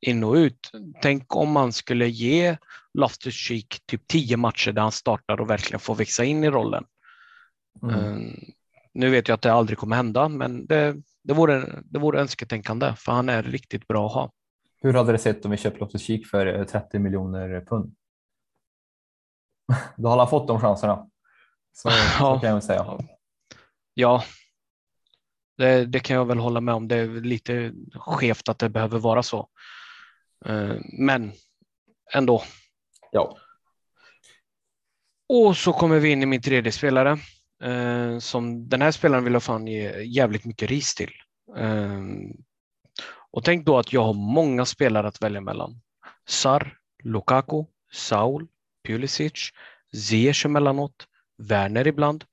in 0.00 0.24
och 0.24 0.34
ut. 0.34 0.70
Tänk 1.02 1.36
om 1.36 1.52
man 1.52 1.72
skulle 1.72 2.08
ge 2.08 2.56
Loftus 2.94 3.34
Cheek 3.34 3.82
typ 3.86 4.06
tio 4.08 4.36
matcher 4.36 4.72
där 4.72 4.82
han 4.82 4.92
startar 4.92 5.40
och 5.40 5.50
verkligen 5.50 5.80
får 5.80 5.94
växa 5.94 6.24
in 6.24 6.44
i 6.44 6.50
rollen. 6.50 6.84
Mm. 7.82 8.04
Um, 8.04 8.36
nu 8.94 9.10
vet 9.10 9.28
jag 9.28 9.34
att 9.34 9.42
det 9.42 9.52
aldrig 9.52 9.78
kommer 9.78 9.96
hända, 9.96 10.28
men 10.28 10.66
det, 10.66 10.96
det, 11.22 11.34
vore, 11.34 11.82
det 11.84 11.98
vore 11.98 12.20
önsketänkande 12.20 12.94
för 12.96 13.12
han 13.12 13.28
är 13.28 13.42
riktigt 13.42 13.88
bra 13.88 14.06
att 14.06 14.14
ha. 14.14 14.32
Hur 14.82 14.92
hade 14.92 15.12
det 15.12 15.18
sett 15.18 15.44
om 15.44 15.50
vi 15.50 15.56
köpt 15.56 15.80
Loftus 15.80 16.02
Cheek 16.02 16.26
för 16.26 16.64
30 16.64 16.96
eh, 16.96 17.00
miljoner 17.00 17.64
pund? 17.68 17.94
Då 19.96 20.08
hade 20.08 20.20
han 20.22 20.30
fått 20.30 20.48
de 20.48 20.60
chanserna. 20.60 21.06
Så, 21.72 21.90
så 22.18 22.38
kan 22.42 22.50
jag 22.50 22.64
säga. 22.64 22.98
Ja, 23.94 24.24
det, 25.56 25.86
det, 25.86 26.00
kan 26.00 26.16
jag 26.16 26.24
väl 26.24 26.38
hålla 26.38 26.60
med 26.60 26.74
om. 26.74 26.88
Det 26.88 26.96
är 26.96 27.06
lite 27.06 27.72
skevt 27.94 28.48
att 28.48 28.58
det 28.58 28.68
behöver 28.68 28.98
vara 28.98 29.22
så. 29.22 29.48
Eh, 30.46 30.76
men 30.98 31.32
ändå. 32.14 32.42
Ja. 33.12 33.36
Och 35.28 35.56
så 35.56 35.72
kommer 35.72 35.98
vi 35.98 36.10
in 36.10 36.22
i 36.22 36.26
min 36.26 36.42
tredje 36.42 36.72
spelare. 36.72 37.18
Eh, 37.62 38.18
som 38.18 38.68
den 38.68 38.82
här 38.82 38.90
spelaren 38.90 39.24
vill 39.24 39.32
jag 39.32 39.42
fan 39.42 39.66
ge 39.66 40.02
jävligt 40.02 40.44
mycket 40.44 40.70
ris 40.70 40.94
till. 40.94 41.12
Och 43.32 43.44
tänk 43.44 43.66
då 43.66 43.78
att 43.78 43.92
jag 43.92 44.02
har 44.02 44.14
många 44.14 44.64
spelare 44.64 45.08
att 45.08 45.22
välja 45.22 45.40
mellan. 45.40 45.80
Sar, 46.28 46.78
Lukaku, 47.02 47.64
Saul, 47.92 48.46
Pulisic, 48.86 49.50
Ziyech 49.92 50.46
emellanåt, 50.46 51.06
Werner 51.38 51.86
ibland, 51.86 52.24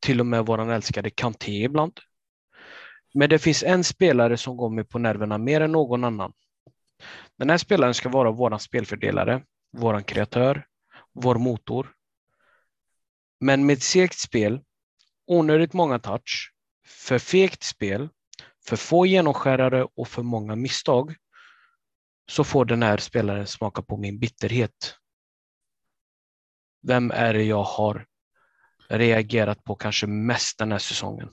till 0.00 0.20
och 0.20 0.26
med 0.26 0.46
våran 0.46 0.70
älskade 0.70 1.10
Kanté 1.10 1.64
ibland. 1.64 2.00
Men 3.14 3.30
det 3.30 3.38
finns 3.38 3.62
en 3.62 3.84
spelare 3.84 4.36
som 4.36 4.56
går 4.56 4.70
mig 4.70 4.84
på 4.84 4.98
nerverna 4.98 5.38
mer 5.38 5.60
än 5.60 5.72
någon 5.72 6.04
annan. 6.04 6.32
Den 7.38 7.50
här 7.50 7.58
spelaren 7.58 7.94
ska 7.94 8.08
vara 8.08 8.30
våran 8.30 8.60
spelfördelare, 8.60 9.42
våran 9.72 10.04
kreatör, 10.04 10.66
vår 11.12 11.34
motor. 11.34 11.92
Men 13.40 13.66
med 13.66 13.82
segt 13.82 14.18
spel, 14.18 14.60
onödigt 15.26 15.72
många 15.72 15.98
touch, 15.98 16.52
för 16.86 17.18
fegt 17.18 17.62
spel 17.62 18.08
för 18.66 18.76
få 18.76 19.06
genomskärare 19.06 19.86
och 19.96 20.08
för 20.08 20.22
många 20.22 20.56
misstag 20.56 21.14
så 22.30 22.44
får 22.44 22.64
den 22.64 22.82
här 22.82 22.96
spelaren 22.96 23.46
smaka 23.46 23.82
på 23.82 23.96
min 23.96 24.18
bitterhet. 24.18 24.96
Vem 26.82 27.10
är 27.10 27.34
det 27.34 27.42
jag 27.42 27.62
har 27.62 28.04
reagerat 28.88 29.64
på 29.64 29.74
kanske 29.74 30.06
mest 30.06 30.58
den 30.58 30.72
här 30.72 30.78
säsongen? 30.78 31.28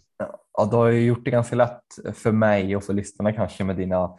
Ja, 0.54 0.66
du 0.66 0.76
har 0.76 0.88
ju 0.88 1.06
gjort 1.06 1.26
det 1.26 1.32
ganska 1.32 1.56
lätt 1.56 1.84
för 2.14 2.32
mig 2.32 2.76
och 2.76 2.84
för 2.84 2.94
lyssnarna 2.94 3.34
kanske 3.34 3.64
med 3.64 3.76
dina, 3.76 4.18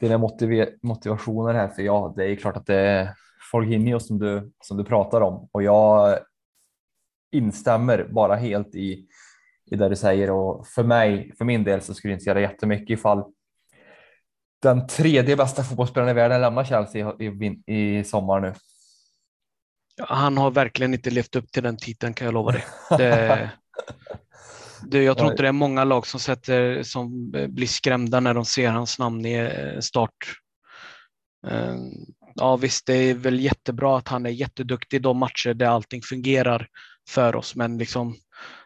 dina 0.00 0.18
motiv 0.18 0.68
motivationer 0.82 1.54
här. 1.54 1.68
För 1.68 1.82
ja, 1.82 2.12
det 2.16 2.24
är 2.24 2.36
klart 2.36 2.56
att 2.56 2.66
det 2.66 2.76
är 2.76 3.14
Forginio 3.50 4.00
som 4.00 4.18
du, 4.18 4.52
som 4.60 4.76
du 4.76 4.84
pratar 4.84 5.20
om 5.20 5.48
och 5.52 5.62
jag 5.62 6.18
instämmer 7.32 8.08
bara 8.12 8.36
helt 8.36 8.74
i 8.74 9.06
i 9.72 9.76
det 9.76 9.88
du 9.88 9.96
säger 9.96 10.30
och 10.30 10.66
för 10.66 10.84
mig, 10.84 11.32
för 11.38 11.44
min 11.44 11.64
del 11.64 11.80
så 11.80 11.94
skulle 11.94 12.12
det 12.12 12.14
inte 12.14 12.30
göra 12.30 12.40
jättemycket 12.40 12.90
ifall 12.90 13.24
den 14.62 14.86
tredje 14.86 15.36
bästa 15.36 15.62
fotbollsspelaren 15.62 16.10
i 16.10 16.14
världen 16.14 16.40
lämnar 16.40 16.64
Chelsea 16.64 17.14
i, 17.18 17.26
i, 17.26 17.98
i 17.98 18.04
sommar 18.04 18.40
nu. 18.40 18.54
Han 20.00 20.36
har 20.36 20.50
verkligen 20.50 20.94
inte 20.94 21.10
levt 21.10 21.36
upp 21.36 21.52
till 21.52 21.62
den 21.62 21.76
titeln 21.76 22.14
kan 22.14 22.24
jag 22.24 22.34
lova 22.34 22.52
dig. 22.52 22.64
Det, 22.90 23.50
det, 24.86 25.02
jag 25.02 25.18
tror 25.18 25.30
inte 25.30 25.42
det 25.42 25.48
är 25.48 25.52
många 25.52 25.84
lag 25.84 26.06
som, 26.06 26.20
sätter, 26.20 26.82
som 26.82 27.30
blir 27.30 27.66
skrämda 27.66 28.20
när 28.20 28.34
de 28.34 28.44
ser 28.44 28.70
hans 28.70 28.98
namn 28.98 29.26
i 29.26 29.34
eh, 29.34 29.80
start. 29.80 30.34
Eh, 31.46 31.76
ja 32.34 32.56
visst, 32.56 32.86
det 32.86 32.94
är 32.94 33.14
väl 33.14 33.40
jättebra 33.40 33.98
att 33.98 34.08
han 34.08 34.26
är 34.26 34.30
jätteduktig 34.30 34.96
i 34.96 35.00
de 35.00 35.18
matcher 35.18 35.54
där 35.54 35.66
allting 35.66 36.02
fungerar 36.02 36.68
för 37.08 37.36
oss, 37.36 37.56
men 37.56 37.78
liksom 37.78 38.16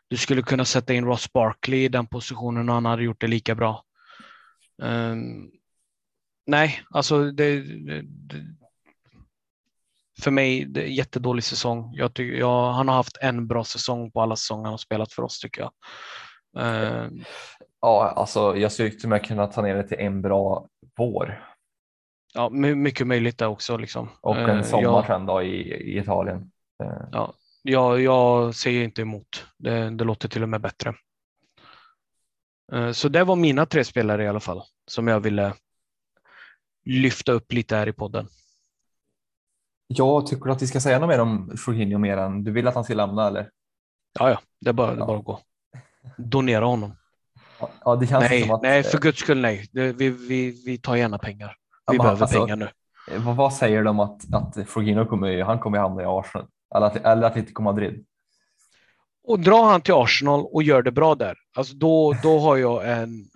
du 0.08 0.16
skulle 0.16 0.42
kunna 0.42 0.64
sätta 0.64 0.94
in 0.94 1.04
Ross 1.04 1.32
Barkley 1.32 1.84
i 1.84 1.88
den 1.88 2.06
positionen 2.06 2.68
och 2.68 2.74
han 2.74 2.84
hade 2.84 3.02
gjort 3.02 3.20
det 3.20 3.26
lika 3.26 3.54
bra. 3.54 3.84
Um, 4.82 5.50
nej, 6.46 6.80
alltså 6.90 7.30
det, 7.30 7.60
det, 7.60 8.04
för 10.22 10.30
mig 10.30 10.78
jättedålig 10.96 11.44
säsong. 11.44 11.94
Jag 11.94 12.14
tycker, 12.14 12.38
jag, 12.38 12.72
han 12.72 12.88
har 12.88 12.94
haft 12.94 13.16
en 13.20 13.46
bra 13.46 13.64
säsong 13.64 14.10
på 14.10 14.22
alla 14.22 14.36
säsonger 14.36 14.64
han 14.64 14.72
har 14.72 14.78
spelat 14.78 15.12
för 15.12 15.22
oss 15.22 15.40
tycker 15.40 15.62
jag. 15.62 15.72
Uh, 16.58 17.10
ja, 17.80 18.12
alltså 18.16 18.56
jag 18.56 18.72
skulle 18.72 18.90
till 18.90 19.04
och 19.04 19.08
med 19.08 19.26
kunna 19.26 19.46
ta 19.46 19.62
ner 19.62 19.74
det 19.74 19.88
till 19.88 19.98
en 19.98 20.22
bra 20.22 20.68
vår. 20.96 21.46
Ja, 22.34 22.48
mycket 22.50 23.06
möjligt 23.06 23.38
det 23.38 23.46
också. 23.46 23.76
Liksom. 23.76 24.08
Och 24.20 24.36
en 24.36 24.64
sommar 24.64 24.82
jag, 24.82 25.06
sen 25.06 25.26
då 25.26 25.42
i, 25.42 25.74
i 25.74 25.98
Italien. 25.98 26.50
Ja, 27.12 27.34
jag, 27.62 28.00
jag 28.00 28.54
säger 28.54 28.84
inte 28.84 29.02
emot. 29.02 29.46
Det, 29.58 29.90
det 29.90 30.04
låter 30.04 30.28
till 30.28 30.42
och 30.42 30.48
med 30.48 30.60
bättre. 30.60 30.94
Så 32.92 33.08
det 33.08 33.24
var 33.24 33.36
mina 33.36 33.66
tre 33.66 33.84
spelare 33.84 34.24
i 34.24 34.28
alla 34.28 34.40
fall 34.40 34.62
som 34.86 35.08
jag 35.08 35.20
ville 35.20 35.52
lyfta 36.84 37.32
upp 37.32 37.52
lite 37.52 37.76
här 37.76 37.88
i 37.88 37.92
podden. 37.92 38.28
Jag 39.86 40.26
tycker 40.26 40.50
att 40.50 40.62
vi 40.62 40.66
ska 40.66 40.80
säga 40.80 40.98
något 40.98 41.08
mer 41.08 41.20
om 41.20 41.52
Jorginho 41.66 41.98
mer 41.98 42.16
än 42.16 42.44
du 42.44 42.52
vill 42.52 42.68
att 42.68 42.74
han 42.74 42.84
ska 42.84 42.94
lämna 42.94 43.26
eller? 43.26 43.50
Ja, 44.18 44.30
ja, 44.30 44.40
det 44.60 44.68
är 44.68 44.72
bara, 44.72 44.94
det 44.94 45.02
är 45.02 45.06
bara 45.06 45.18
att 45.18 45.24
gå. 45.24 45.40
Donera 46.16 46.64
honom. 46.64 46.96
Ja, 47.84 47.96
det 47.96 48.06
känns 48.06 48.30
nej, 48.30 48.42
som 48.42 48.50
att... 48.50 48.62
nej, 48.62 48.82
för 48.82 48.98
guds 48.98 49.18
skull 49.18 49.40
nej. 49.40 49.68
vi, 49.72 50.10
vi, 50.10 50.62
vi 50.66 50.78
tar 50.78 50.96
gärna 50.96 51.18
pengar. 51.18 51.56
Vi 51.90 51.96
ja, 51.96 52.02
behöver 52.02 52.22
alltså, 52.22 52.38
pengar 52.40 52.56
nu. 52.56 52.68
Vad, 53.16 53.36
vad 53.36 53.54
säger 53.54 53.84
de 53.84 54.00
att, 54.00 54.34
att 54.34 54.56
Jorginho 54.56 55.06
kommer, 55.06 55.42
han 55.42 55.58
kommer 55.58 55.78
hamna 55.78 56.02
i 56.02 56.06
Arsenal? 56.06 56.46
Eller, 56.74 57.06
eller 57.06 57.26
Atletico 57.26 57.62
Madrid? 57.62 58.04
Och 59.28 59.40
drar 59.40 59.64
han 59.64 59.80
till 59.80 59.94
Arsenal 59.94 60.46
och 60.52 60.62
gör 60.62 60.82
det 60.82 60.92
bra 60.92 61.14
där, 61.14 61.36
alltså 61.56 61.74
då, 61.74 62.16
då 62.22 62.38
har 62.38 62.56
jag 62.56 62.92
en... 62.92 63.28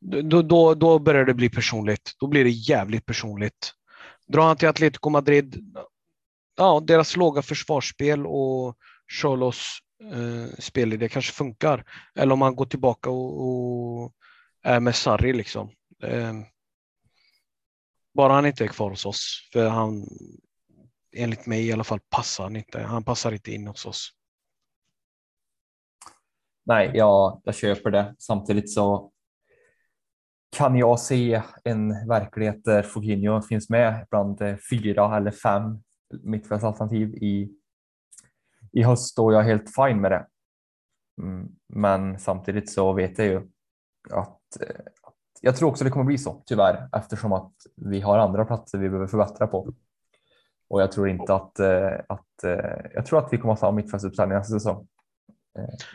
Då, 0.00 0.42
då, 0.42 0.74
då 0.74 0.98
börjar 0.98 1.24
det 1.24 1.34
bli 1.34 1.50
personligt. 1.50 2.12
Då 2.20 2.26
blir 2.26 2.44
det 2.44 2.50
jävligt 2.50 3.06
personligt. 3.06 3.72
Drar 4.32 4.46
han 4.46 4.56
till 4.56 4.68
Atletico 4.68 5.10
Madrid, 5.10 5.76
ja, 6.56 6.80
deras 6.80 7.16
låga 7.16 7.42
försvarsspel 7.42 8.26
och 8.26 8.76
Cholos 9.20 9.78
eh, 10.12 10.56
spelidé 10.58 11.08
kanske 11.08 11.32
funkar. 11.32 11.84
Eller 12.14 12.32
om 12.32 12.42
han 12.42 12.56
går 12.56 12.66
tillbaka 12.66 13.10
och, 13.10 13.40
och 13.42 14.12
är 14.62 14.80
med 14.80 14.94
Sarri 14.94 15.32
liksom. 15.32 15.70
Eh, 16.02 16.34
bara 18.14 18.32
han 18.32 18.46
inte 18.46 18.64
är 18.64 18.68
kvar 18.68 18.90
hos 18.90 19.06
oss, 19.06 19.48
för 19.52 19.68
han, 19.68 20.06
enligt 21.16 21.46
mig 21.46 21.66
i 21.66 21.72
alla 21.72 21.84
fall, 21.84 22.00
passar 22.10 22.44
han 22.44 22.56
inte. 22.56 22.82
Han 22.82 23.04
passar 23.04 23.32
inte 23.32 23.52
in 23.52 23.66
hos 23.66 23.86
oss. 23.86 24.10
Nej, 26.64 26.90
jag, 26.94 27.42
jag 27.44 27.54
köper 27.54 27.90
det. 27.90 28.14
Samtidigt 28.18 28.70
så 28.70 29.11
kan 30.56 30.76
jag 30.76 31.00
se 31.00 31.42
en 31.64 32.08
verklighet 32.08 32.64
där 32.64 32.82
Foginho 32.82 33.42
finns 33.42 33.70
med 33.70 34.06
bland 34.10 34.42
eh, 34.42 34.56
fyra 34.70 35.16
eller 35.16 35.30
fem 35.30 35.82
mittfältsalternativ 36.22 37.14
i, 37.14 37.52
i 38.72 38.82
höst 38.82 39.18
och 39.18 39.32
jag 39.32 39.40
är 39.40 39.48
helt 39.48 39.74
fine 39.76 40.00
med 40.00 40.10
det. 40.10 40.26
Mm, 41.22 41.48
men 41.68 42.18
samtidigt 42.18 42.70
så 42.70 42.92
vet 42.92 43.18
jag 43.18 43.26
ju 43.26 43.36
att, 44.10 44.40
att 45.02 45.14
jag 45.40 45.56
tror 45.56 45.68
också 45.68 45.84
det 45.84 45.90
kommer 45.90 46.04
bli 46.04 46.18
så 46.18 46.42
tyvärr 46.46 46.88
eftersom 46.96 47.32
att 47.32 47.52
vi 47.76 48.00
har 48.00 48.18
andra 48.18 48.44
platser 48.44 48.78
vi 48.78 48.88
behöver 48.88 49.06
förbättra 49.06 49.46
på. 49.46 49.72
Och 50.68 50.82
jag 50.82 50.92
tror 50.92 51.08
inte 51.08 51.34
att, 51.34 51.58
eh, 51.58 52.00
att 52.08 52.28
jag 52.94 53.06
tror 53.06 53.18
att 53.18 53.32
vi 53.32 53.38
kommer 53.38 53.54
att 53.54 53.60
ha 53.60 53.72
mittfältsuppställning 53.72 54.38
nästa 54.38 54.54
säsong 54.54 54.86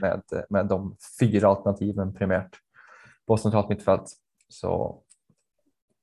med, 0.01 0.22
med 0.49 0.68
de 0.68 0.95
fyra 1.20 1.49
alternativen 1.49 2.14
primärt 2.14 2.58
på 3.28 3.38
centralt 3.38 3.70
mittfält. 3.70 4.18
Så. 4.50 5.02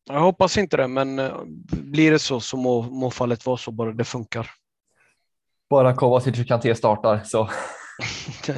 Jag 0.05 0.21
hoppas 0.21 0.59
inte 0.59 0.77
det, 0.77 0.89
men 0.89 1.19
eh, 1.19 1.43
blir 1.71 2.11
det 2.11 2.19
så 2.19 2.41
så 2.41 2.57
må, 2.57 2.83
må 2.83 3.11
fallet 3.11 3.47
vara 3.47 3.57
så 3.57 3.71
bara 3.71 3.93
det 3.93 4.05
funkar. 4.05 4.51
Bara 5.71 5.95
Kovacic 5.95 6.41
och 6.41 6.47
Kanté 6.47 6.75
startar 6.75 7.21
så. 7.25 7.49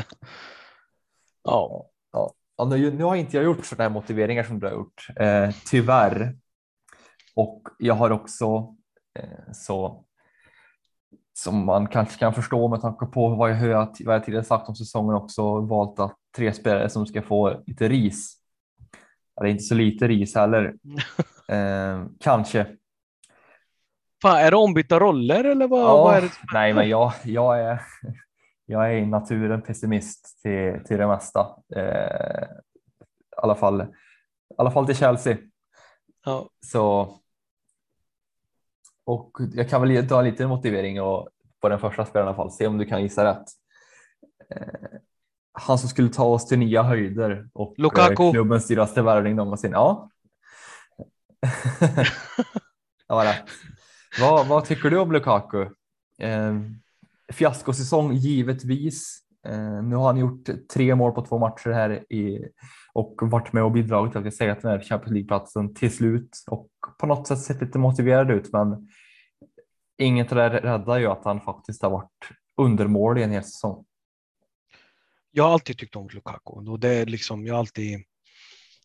ja. 1.45 1.87
ja. 2.13 2.33
ja 2.57 2.65
nu, 2.65 2.91
nu, 2.91 3.05
har 3.05 3.17
inte 3.17 3.37
jag 3.37 3.45
gjort 3.45 3.67
sådana 3.67 3.83
här 3.83 3.95
motiveringar 3.95 4.45
som 4.45 4.61
du 4.61 4.67
har 4.67 4.75
gjort, 4.75 5.07
eh, 5.17 5.51
tyvärr. 5.67 6.37
Och 7.35 7.63
jag 7.79 7.95
har 7.95 8.11
också 8.11 8.77
eh, 9.19 9.53
så 9.53 10.07
som 11.39 11.67
man 11.67 11.87
kanske 11.87 12.19
kan 12.19 12.35
förstå 12.35 12.69
med 12.69 12.81
tanke 12.81 13.07
på 13.07 13.29
vad 13.29 13.51
jag, 13.51 13.57
hör, 13.57 14.05
vad 14.05 14.15
jag 14.15 14.25
tidigare 14.25 14.45
sagt 14.45 14.69
om 14.69 14.75
säsongen 14.75 15.15
också 15.17 15.61
valt 15.61 16.01
att 16.01 16.17
tre 16.37 16.53
spelare 16.53 16.89
som 16.89 17.07
ska 17.07 17.23
få 17.23 17.63
lite 17.67 17.89
ris 17.89 18.36
eller 19.41 19.51
inte 19.51 19.63
så 19.63 19.75
lite 19.75 20.09
ris 20.09 20.35
heller. 20.35 20.75
Eh, 21.49 22.05
kanske. 22.21 22.67
Fan, 24.23 24.37
är 24.37 24.51
det 24.51 24.57
ombytta 24.57 25.01
roller 25.01 25.45
eller 25.45 25.69
vad, 25.69 25.81
ja, 25.81 26.05
vad 26.05 26.17
är 26.17 26.21
det? 26.21 26.31
Nej, 26.53 26.75
men 26.75 26.89
jag, 26.89 27.13
jag, 27.25 27.61
är, 27.61 27.83
jag 28.67 28.93
är 28.93 28.97
i 28.97 29.07
naturen 29.07 29.63
pessimist 29.63 30.43
till, 30.43 30.85
till 30.87 30.99
det 30.99 31.07
mesta. 31.07 31.47
Eh, 31.77 32.43
I 32.43 33.37
alla 33.37 33.55
fall, 33.55 33.81
i 33.81 34.55
alla 34.59 34.71
fall 34.71 34.87
till 34.87 34.97
Chelsea. 34.97 35.37
Ja. 36.25 36.49
Så. 36.61 37.19
Och 39.05 39.31
jag 39.53 39.69
kan 39.69 39.83
väl 39.83 40.09
ta 40.09 40.23
lite 40.23 40.47
motivering 40.47 41.03
och 41.03 41.29
på 41.61 41.69
den 41.69 41.79
första 41.79 42.05
spelaren 42.05 42.27
i 42.27 42.29
alla 42.29 42.37
fall. 42.37 42.53
Se 42.53 42.67
om 42.67 42.79
du 42.79 42.85
kan 42.85 43.03
gissa 43.03 43.25
rätt. 43.25 43.47
Eh, 44.51 44.99
han 45.57 45.79
som 45.79 45.89
skulle 45.89 46.09
ta 46.09 46.25
oss 46.25 46.47
till 46.47 46.59
nya 46.59 46.83
höjder 46.83 47.49
och 47.53 47.75
Lukaku. 47.77 48.23
Eh, 48.23 48.33
klubbens 48.33 48.67
dyraste 48.67 49.03
värvning 49.03 49.37
någonsin. 49.37 49.73
Ja. 49.73 50.11
det 53.09 53.15
rätt. 53.15 53.45
Vad, 54.21 54.47
vad 54.47 54.65
tycker 54.65 54.91
du 54.91 54.99
om 54.99 55.13
Lukaku? 55.13 55.63
Eh, 56.23 56.55
fiaskosäsong 57.33 58.13
givetvis. 58.13 59.19
Eh, 59.47 59.83
nu 59.83 59.97
har 59.97 60.07
han 60.07 60.17
gjort 60.17 60.49
tre 60.75 60.95
mål 60.95 61.13
på 61.13 61.23
två 61.23 61.39
matcher 61.39 61.71
här 61.71 62.13
i, 62.13 62.49
och 62.93 63.15
varit 63.21 63.53
med 63.53 63.63
och 63.63 63.73
bidragit 63.73 64.13
till 64.13 64.19
att 64.19 64.27
vi 64.27 64.31
säger 64.31 64.59
den 64.63 64.71
här 64.71 64.81
Champions 64.81 65.13
League-platsen 65.13 65.75
till 65.75 65.97
slut 65.97 66.45
och 66.47 66.69
på 66.99 67.07
något 67.07 67.27
sätt 67.27 67.39
sett 67.39 67.61
lite 67.61 67.79
motiverad 67.79 68.31
ut. 68.31 68.53
Men 68.53 68.89
inget 69.99 70.29
där 70.29 70.51
räddar 70.51 70.99
ju 70.99 71.07
att 71.07 71.25
han 71.25 71.41
faktiskt 71.41 71.83
har 71.83 71.91
varit 71.91 72.29
undermålig 72.57 73.23
en 73.23 73.31
hel 73.31 73.45
säsong 73.45 73.85
jag 75.37 75.45
har 75.45 75.53
alltid 75.53 75.79
tyckt 75.79 75.97
om 75.97 76.09
Lukaku 76.13 76.71
och 76.71 76.81
det 76.81 76.89
är 76.89 77.07
liksom, 77.07 77.47
jag 77.47 77.57
alltid, 77.57 78.05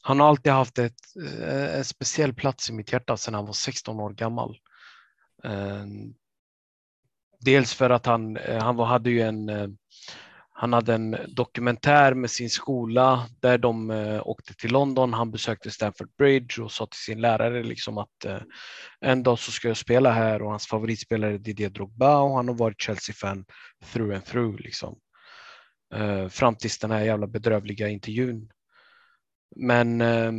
han 0.01 0.19
har 0.19 0.27
alltid 0.27 0.51
haft 0.51 0.77
ett, 0.77 0.99
eh, 1.41 1.75
en 1.75 1.85
speciell 1.85 2.33
plats 2.33 2.69
i 2.69 2.73
mitt 2.73 2.91
hjärta 2.91 3.17
sedan 3.17 3.33
han 3.33 3.45
var 3.45 3.53
16 3.53 3.99
år 3.99 4.09
gammal. 4.09 4.57
Eh, 5.43 5.85
dels 7.39 7.73
för 7.73 7.89
att 7.89 8.05
han, 8.05 8.37
eh, 8.37 8.63
han 8.63 8.79
hade 8.79 9.09
ju 9.09 9.21
en, 9.21 9.49
han 10.53 10.73
hade 10.73 10.93
en 10.93 11.17
dokumentär 11.27 12.13
med 12.13 12.31
sin 12.31 12.49
skola 12.49 13.27
där 13.39 13.57
de 13.57 13.91
åkte 14.23 14.53
till 14.53 14.71
London. 14.71 15.13
Han 15.13 15.31
besökte 15.31 15.71
Stamford 15.71 16.15
Bridge 16.17 16.61
och 16.61 16.71
sa 16.71 16.85
till 16.85 16.99
sin 16.99 17.21
lärare 17.21 17.63
liksom 17.63 17.97
att 17.97 18.25
en 19.01 19.23
dag 19.23 19.39
så 19.39 19.51
ska 19.51 19.67
jag 19.67 19.77
spela 19.77 20.11
här 20.11 20.41
och 20.41 20.49
hans 20.49 20.67
favoritspelare 20.67 21.33
är 21.33 21.37
Didier 21.37 21.69
Drogba 21.69 22.19
och 22.21 22.35
han 22.35 22.47
har 22.47 22.55
varit 22.55 22.81
Chelsea-fan 22.81 23.45
through 23.93 24.15
and 24.15 24.25
through. 24.25 24.61
Liksom 24.61 24.99
eh, 25.93 26.27
fram 26.27 26.55
tills 26.55 26.79
den 26.79 26.91
här 26.91 27.01
jävla 27.01 27.27
bedrövliga 27.27 27.89
intervjun. 27.89 28.51
Men 29.55 30.01
eh, 30.01 30.31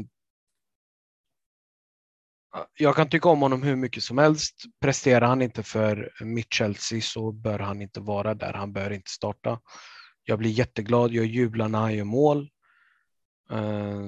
jag 2.75 2.97
kan 2.97 3.09
tycka 3.09 3.29
om 3.29 3.43
honom 3.43 3.63
hur 3.63 3.77
mycket 3.77 4.03
som 4.03 4.19
helst. 4.19 4.63
Presterar 4.81 5.27
han 5.27 5.43
inte 5.43 5.63
för 5.63 6.13
mitt 6.21 6.53
Chelsea 6.53 7.01
så 7.01 7.33
bör 7.33 7.59
han 7.59 7.83
inte 7.83 8.01
vara 8.01 8.35
där. 8.35 8.53
Han 8.53 8.73
bör 8.73 8.91
inte 8.91 9.11
starta. 9.11 9.61
Jag 10.25 10.39
blir 10.39 10.51
jätteglad. 10.51 11.13
Jag 11.13 11.27
jublar 11.27 11.69
när 11.69 11.79
han 11.79 11.95
gör 11.95 12.05
mål. 12.05 12.51
Eh, 13.51 14.01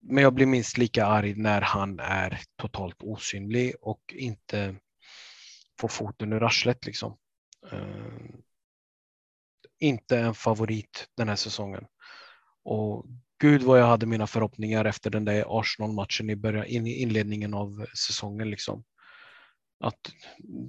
men 0.00 0.22
jag 0.22 0.34
blir 0.34 0.46
minst 0.46 0.78
lika 0.78 1.06
arg 1.06 1.34
när 1.34 1.60
han 1.60 2.00
är 2.00 2.40
totalt 2.56 3.02
osynlig 3.02 3.74
och 3.80 4.14
inte 4.16 4.76
får 5.80 5.88
foten 5.88 6.32
ur 6.32 6.42
arslet. 6.42 6.86
Liksom. 6.86 7.16
Ehm, 7.72 8.42
inte 9.78 10.18
en 10.18 10.34
favorit 10.34 11.08
den 11.16 11.28
här 11.28 11.36
säsongen. 11.36 11.86
Och 12.64 13.06
gud 13.38 13.62
vad 13.62 13.80
jag 13.80 13.86
hade 13.86 14.06
mina 14.06 14.26
förhoppningar 14.26 14.84
efter 14.84 15.10
den 15.10 15.24
där 15.24 15.60
Arsenal-matchen 15.60 16.30
i 16.30 16.36
början, 16.36 16.66
in, 16.66 16.86
inledningen 16.86 17.54
av 17.54 17.86
säsongen. 18.06 18.50
Liksom. 18.50 18.84
Att 19.80 20.12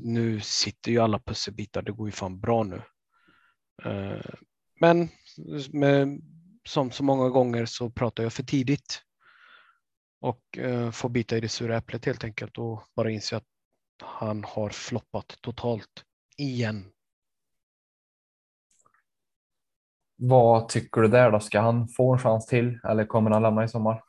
nu 0.03 0.41
sitter 0.41 0.91
ju 0.91 0.99
alla 0.99 1.20
pusselbitar, 1.20 1.82
det 1.82 1.91
går 1.91 2.08
ju 2.08 2.12
fan 2.12 2.39
bra 2.39 2.64
nu. 2.64 2.82
Eh, 3.84 4.34
men 4.80 5.10
med, 5.72 6.22
som 6.68 6.91
så 6.91 7.03
många 7.03 7.30
gånger 7.30 7.66
så 7.66 7.89
pratar 7.89 8.24
jag 8.24 8.34
för 8.34 8.43
tidigt 8.43 9.01
och 10.22 10.58
eh, 10.58 10.91
får 10.91 11.10
bita 11.10 11.38
i 11.38 11.41
det 11.41 11.49
sura 11.49 11.78
äpplet 11.78 12.05
helt 12.05 12.24
enkelt 12.24 12.58
och 12.58 12.84
bara 12.95 13.12
inse 13.12 13.38
att 13.38 13.47
han 14.03 14.43
har 14.43 14.70
floppat 14.70 15.38
totalt 15.41 16.03
igen 16.38 16.91
Vad 20.20 20.70
tycker 20.70 21.01
du 21.01 21.07
där 21.07 21.32
då? 21.32 21.39
Ska 21.39 21.59
han 21.59 21.88
få 21.88 22.13
en 22.13 22.20
chans 22.20 22.45
till 22.45 22.80
eller 22.84 23.05
kommer 23.05 23.32
han 23.32 23.41
lämna 23.41 23.63
i 23.63 23.68
sommar? 23.68 24.03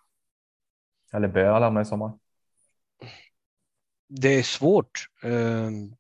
Eller 1.13 1.29
bör 1.29 1.53
han 1.53 1.61
lämna 1.61 1.81
i 1.81 1.85
sommar? 1.85 2.13
Det 4.09 4.29
är 4.29 4.43
svårt. 4.43 5.07
Ehm, 5.23 5.95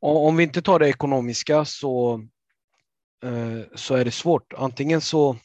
om 0.00 0.36
vi 0.36 0.44
inte 0.44 0.62
tar 0.62 0.78
det 0.78 0.88
ekonomiska 0.88 1.64
så, 1.64 2.14
eh, 3.24 3.60
så 3.74 3.94
är 3.94 4.04
det 4.04 4.10
svårt. 4.10 4.52
Antingen 4.52 5.00
så 5.00 5.36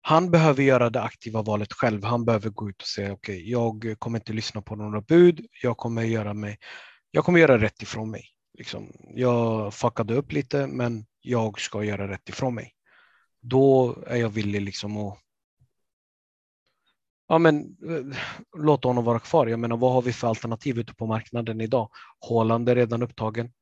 han 0.00 0.30
behöver 0.30 0.62
göra 0.62 0.90
det 0.90 1.02
aktiva 1.02 1.42
valet 1.42 1.72
själv. 1.72 2.04
Han 2.04 2.24
behöver 2.24 2.50
gå 2.50 2.70
ut 2.70 2.82
och 2.82 2.88
säga 2.88 3.12
okej, 3.12 3.36
okay, 3.36 3.50
jag 3.50 3.98
kommer 3.98 4.18
inte 4.18 4.32
lyssna 4.32 4.62
på 4.62 4.76
några 4.76 5.00
bud. 5.00 5.46
Jag 5.62 5.76
kommer 5.76 6.02
göra 6.02 6.34
mig. 6.34 6.58
Jag 7.10 7.24
kommer 7.24 7.40
göra 7.40 7.58
rätt 7.58 7.82
ifrån 7.82 8.10
mig. 8.10 8.24
Liksom, 8.58 8.92
jag 9.14 9.74
fuckade 9.74 10.14
upp 10.14 10.32
lite, 10.32 10.66
men 10.66 11.06
jag 11.20 11.60
ska 11.60 11.84
göra 11.84 12.08
rätt 12.08 12.28
ifrån 12.28 12.54
mig. 12.54 12.74
Då 13.40 13.96
är 14.06 14.16
jag 14.16 14.28
villig 14.28 14.62
liksom 14.62 14.96
att 14.96 15.18
ja, 17.28 17.38
men, 17.38 17.76
eh, 17.88 18.18
låta 18.58 18.88
honom 18.88 19.04
vara 19.04 19.18
kvar. 19.18 19.46
Jag 19.46 19.60
menar, 19.60 19.76
vad 19.76 19.92
har 19.92 20.02
vi 20.02 20.12
för 20.12 20.28
alternativ 20.28 20.78
ute 20.78 20.94
på 20.94 21.06
marknaden 21.06 21.60
idag? 21.60 21.90
Haaland 22.28 22.68
är 22.68 22.74
redan 22.74 23.02
upptagen. 23.02 23.52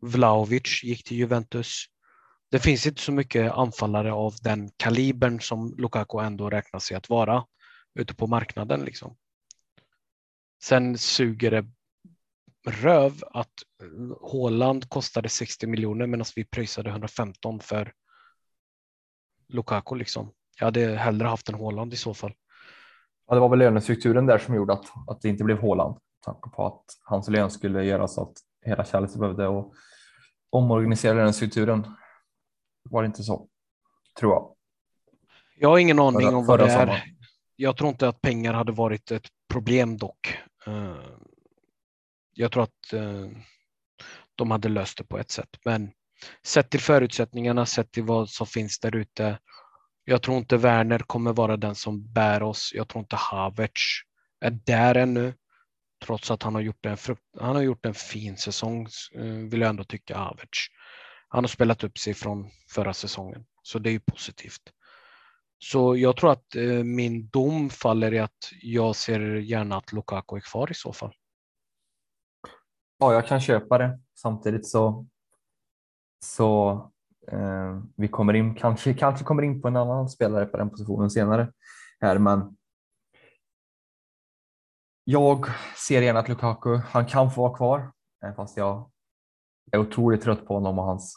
Vlahovic 0.00 0.84
gick 0.84 1.04
till 1.04 1.16
Juventus. 1.16 1.84
Det 2.50 2.58
finns 2.58 2.86
inte 2.86 3.02
så 3.02 3.12
mycket 3.12 3.52
anfallare 3.52 4.12
av 4.12 4.34
den 4.42 4.70
kalibern 4.76 5.40
som 5.40 5.74
Lukaku 5.78 6.18
ändå 6.18 6.50
räknar 6.50 6.80
sig 6.80 6.96
att 6.96 7.08
vara 7.08 7.44
ute 7.94 8.14
på 8.14 8.26
marknaden. 8.26 8.80
Liksom. 8.80 9.16
Sen 10.62 10.98
suger 10.98 11.50
det 11.50 11.66
röv 12.66 13.12
att 13.30 13.52
Haaland 14.32 14.88
kostade 14.88 15.28
60 15.28 15.66
miljoner 15.66 16.06
medan 16.06 16.26
vi 16.36 16.44
pröjsade 16.44 16.90
115 16.90 17.60
för 17.60 17.92
Lukaku. 19.48 19.94
Liksom. 19.94 20.32
Jag 20.58 20.64
hade 20.64 20.96
hellre 20.96 21.28
haft 21.28 21.48
en 21.48 21.54
Haaland 21.54 21.92
i 21.92 21.96
så 21.96 22.14
fall. 22.14 22.32
Ja, 23.26 23.34
det 23.34 23.40
var 23.40 23.48
väl 23.48 23.58
lönestrukturen 23.58 24.26
där 24.26 24.38
som 24.38 24.54
gjorde 24.54 24.72
att, 24.72 24.86
att 25.06 25.20
det 25.20 25.28
inte 25.28 25.44
blev 25.44 25.60
Haaland. 25.60 25.98
Tanke 26.24 26.50
på 26.50 26.66
att 26.66 26.84
hans 27.04 27.28
lön 27.28 27.50
skulle 27.50 27.84
göra 27.84 28.08
så 28.08 28.22
att 28.22 28.32
hela 28.62 28.84
Chelsea 28.84 29.20
behövde 29.20 29.46
och 29.46 29.74
omorganisera 30.50 31.14
lönestrukturen. 31.14 31.86
Var 32.82 33.02
det 33.02 33.06
inte 33.06 33.22
så? 33.22 33.48
Tror 34.18 34.32
jag. 34.32 34.54
Jag 35.56 35.68
har 35.68 35.78
ingen 35.78 35.98
aning 35.98 36.20
förra, 36.20 36.36
om 36.36 36.46
vad 36.46 36.58
det 36.58 36.64
är. 36.64 36.78
Sommar. 36.80 37.04
Jag 37.56 37.76
tror 37.76 37.90
inte 37.90 38.08
att 38.08 38.20
pengar 38.20 38.52
hade 38.52 38.72
varit 38.72 39.10
ett 39.10 39.26
problem 39.48 39.96
dock. 39.96 40.38
Jag 42.40 42.52
tror 42.52 42.62
att 42.62 42.92
eh, 42.92 43.28
de 44.34 44.50
hade 44.50 44.68
löst 44.68 44.98
det 44.98 45.04
på 45.04 45.18
ett 45.18 45.30
sätt, 45.30 45.56
men 45.64 45.90
sett 46.46 46.70
till 46.70 46.80
förutsättningarna, 46.80 47.66
sett 47.66 47.92
till 47.92 48.02
vad 48.02 48.28
som 48.28 48.46
finns 48.46 48.80
där 48.80 48.96
ute 48.96 49.38
jag 50.04 50.22
tror 50.22 50.38
inte 50.38 50.56
Werner 50.56 50.98
kommer 50.98 51.32
vara 51.32 51.56
den 51.56 51.74
som 51.74 52.12
bär 52.12 52.42
oss. 52.42 52.72
Jag 52.74 52.88
tror 52.88 53.00
inte 53.00 53.16
Havertz 53.16 54.00
är 54.40 54.50
där 54.50 54.94
ännu. 54.94 55.34
Trots 56.04 56.30
att 56.30 56.42
han 56.42 56.54
har 56.54 56.62
gjort 56.62 56.86
en, 56.86 56.96
frukt, 56.96 57.22
han 57.40 57.56
har 57.56 57.62
gjort 57.62 57.86
en 57.86 57.94
fin 57.94 58.36
säsong 58.36 58.88
eh, 59.14 59.22
vill 59.24 59.60
jag 59.60 59.70
ändå 59.70 59.84
tycka 59.84 60.18
Havertz. 60.18 60.58
Han 61.28 61.44
har 61.44 61.48
spelat 61.48 61.84
upp 61.84 61.98
sig 61.98 62.14
från 62.14 62.50
förra 62.70 62.94
säsongen, 62.94 63.44
så 63.62 63.78
det 63.78 63.90
är 63.90 63.92
ju 63.92 64.00
positivt. 64.00 64.62
Så 65.58 65.96
jag 65.96 66.16
tror 66.16 66.32
att 66.32 66.54
eh, 66.54 66.84
min 66.84 67.28
dom 67.28 67.70
faller 67.70 68.14
i 68.14 68.18
att 68.18 68.52
jag 68.62 68.96
ser 68.96 69.20
gärna 69.20 69.76
att 69.76 69.92
Lukaku 69.92 70.36
är 70.36 70.40
kvar 70.40 70.70
i 70.70 70.74
så 70.74 70.92
fall. 70.92 71.12
Ja, 73.00 73.12
jag 73.12 73.26
kan 73.26 73.40
köpa 73.40 73.78
det. 73.78 73.98
Samtidigt 74.14 74.66
så, 74.66 75.06
så 76.24 76.90
Eh, 77.32 77.80
vi 77.96 78.08
kommer 78.08 78.34
in, 78.34 78.54
kanske, 78.54 78.94
kanske 78.94 79.24
kommer 79.24 79.42
in 79.42 79.62
på 79.62 79.68
en 79.68 79.76
annan 79.76 80.08
spelare 80.08 80.46
på 80.46 80.56
den 80.56 80.70
positionen 80.70 81.10
senare 81.10 81.52
här, 82.00 82.18
men 82.18 82.56
jag 85.04 85.46
ser 85.86 86.02
gärna 86.02 86.20
att 86.20 86.28
Lukaku, 86.28 86.76
han 86.76 87.06
kan 87.06 87.30
få 87.30 87.42
vara 87.42 87.56
kvar, 87.56 87.92
eh, 88.24 88.34
fast 88.34 88.56
jag 88.56 88.90
är 89.72 89.78
otroligt 89.78 90.22
trött 90.22 90.46
på 90.46 90.54
honom 90.54 90.78
och 90.78 90.84
hans, 90.84 91.16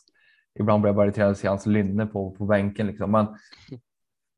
ibland 0.60 0.82
blir 0.82 0.90
jag 0.90 0.96
bara 0.96 1.06
irriterad 1.06 1.32
att 1.32 1.38
se 1.38 1.48
hans 1.48 1.66
lynne 1.66 2.06
på, 2.06 2.32
på 2.32 2.46
bänken 2.46 2.88
liksom. 2.88 3.12
Men 3.12 3.28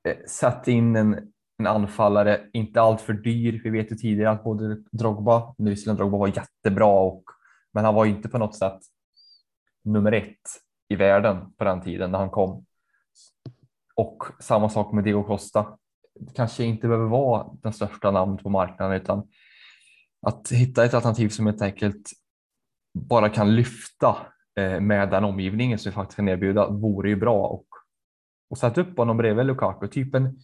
eh, 0.08 0.26
sätt 0.28 0.68
in 0.68 0.96
en, 0.96 1.34
en 1.58 1.68
anfallare, 1.68 2.50
inte 2.54 2.82
allt 2.82 3.02
för 3.02 3.14
dyr. 3.14 3.62
Vi 3.64 3.70
vet 3.70 3.92
ju 3.92 3.96
tidigare 3.96 4.32
att 4.32 4.44
både 4.44 4.84
Drogba, 4.92 5.56
nu 5.58 5.70
visserligen 5.70 5.98
Drogba 5.98 6.18
var 6.18 6.28
jättebra, 6.28 7.00
och, 7.00 7.24
men 7.76 7.86
han 7.86 7.96
var 7.96 8.06
inte 8.06 8.30
på 8.30 8.38
något 8.38 8.56
sätt 8.56 8.80
nummer 9.84 10.12
ett 10.12 10.42
i 10.90 10.96
världen 10.96 11.54
på 11.54 11.64
den 11.64 11.82
tiden 11.82 12.12
när 12.12 12.20
han 12.20 12.30
kom. 12.30 12.66
Och 13.96 14.24
samma 14.40 14.70
sak 14.70 14.94
med 14.94 15.04
Diego 15.04 15.24
Costa. 15.24 15.78
Kanske 16.36 16.64
inte 16.64 16.88
behöver 16.88 17.08
vara 17.08 17.48
den 17.64 17.74
största 17.74 18.12
namnet 18.12 18.44
på 18.44 18.50
marknaden 18.50 19.02
utan 19.02 19.28
att 20.22 20.52
hitta 20.52 20.86
ett 20.86 20.94
alternativ 20.94 21.30
som 21.30 21.46
helt 21.46 21.62
enkelt 21.62 22.12
bara 22.94 23.30
kan 23.30 23.56
lyfta 23.56 24.18
eh, 24.60 24.80
med 24.80 25.10
den 25.10 25.24
omgivningen 25.24 25.80
som 25.80 25.90
vi 25.90 25.94
faktiskt 25.94 26.16
kan 26.16 26.30
erbjuda 26.30 26.70
vore 26.70 27.10
ju 27.10 27.16
bra 27.16 27.48
och, 27.48 27.68
och 28.50 28.58
sätta 28.58 28.82
upp 28.82 28.98
honom 28.98 29.18
bredvid 29.18 29.46
Lukaku, 29.46 29.88
typ 29.88 30.16
en, 30.16 30.40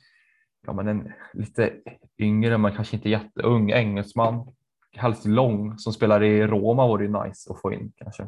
ja, 0.68 0.74
men 0.74 0.88
en 0.88 1.14
lite 1.34 1.74
yngre 2.18 2.58
men 2.58 2.76
kanske 2.76 2.96
inte 2.96 3.10
jätteung 3.10 3.72
engelsman, 3.72 4.54
helst 4.96 5.26
lång 5.26 5.78
som 5.78 5.94
spelar 5.94 6.24
i 6.24 6.48
Roma 6.48 6.88
vore 6.88 7.06
ju 7.06 7.24
nice 7.24 7.52
att 7.52 7.62
få 7.62 7.74
in 7.74 7.92
kanske. 7.96 8.28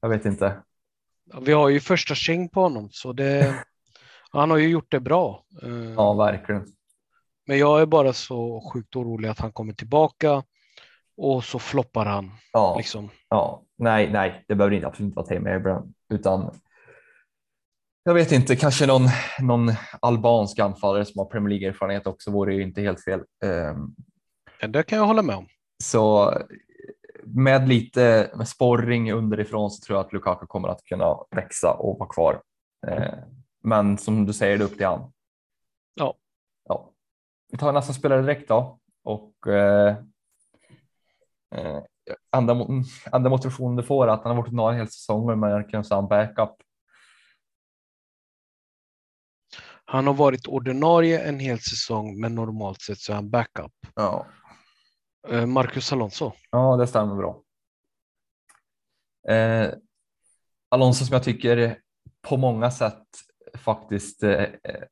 Jag 0.00 0.08
vet 0.08 0.24
inte. 0.24 0.62
Vi 1.40 1.52
har 1.52 1.68
ju 1.68 1.80
första 1.80 2.14
käng 2.14 2.48
på 2.48 2.60
honom 2.60 2.88
så 2.90 3.12
det, 3.12 3.54
han 4.30 4.50
har 4.50 4.56
ju 4.56 4.68
gjort 4.68 4.90
det 4.90 5.00
bra. 5.00 5.44
Eh, 5.62 5.92
ja, 5.96 6.12
verkligen. 6.12 6.66
Men 7.46 7.58
jag 7.58 7.80
är 7.80 7.86
bara 7.86 8.12
så 8.12 8.70
sjukt 8.72 8.96
orolig 8.96 9.28
att 9.28 9.40
han 9.40 9.52
kommer 9.52 9.72
tillbaka 9.72 10.42
och 11.16 11.44
så 11.44 11.58
floppar 11.58 12.06
han. 12.06 12.30
Ja, 12.52 12.76
liksom. 12.76 13.10
ja. 13.28 13.62
nej, 13.78 14.10
nej, 14.12 14.44
det 14.48 14.54
behöver 14.54 14.76
inte 14.76 14.86
absolut 14.86 15.06
inte 15.06 15.16
vara 15.16 15.26
Tame 15.26 15.56
Abraham 15.56 15.94
utan 16.14 16.50
jag 18.06 18.14
vet 18.14 18.32
inte, 18.32 18.56
kanske 18.56 18.86
någon, 18.86 19.08
någon 19.40 19.72
albansk 20.00 20.58
anfallare 20.58 21.04
som 21.04 21.18
har 21.18 21.26
Premier 21.26 21.48
League-erfarenhet 21.48 22.06
också 22.06 22.30
vore 22.30 22.54
ju 22.54 22.62
inte 22.62 22.80
helt 22.80 23.04
fel. 23.04 23.20
Um, 23.44 23.94
det 24.72 24.82
kan 24.82 24.98
jag 24.98 25.06
hålla 25.06 25.22
med 25.22 25.36
om. 25.36 25.46
Så 25.82 26.34
med 27.22 27.68
lite 27.68 28.30
med 28.36 28.48
sporring 28.48 29.12
underifrån 29.12 29.70
så 29.70 29.86
tror 29.86 29.98
jag 29.98 30.06
att 30.06 30.12
Lukaku 30.12 30.46
kommer 30.46 30.68
att 30.68 30.84
kunna 30.84 31.16
växa 31.30 31.72
och 31.72 31.98
vara 31.98 32.08
kvar. 32.08 32.42
Eh, 32.86 33.14
men 33.62 33.98
som 33.98 34.26
du 34.26 34.32
säger, 34.32 34.58
det 34.58 34.64
är 34.64 34.66
upp 34.66 34.76
till 34.76 34.86
han. 34.86 35.12
Ja. 35.94 36.14
ja. 36.68 36.92
Vi 37.52 37.58
tar 37.58 37.72
nästa 37.72 37.92
spelare 37.92 38.22
direkt 38.22 38.48
då 38.48 38.78
och 39.04 39.46
eh, 39.46 39.96
eh, 41.54 41.82
andra, 42.30 42.54
andra 43.12 43.30
motivationen 43.30 43.76
du 43.76 43.82
får 43.82 44.08
är 44.08 44.12
att 44.12 44.22
han 44.24 44.36
har 44.36 44.42
varit 44.42 44.48
ordinarie 44.48 44.72
en 44.74 44.78
hel 44.78 44.88
säsong 44.88 45.40
men 45.40 45.50
jag 45.50 45.70
kan 45.70 45.84
säga 45.84 45.98
en 45.98 46.08
backup. 46.08 46.54
Han 49.84 50.06
har 50.06 50.14
varit 50.14 50.46
ordinarie 50.46 51.28
en 51.28 51.38
hel 51.38 51.58
säsong 51.58 52.20
men 52.20 52.34
normalt 52.34 52.80
sett 52.80 52.98
så 52.98 53.12
är 53.12 53.16
han 53.16 53.30
backup. 53.30 53.72
Ja. 53.94 54.26
Eh, 55.28 55.46
Marcus 55.46 55.92
Alonso. 55.92 56.32
Ja, 56.50 56.76
det 56.76 56.86
stämmer 56.86 57.14
bra. 57.14 57.42
Eh, 59.28 59.70
Alonso 60.68 61.04
som 61.04 61.14
jag 61.14 61.22
tycker 61.22 61.78
på 62.22 62.36
många 62.36 62.70
sätt 62.70 63.06
faktiskt 63.58 64.22
eh, 64.22 64.42
eh 64.42 64.84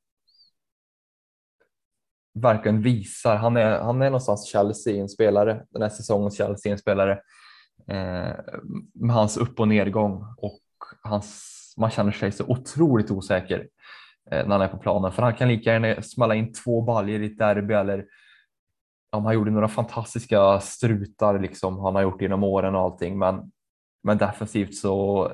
verkligen 2.34 2.82
visar. 2.82 3.36
Han 3.36 3.56
är, 3.56 3.78
han 3.78 4.02
är 4.02 4.06
någonstans 4.06 4.46
Chelsea 4.46 5.00
en 5.00 5.08
spelare, 5.08 5.66
den 5.70 5.82
här 5.82 5.88
säsongens 5.88 6.36
Chelsea 6.36 6.72
en 6.72 6.78
spelare. 6.78 7.12
Eh, 7.88 8.34
med 8.94 9.16
hans 9.16 9.36
upp 9.36 9.60
och 9.60 9.68
nedgång 9.68 10.24
och 10.36 10.60
hans, 11.02 11.74
man 11.76 11.90
känner 11.90 12.12
sig 12.12 12.32
så 12.32 12.44
otroligt 12.44 13.10
osäker 13.10 13.68
eh, 14.30 14.46
när 14.46 14.50
han 14.50 14.60
är 14.60 14.68
på 14.68 14.78
planen 14.78 15.12
för 15.12 15.22
han 15.22 15.34
kan 15.34 15.48
lika 15.48 15.72
gärna 15.72 16.02
smälla 16.02 16.34
in 16.34 16.52
två 16.52 16.82
baljer 16.82 17.20
i 17.20 17.26
ett 17.26 17.38
derby 17.38 17.74
eller 17.74 18.04
om 19.12 19.24
han 19.24 19.34
gjorde 19.34 19.50
några 19.50 19.68
fantastiska 19.68 20.60
strutar 20.60 21.38
liksom 21.38 21.78
han 21.78 21.94
har 21.94 22.02
gjort 22.02 22.22
genom 22.22 22.44
åren 22.44 22.74
och 22.74 22.80
allting 22.80 23.18
men, 23.18 23.52
men 24.02 24.18
defensivt 24.18 24.74
så 24.74 25.32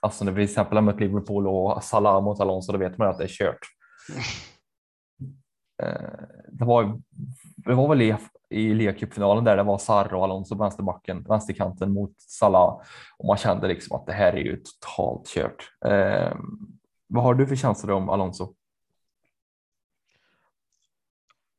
alltså 0.00 0.24
när 0.24 0.32
vi 0.32 0.36
till 0.36 0.50
exempel 0.50 0.76
har 0.76 0.82
mött 0.82 1.00
Liverpool 1.00 1.48
och 1.48 1.84
Salah 1.84 2.22
mot 2.22 2.40
Alonso 2.40 2.72
då 2.72 2.78
vet 2.78 2.98
man 2.98 3.08
att 3.08 3.18
det 3.18 3.24
är 3.24 3.28
kört. 3.28 3.58
Eh, 5.82 6.20
det 6.52 6.64
var, 6.64 7.00
det 7.56 7.74
var 7.74 7.88
väl 7.88 8.02
i, 8.02 8.16
i 8.50 8.74
ligacupfinalen 8.74 9.44
där 9.44 9.56
det 9.56 9.62
var 9.62 9.78
Sarr 9.78 10.14
och 10.14 10.24
Alonso 10.24 10.56
på 10.56 10.62
vänsterbacken, 10.62 11.22
vänsterkanten 11.22 11.92
mot 11.92 12.12
Salah 12.18 12.80
och 13.18 13.26
man 13.26 13.36
kände 13.36 13.68
liksom 13.68 13.96
att 13.96 14.06
det 14.06 14.12
här 14.12 14.32
är 14.32 14.40
ju 14.40 14.56
totalt 14.56 15.26
kört. 15.26 15.72
Eh, 15.84 16.36
vad 17.06 17.24
har 17.24 17.34
du 17.34 17.46
för 17.46 17.56
känslor 17.56 17.92
om 17.92 18.08
Alonso? 18.08 18.54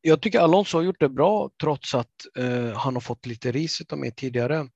Jag 0.02 0.22
tycker 0.22 0.40
Alonso 0.40 0.78
har 0.78 0.84
gjort 0.84 1.00
det 1.00 1.10
bra 1.10 1.50
trots 1.62 1.96
att 1.96 2.38
eh, 2.38 2.74
han 2.74 2.94
har 2.94 3.02
fått 3.02 3.26
lite 3.26 3.52
ris 3.52 3.82
av 3.90 3.98
mig 3.98 4.12
tidigare. 4.12 4.70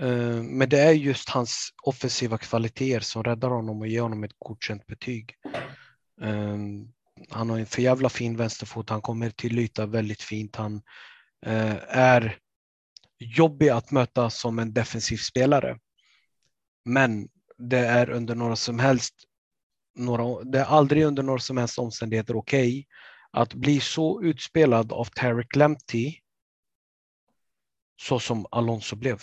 Eh, 0.00 0.42
men 0.42 0.68
det 0.68 0.80
är 0.80 0.92
just 0.92 1.28
hans 1.28 1.74
offensiva 1.82 2.38
kvaliteter 2.38 3.00
som 3.00 3.24
räddar 3.24 3.48
honom 3.48 3.80
och 3.80 3.88
ger 3.88 4.02
honom 4.02 4.24
ett 4.24 4.38
godkänt 4.38 4.86
betyg. 4.86 5.34
Eh, 6.22 6.56
han 7.30 7.50
har 7.50 7.58
en 7.58 7.66
för 7.66 7.82
jävla 7.82 8.08
fin 8.08 8.36
vänsterfot, 8.36 8.90
han 8.90 9.02
kommer 9.02 9.30
till 9.30 9.58
yta 9.58 9.86
väldigt 9.86 10.22
fint. 10.22 10.56
Han 10.56 10.82
eh, 11.46 11.76
är 11.88 12.38
jobbig 13.18 13.68
att 13.68 13.90
möta 13.90 14.30
som 14.30 14.58
en 14.58 14.72
defensiv 14.72 15.16
spelare. 15.16 15.78
Men 16.84 17.28
det 17.58 17.78
är 17.78 18.10
under 18.10 18.34
några 18.34 18.56
som 18.56 18.78
helst 18.78 19.14
några, 19.94 20.44
det 20.44 20.58
är 20.58 20.64
aldrig 20.64 21.04
under 21.04 21.22
några 21.22 21.38
som 21.38 21.56
helst 21.56 21.78
omständigheter 21.78 22.36
okej 22.36 22.68
okay 22.68 22.84
att 23.30 23.54
bli 23.54 23.80
så 23.80 24.22
utspelad 24.22 24.92
av 24.92 25.04
Tarek 25.04 25.56
Lamptey 25.56 26.20
så 28.00 28.20
som 28.20 28.46
Alonso 28.50 28.96
blev. 28.96 29.20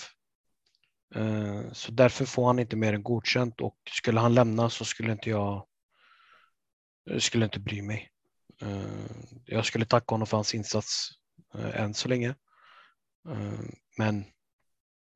Eh, 1.15 1.71
så 1.71 1.91
därför 1.91 2.25
får 2.25 2.47
han 2.47 2.59
inte 2.59 2.75
mer 2.75 2.93
än 2.93 3.03
godkänt 3.03 3.61
och 3.61 3.77
skulle 3.89 4.19
han 4.19 4.33
lämna 4.33 4.69
så 4.69 4.85
skulle 4.85 5.11
inte 5.11 5.29
jag 5.29 5.67
eh, 7.09 7.19
skulle 7.19 7.45
inte 7.45 7.59
bry 7.59 7.81
mig. 7.81 8.11
Eh, 8.61 9.11
jag 9.45 9.65
skulle 9.65 9.85
tacka 9.85 10.13
honom 10.13 10.27
för 10.27 10.37
hans 10.37 10.55
insats 10.55 11.09
än 11.73 11.93
så 11.93 12.09
länge. 12.09 12.35
Men 13.97 14.25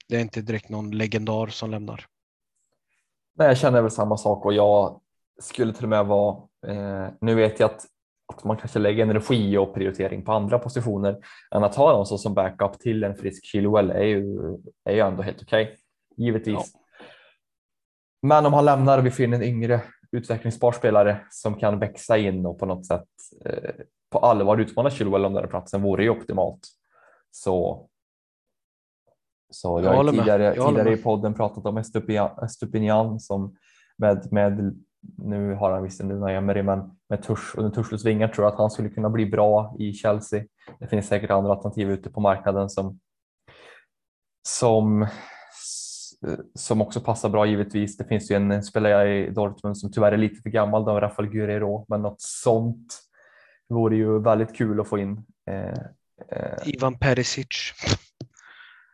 det 0.07 0.15
är 0.15 0.19
inte 0.19 0.41
direkt 0.41 0.69
någon 0.69 0.91
legendar 0.91 1.47
som 1.47 1.71
lämnar. 1.71 2.05
Nej, 3.33 3.47
jag 3.47 3.57
känner 3.57 3.81
väl 3.81 3.91
samma 3.91 4.17
sak 4.17 4.45
och 4.45 4.53
jag 4.53 5.01
skulle 5.41 5.73
till 5.73 5.83
och 5.83 5.89
med 5.89 6.05
vara, 6.05 6.47
nu 7.21 7.35
vet 7.35 7.59
jag 7.59 7.71
att, 7.71 7.85
att 8.37 8.43
man 8.43 8.57
kanske 8.57 8.79
lägger 8.79 9.03
energi 9.03 9.57
och 9.57 9.73
prioritering 9.73 10.25
på 10.25 10.31
andra 10.31 10.59
positioner 10.59 11.17
än 11.55 11.63
att 11.63 11.75
ha 11.75 11.91
någon 11.91 12.05
så 12.05 12.17
som 12.17 12.33
backup 12.33 12.79
till 12.79 13.03
en 13.03 13.15
frisk 13.15 13.45
Chilwell 13.45 13.89
är 13.89 14.03
ju, 14.03 14.37
är 14.85 14.93
ju 14.93 14.99
ändå 14.99 15.23
helt 15.23 15.41
okej, 15.41 15.63
okay, 15.63 15.75
givetvis. 16.17 16.73
Ja. 16.73 16.79
Men 18.21 18.45
om 18.45 18.53
han 18.53 18.65
lämnar 18.65 18.97
och 18.97 19.05
vi 19.05 19.11
får 19.11 19.25
in 19.25 19.33
en 19.33 19.43
yngre 19.43 19.81
utvecklingsbar 20.11 20.71
spelare 20.71 21.17
som 21.29 21.55
kan 21.55 21.79
växa 21.79 22.17
in 22.17 22.45
och 22.45 22.59
på 22.59 22.65
något 22.65 22.85
sätt 22.85 23.07
eh, 23.45 23.71
på 24.09 24.19
allvar 24.19 24.57
utmana 24.57 24.89
Chilwell 24.89 25.25
om 25.25 25.33
den 25.33 25.43
här 25.43 25.49
platsen 25.49 25.81
vore 25.81 26.03
ju 26.03 26.09
optimalt. 26.09 26.67
Så 27.31 27.87
så 29.51 29.81
jag, 29.83 29.85
jag 29.85 30.03
har 30.03 30.11
tidigare, 30.11 30.51
tidigare 30.51 30.93
i 30.93 30.97
podden 30.97 31.33
pratat 31.33 31.65
om 31.65 31.77
Estupinian 32.43 33.19
som 33.19 33.55
med, 33.97 34.27
med 34.31 34.83
nu 35.17 35.53
har 35.53 35.71
han 35.71 35.83
visst 35.83 36.01
en 36.01 36.07
Luna 36.07 36.31
Emery, 36.31 36.63
men 36.63 36.91
med 37.09 37.23
Tusch 37.23 37.57
och 37.57 37.73
Tuschlos 37.73 38.05
vingar 38.05 38.27
tror 38.27 38.45
jag 38.45 38.53
att 38.53 38.59
han 38.59 38.71
skulle 38.71 38.89
kunna 38.89 39.09
bli 39.09 39.25
bra 39.25 39.75
i 39.79 39.93
Chelsea. 39.93 40.43
Det 40.79 40.87
finns 40.87 41.07
säkert 41.07 41.29
andra 41.31 41.51
alternativ 41.51 41.91
ute 41.91 42.09
på 42.09 42.21
marknaden 42.21 42.69
som 42.69 42.99
som 44.47 45.07
som 46.55 46.81
också 46.81 47.01
passar 47.01 47.29
bra 47.29 47.45
givetvis. 47.45 47.97
Det 47.97 48.05
finns 48.05 48.31
ju 48.31 48.35
en 48.35 48.63
spelare 48.63 49.25
i 49.25 49.29
Dortmund 49.29 49.77
som 49.77 49.91
tyvärr 49.91 50.11
är 50.11 50.17
lite 50.17 50.41
för 50.41 50.49
gammal, 50.49 50.85
då, 50.85 50.99
Rafael 50.99 51.29
Guerrero, 51.29 51.85
men 51.89 52.01
något 52.01 52.21
sånt 52.21 52.99
vore 53.69 53.95
ju 53.95 54.19
väldigt 54.19 54.55
kul 54.55 54.79
att 54.79 54.87
få 54.87 54.97
in. 54.97 55.25
Eh, 55.49 55.69
eh. 56.31 56.57
Ivan 56.65 56.99
Perisic. 56.99 57.73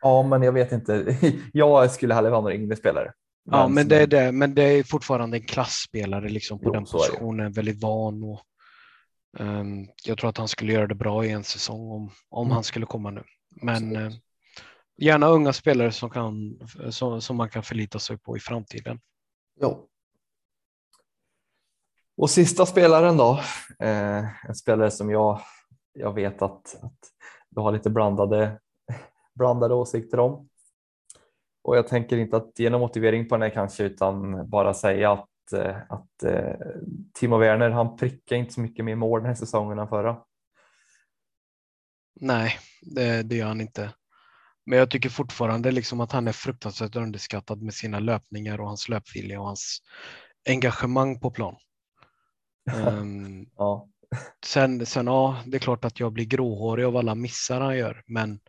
Ja, 0.00 0.22
men 0.22 0.42
jag 0.42 0.52
vet 0.52 0.72
inte. 0.72 1.16
Jag 1.52 1.90
skulle 1.90 2.14
hellre 2.14 2.30
ha 2.30 2.40
några 2.40 2.54
yngre 2.54 2.76
spelare. 2.76 3.12
Men 3.50 3.60
ja, 3.60 3.68
men 3.68 3.88
det 3.88 4.02
är 4.02 4.06
det. 4.06 4.32
Men 4.32 4.54
det 4.54 4.62
är 4.62 4.82
fortfarande 4.82 5.36
en 5.36 5.46
klassspelare 5.46 6.28
liksom 6.28 6.58
på 6.58 6.64
jo, 6.64 6.72
den 6.72 6.84
positionen, 6.84 7.52
väldigt 7.52 7.82
van. 7.82 8.22
Och, 8.22 8.40
um, 9.38 9.88
jag 10.04 10.18
tror 10.18 10.30
att 10.30 10.38
han 10.38 10.48
skulle 10.48 10.72
göra 10.72 10.86
det 10.86 10.94
bra 10.94 11.24
i 11.24 11.30
en 11.30 11.44
säsong 11.44 11.90
om, 11.90 12.10
om 12.28 12.46
mm. 12.46 12.54
han 12.54 12.64
skulle 12.64 12.86
komma 12.86 13.10
nu. 13.10 13.22
Men 13.50 13.96
uh, 13.96 14.12
gärna 14.96 15.28
unga 15.28 15.52
spelare 15.52 15.92
som, 15.92 16.10
kan, 16.10 16.58
som, 16.90 17.20
som 17.20 17.36
man 17.36 17.50
kan 17.50 17.62
förlita 17.62 17.98
sig 17.98 18.18
på 18.18 18.36
i 18.36 18.40
framtiden. 18.40 19.00
Ja. 19.60 19.84
Och 22.16 22.30
sista 22.30 22.66
spelaren 22.66 23.16
då, 23.16 23.40
eh, 23.78 24.46
en 24.48 24.54
spelare 24.54 24.90
som 24.90 25.10
jag, 25.10 25.40
jag 25.92 26.14
vet 26.14 26.42
att, 26.42 26.76
att 26.82 26.98
du 27.50 27.60
har 27.60 27.72
lite 27.72 27.90
blandade 27.90 28.60
blandade 29.34 29.74
åsikter 29.74 30.20
om. 30.20 30.48
Och 31.68 31.76
jag 31.76 31.86
tänker 31.86 32.16
inte 32.16 32.36
att 32.36 32.58
ge 32.58 32.70
någon 32.70 32.80
motivering 32.80 33.28
på 33.28 33.34
den 33.34 33.42
här 33.42 33.50
kanske 33.50 33.84
utan 33.84 34.48
bara 34.50 34.74
säga 34.74 35.12
att, 35.12 35.52
eh, 35.52 35.76
att 35.88 36.22
eh, 36.22 36.54
Timo 37.14 37.38
Werner 37.38 37.70
han 37.70 37.96
prickar 37.96 38.36
inte 38.36 38.52
så 38.52 38.60
mycket 38.60 38.84
mer 38.84 38.94
mål 38.94 39.20
den 39.20 39.28
här 39.28 39.34
säsongen 39.34 39.78
än 39.78 39.88
förra. 39.88 40.16
Nej, 42.20 42.52
det, 42.82 43.22
det 43.22 43.36
gör 43.36 43.46
han 43.46 43.60
inte. 43.60 43.90
Men 44.66 44.78
jag 44.78 44.90
tycker 44.90 45.08
fortfarande 45.08 45.70
liksom 45.70 46.00
att 46.00 46.12
han 46.12 46.28
är 46.28 46.32
fruktansvärt 46.32 46.96
underskattad 46.96 47.62
med 47.62 47.74
sina 47.74 47.98
löpningar 47.98 48.60
och 48.60 48.66
hans 48.66 48.88
löpvilja 48.88 49.40
och 49.40 49.46
hans 49.46 49.78
engagemang 50.48 51.20
på 51.20 51.30
plan. 51.30 51.56
Um, 52.88 53.46
ja. 53.56 53.88
Sen, 54.44 54.86
sen 54.86 55.06
ja, 55.06 55.42
det 55.46 55.56
är 55.56 55.60
klart 55.60 55.84
att 55.84 56.00
jag 56.00 56.12
blir 56.12 56.24
gråhårig 56.24 56.84
av 56.84 56.96
alla 56.96 57.14
missar 57.14 57.60
han 57.60 57.78
gör, 57.78 58.02
men 58.06 58.40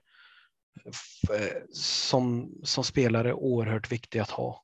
som, 1.74 2.52
som 2.64 2.84
spelare 2.84 3.34
oerhört 3.34 3.92
viktig 3.92 4.20
att 4.20 4.30
ha. 4.30 4.64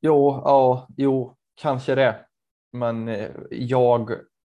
Jo, 0.00 0.42
ja, 0.44 0.88
jo, 0.96 1.36
kanske 1.54 1.94
det. 1.94 2.26
Men 2.72 3.08
eh, 3.08 3.30
jag, 3.50 4.10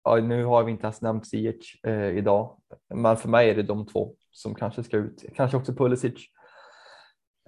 ja, 0.04 0.16
nu 0.16 0.44
har 0.44 0.64
vi 0.64 0.70
inte 0.72 0.84
ens 0.84 1.02
nämnt 1.02 1.26
Ziyech 1.26 1.80
eh, 1.86 2.08
idag, 2.08 2.60
men 2.94 3.16
för 3.16 3.28
mig 3.28 3.50
är 3.50 3.54
det 3.54 3.62
de 3.62 3.86
två 3.86 4.14
som 4.30 4.54
kanske 4.54 4.84
ska 4.84 4.96
ut. 4.96 5.24
Kanske 5.36 5.56
också 5.56 5.74
Pulisic. 5.74 6.14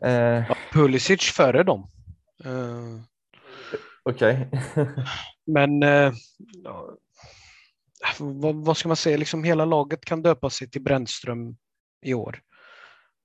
Eh. 0.02 0.48
Ja, 0.48 0.56
Pulisic 0.72 1.22
före 1.22 1.62
dem. 1.62 1.90
Uh, 2.46 3.00
Okej. 4.02 4.48
Okay. 4.52 4.86
men 5.46 5.82
uh, 5.82 6.12
vad, 8.18 8.54
vad, 8.54 8.76
ska 8.76 8.88
man 8.88 8.96
säga, 8.96 9.16
liksom 9.16 9.44
hela 9.44 9.64
laget 9.64 10.04
kan 10.04 10.22
döpa 10.22 10.50
sig 10.50 10.70
till 10.70 10.82
Brännström 10.82 11.56
i 12.02 12.14
år. 12.14 12.40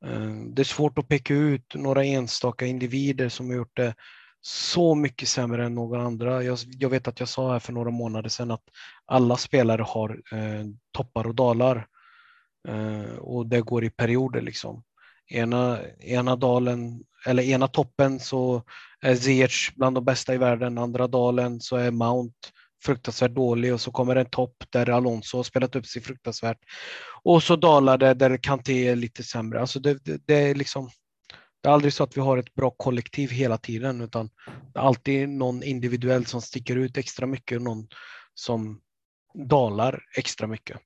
Eh, 0.05 0.35
det 0.53 0.61
är 0.61 0.63
svårt 0.63 0.97
att 0.97 1.07
peka 1.07 1.33
ut 1.33 1.75
några 1.75 2.05
enstaka 2.05 2.65
individer 2.65 3.29
som 3.29 3.49
har 3.49 3.55
gjort 3.55 3.77
det 3.77 3.95
så 4.41 4.95
mycket 4.95 5.29
sämre 5.29 5.65
än 5.65 5.75
några 5.75 6.01
andra. 6.01 6.43
Jag, 6.43 6.57
jag 6.65 6.89
vet 6.89 7.07
att 7.07 7.19
jag 7.19 7.29
sa 7.29 7.51
här 7.51 7.59
för 7.59 7.73
några 7.73 7.91
månader 7.91 8.29
sedan 8.29 8.51
att 8.51 8.63
alla 9.05 9.37
spelare 9.37 9.81
har 9.81 10.21
eh, 10.31 10.65
toppar 10.91 11.27
och 11.27 11.35
dalar 11.35 11.87
eh, 12.67 13.15
och 13.17 13.45
det 13.45 13.61
går 13.61 13.83
i 13.83 13.89
perioder. 13.89 14.41
Liksom. 14.41 14.83
Ena, 15.27 15.79
ena 15.99 16.35
dalen, 16.35 17.03
eller 17.25 17.43
ena 17.43 17.67
toppen 17.67 18.19
så 18.19 18.63
är 19.01 19.15
Ziyech 19.15 19.73
bland 19.75 19.95
de 19.95 20.05
bästa 20.05 20.33
i 20.33 20.37
världen, 20.37 20.77
andra 20.77 21.07
dalen 21.07 21.61
så 21.61 21.75
är 21.75 21.91
Mount 21.91 22.49
fruktansvärt 22.83 23.31
dålig 23.31 23.73
och 23.73 23.81
så 23.81 23.91
kommer 23.91 24.15
en 24.15 24.29
topp 24.29 24.63
där 24.69 24.89
Alonso 24.89 25.37
har 25.37 25.43
spelat 25.43 25.75
upp 25.75 25.85
sig 25.85 26.01
fruktansvärt. 26.01 26.59
Och 27.23 27.43
så 27.43 27.55
dalar 27.55 27.97
det 27.97 28.13
där 28.13 28.37
Kanté 28.37 28.87
är 28.87 28.95
lite 28.95 29.23
sämre. 29.23 29.61
Alltså 29.61 29.79
det, 29.79 30.05
det, 30.05 30.21
det, 30.25 30.35
är 30.35 30.55
liksom, 30.55 30.89
det 31.61 31.69
är 31.69 31.73
aldrig 31.73 31.93
så 31.93 32.03
att 32.03 32.17
vi 32.17 32.21
har 32.21 32.37
ett 32.37 32.53
bra 32.53 32.71
kollektiv 32.71 33.29
hela 33.29 33.57
tiden 33.57 34.01
utan 34.01 34.29
det 34.73 34.79
är 34.79 34.83
alltid 34.83 35.29
någon 35.29 35.63
individuell 35.63 36.25
som 36.25 36.41
sticker 36.41 36.75
ut 36.75 36.97
extra 36.97 37.25
mycket 37.25 37.57
och 37.57 37.63
någon 37.63 37.87
som 38.33 38.81
dalar 39.33 40.03
extra 40.17 40.47
mycket. 40.47 40.79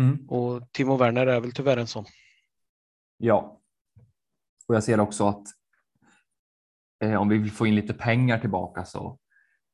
Mm. 0.00 0.28
Och 0.28 0.72
Timo 0.72 0.96
Werner 0.96 1.26
är 1.26 1.40
väl 1.40 1.52
tyvärr 1.52 1.76
en 1.76 1.86
sån. 1.86 2.04
Ja, 3.18 3.60
och 4.68 4.74
jag 4.74 4.84
ser 4.84 5.00
också 5.00 5.28
att 5.28 5.42
eh, 7.04 7.14
om 7.14 7.28
vi 7.28 7.38
vill 7.38 7.52
få 7.52 7.66
in 7.66 7.74
lite 7.74 7.94
pengar 7.94 8.38
tillbaka 8.38 8.84
så 8.84 9.18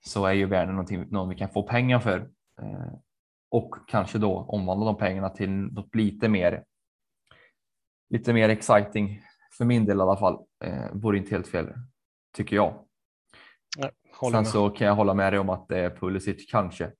så 0.00 0.26
är 0.26 0.32
ju 0.32 0.46
Werner 0.46 0.72
någonting, 0.72 1.06
någon 1.10 1.28
vi 1.28 1.34
kan 1.34 1.48
få 1.48 1.62
pengar 1.62 2.00
för 2.00 2.30
eh, 2.62 2.92
och 3.50 3.74
kanske 3.88 4.18
då 4.18 4.36
omvandla 4.38 4.86
de 4.86 4.96
pengarna 4.96 5.30
till 5.30 5.50
något 5.50 5.94
lite 5.94 6.28
mer. 6.28 6.64
Lite 8.10 8.32
mer 8.32 8.48
exciting 8.48 9.22
för 9.58 9.64
min 9.64 9.84
del 9.84 9.98
i 9.98 10.00
alla 10.00 10.16
fall. 10.16 10.46
Eh, 10.64 10.92
vore 10.92 11.18
inte 11.18 11.30
helt 11.30 11.48
fel 11.48 11.72
tycker 12.32 12.56
jag. 12.56 12.84
Nej, 13.78 13.90
Sen 14.20 14.32
med. 14.32 14.46
så 14.46 14.70
kan 14.70 14.86
jag 14.86 14.94
hålla 14.94 15.14
med 15.14 15.32
dig 15.32 15.40
om 15.40 15.48
att 15.48 15.68
det 15.68 15.78
är 15.78 15.90
Pulisic 15.90 16.50
kanske 16.50 16.92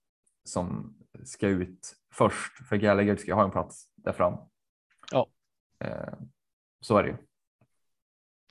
som 0.45 0.97
ska 1.25 1.47
ut 1.47 1.97
först 2.13 2.69
för 2.69 2.77
Gallagher 2.77 3.17
ska 3.17 3.35
ha 3.35 3.45
en 3.45 3.51
plats 3.51 3.89
där 3.95 4.13
fram. 4.13 4.39
Ja, 5.13 5.27
eh, 5.85 6.15
så 6.81 6.97
är 6.97 7.03
det 7.03 7.09
ju. 7.09 7.17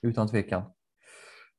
Utan 0.02 0.28
tvekan. 0.28 0.72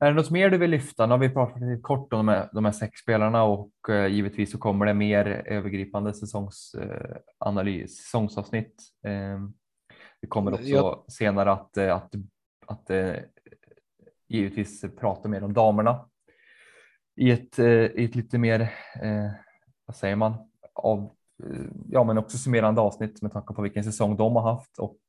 Är 0.01 0.07
det 0.07 0.13
något 0.13 0.29
mer 0.31 0.49
du 0.49 0.57
vill 0.57 0.71
lyfta? 0.71 1.05
Nu 1.05 1.11
har 1.11 1.19
vi 1.19 1.29
pratat 1.29 1.61
lite 1.61 1.81
kort 1.81 2.13
om 2.13 2.19
de 2.19 2.27
här, 2.27 2.49
de 2.53 2.65
här 2.65 2.71
sex 2.71 2.99
spelarna 2.99 3.43
och 3.43 3.89
eh, 3.89 4.07
givetvis 4.07 4.51
så 4.51 4.57
kommer 4.57 4.85
det 4.85 4.93
mer 4.93 5.25
övergripande 5.45 6.13
säsongsanalys, 6.13 7.81
eh, 7.81 7.87
säsongsavsnitt. 7.87 8.83
Eh, 9.05 9.39
vi 10.21 10.27
kommer 10.27 10.53
också 10.53 10.65
Jag... 10.65 11.03
senare 11.07 11.51
att, 11.51 11.77
eh, 11.77 11.95
att, 11.95 12.13
att 12.65 12.89
eh, 12.89 13.13
givetvis 14.27 14.85
prata 14.99 15.29
mer 15.29 15.43
om 15.43 15.53
damerna 15.53 16.05
i 17.15 17.31
ett, 17.31 17.59
eh, 17.59 17.67
i 17.67 18.05
ett 18.05 18.15
lite 18.15 18.37
mer, 18.37 18.71
vad 19.85 19.95
säger 19.95 20.15
man, 20.15 20.33
av, 20.73 21.15
ja 21.89 22.03
men 22.03 22.17
också 22.17 22.37
summerande 22.37 22.81
avsnitt 22.81 23.21
med 23.21 23.33
tanke 23.33 23.53
på 23.53 23.61
vilken 23.61 23.83
säsong 23.83 24.17
de 24.17 24.35
har 24.35 24.53
haft 24.53 24.77
och 24.77 24.99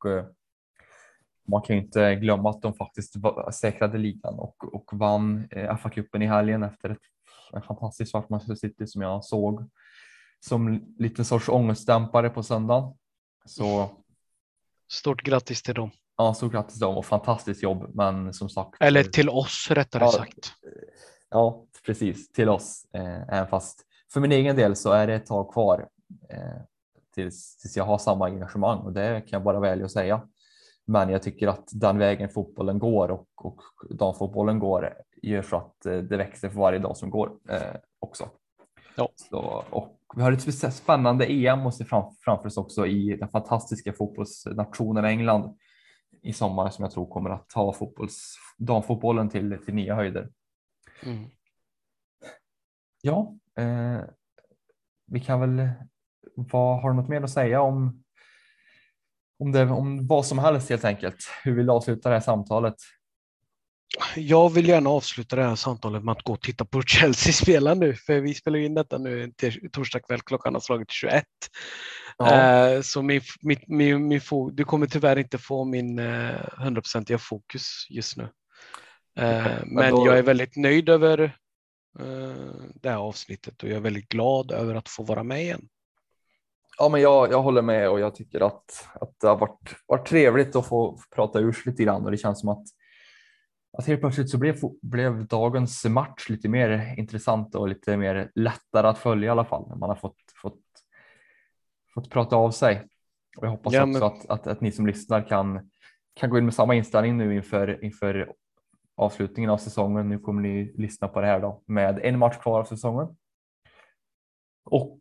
man 1.47 1.61
kan 1.61 1.75
ju 1.75 1.81
inte 1.81 2.15
glömma 2.15 2.49
att 2.49 2.61
de 2.61 2.73
faktiskt 2.73 3.13
säkrade 3.53 3.97
ligan 3.97 4.39
och, 4.39 4.73
och 4.75 4.89
vann 4.93 5.47
eh, 5.51 5.77
FA-cupen 5.77 6.23
i 6.23 6.27
helgen 6.27 6.63
efter 6.63 6.89
ett, 6.89 6.99
en 7.53 7.61
fantastisk 7.61 8.11
svart 8.11 8.29
Manchester 8.29 8.55
City 8.55 8.87
som 8.87 9.01
jag 9.01 9.23
såg. 9.25 9.69
som 10.39 10.83
lite 10.99 11.23
sorts 11.23 11.49
ångestdämpare 11.49 12.29
på 12.29 12.43
söndagen. 12.43 12.93
Så 13.45 13.89
Stort 14.91 15.21
grattis 15.23 15.61
till 15.63 15.73
dem. 15.73 15.89
ja, 16.17 16.33
stort 16.33 16.51
grattis 16.51 16.73
till 16.73 16.81
dem 16.81 16.97
och 16.97 17.05
fantastiskt 17.05 17.63
jobb. 17.63 17.91
Men 17.95 18.33
som 18.33 18.49
sagt. 18.49 18.75
Eller 18.79 19.03
till 19.03 19.29
oss 19.29 19.67
rättare 19.71 20.03
Ja. 20.03 20.11
sagt. 20.11 20.53
Ja, 21.29 21.65
precis 21.85 22.31
till 22.31 22.49
oss. 22.49 22.85
Eh, 22.93 23.21
även 23.29 23.47
fast 23.47 23.85
för 24.13 24.19
min 24.19 24.31
egen 24.31 24.55
del 24.55 24.75
så 24.75 24.91
är 24.91 25.07
det 25.07 25.13
ett 25.15 25.25
tag 25.25 25.53
kvar 25.53 25.87
eh, 26.29 26.61
tills, 27.13 27.57
tills 27.57 27.77
jag 27.77 27.83
har 27.83 27.97
samma 27.97 28.25
engagemang 28.25 28.77
och 28.79 28.93
det 28.93 29.21
kan 29.21 29.29
jag 29.37 29.43
bara 29.43 29.59
välja 29.59 29.85
att 29.85 29.91
säga. 29.91 30.27
Men 30.91 31.09
jag 31.09 31.23
tycker 31.23 31.47
att 31.47 31.69
den 31.73 31.97
vägen 31.97 32.29
fotbollen 32.29 32.79
går 32.79 33.11
och, 33.11 33.27
och 33.35 33.61
damfotbollen 33.89 34.59
går 34.59 34.93
gör 35.21 35.41
så 35.41 35.57
att 35.57 35.85
eh, 35.85 35.97
det 35.97 36.17
växer 36.17 36.49
för 36.49 36.59
varje 36.59 36.79
dag 36.79 36.97
som 36.97 37.09
går 37.09 37.31
eh, 37.49 37.75
också. 37.99 38.29
Ja. 38.95 39.09
Så, 39.15 39.63
och 39.69 39.97
vi 40.15 40.21
har 40.21 40.31
ett 40.31 40.73
spännande 40.73 41.25
EM 41.25 41.65
och 41.65 41.73
se 41.73 41.85
fram, 41.85 42.15
framför 42.25 42.47
oss 42.47 42.57
också 42.57 42.87
i 42.87 43.17
den 43.17 43.29
fantastiska 43.29 43.93
fotbollsnationen 43.93 45.05
England 45.05 45.57
i 46.21 46.33
sommar 46.33 46.69
som 46.69 46.83
jag 46.83 46.91
tror 46.91 47.09
kommer 47.09 47.29
att 47.29 47.49
ta 47.49 47.73
fotbolls, 47.73 48.35
damfotbollen 48.57 49.29
till, 49.29 49.57
till 49.65 49.73
nya 49.73 49.95
höjder. 49.95 50.29
Mm. 51.05 51.25
Ja, 53.01 53.35
eh, 53.57 54.01
vi 55.05 55.19
kan 55.19 55.39
väl. 55.39 55.69
Vad 56.35 56.81
har 56.81 56.89
du 56.89 56.95
något 56.95 57.09
mer 57.09 57.21
att 57.21 57.29
säga 57.29 57.61
om? 57.61 58.03
Om, 59.41 59.51
det, 59.51 59.63
om 59.65 60.07
vad 60.07 60.25
som 60.25 60.39
helst 60.39 60.69
helt 60.69 60.85
enkelt. 60.85 61.29
Hur 61.43 61.55
vill 61.55 61.65
du 61.65 61.71
avsluta 61.71 62.09
det 62.09 62.15
här 62.15 62.21
samtalet? 62.21 62.75
Jag 64.15 64.49
vill 64.49 64.67
gärna 64.67 64.89
avsluta 64.89 65.35
det 65.35 65.43
här 65.43 65.55
samtalet 65.55 66.03
med 66.03 66.11
att 66.11 66.23
gå 66.23 66.33
och 66.33 66.41
titta 66.41 66.65
på 66.65 66.81
Chelsea 66.87 67.33
spela 67.33 67.73
nu, 67.73 67.95
för 67.95 68.19
vi 68.19 68.33
spelar 68.33 68.59
in 68.59 68.73
detta 68.73 68.97
nu 68.97 69.31
torsdag 69.71 69.99
kväll, 69.99 70.21
klockan 70.21 70.53
har 70.53 70.61
slagit 70.61 70.91
21. 70.91 71.23
Eh, 72.75 72.81
Så 72.81 73.01
min, 73.01 73.21
min, 73.67 74.07
min 74.07 74.19
fo- 74.19 74.51
du 74.51 74.63
kommer 74.63 74.87
tyvärr 74.87 75.17
inte 75.19 75.37
få 75.37 75.65
min 75.65 75.99
eh, 75.99 76.31
hundraprocentiga 76.57 77.17
fokus 77.17 77.87
just 77.89 78.17
nu. 78.17 78.23
Eh, 79.17 79.45
Men 79.65 79.91
då- 79.91 80.07
jag 80.07 80.17
är 80.17 80.23
väldigt 80.23 80.55
nöjd 80.55 80.89
över 80.89 81.19
eh, 81.99 82.53
det 82.75 82.89
här 82.89 82.97
avsnittet 82.97 83.63
och 83.63 83.69
jag 83.69 83.75
är 83.77 83.81
väldigt 83.81 84.09
glad 84.09 84.51
över 84.51 84.75
att 84.75 84.89
få 84.89 85.03
vara 85.03 85.23
med 85.23 85.41
igen. 85.41 85.67
Ja, 86.81 86.89
men 86.89 87.01
jag, 87.01 87.31
jag 87.31 87.41
håller 87.41 87.61
med 87.61 87.89
och 87.89 87.99
jag 87.99 88.15
tycker 88.15 88.41
att, 88.41 88.89
att 88.93 89.19
det 89.19 89.27
har 89.27 89.37
varit, 89.37 89.75
varit 89.87 90.07
trevligt 90.07 90.55
att 90.55 90.65
få 90.65 90.97
prata 91.15 91.39
ur 91.39 91.57
lite 91.65 91.83
grann 91.83 92.05
och 92.05 92.11
det 92.11 92.17
känns 92.17 92.39
som 92.39 92.49
att, 92.49 92.63
att 93.77 93.87
helt 93.87 94.01
plötsligt 94.01 94.29
så 94.29 94.37
blev, 94.37 94.55
blev 94.81 95.27
dagens 95.27 95.85
match 95.85 96.29
lite 96.29 96.49
mer 96.49 96.93
intressant 96.97 97.55
och 97.55 97.67
lite 97.67 97.97
mer 97.97 98.31
lättare 98.35 98.87
att 98.87 98.97
följa 98.97 99.27
i 99.27 99.29
alla 99.29 99.45
fall. 99.45 99.77
Man 99.77 99.89
har 99.89 99.95
fått, 99.95 100.15
fått, 100.41 100.59
fått 101.93 102.09
prata 102.09 102.35
av 102.35 102.51
sig. 102.51 102.87
Och 103.37 103.45
jag 103.45 103.51
hoppas 103.51 103.73
Ja, 103.73 103.81
också 103.81 103.93
men- 103.99 104.03
att, 104.03 104.29
att, 104.29 104.47
att 104.47 104.61
ni 104.61 104.71
som 104.71 104.87
lyssnar 104.87 105.27
kan, 105.27 105.69
kan 106.13 106.29
gå 106.29 106.37
in 106.37 106.45
med 106.45 106.53
samma 106.53 106.75
inställning 106.75 107.17
nu 107.17 107.35
inför, 107.35 107.83
inför 107.83 108.33
avslutningen 108.95 109.51
av 109.51 109.57
säsongen. 109.57 110.09
Nu 110.09 110.19
kommer 110.19 110.41
ni 110.41 110.73
lyssna 110.77 111.07
på 111.07 111.21
det 111.21 111.27
här 111.27 111.39
då 111.39 111.63
med 111.65 111.99
en 112.03 112.19
match 112.19 112.37
kvar 112.37 112.59
av 112.59 112.65
säsongen. 112.65 113.07
Och 114.65 114.99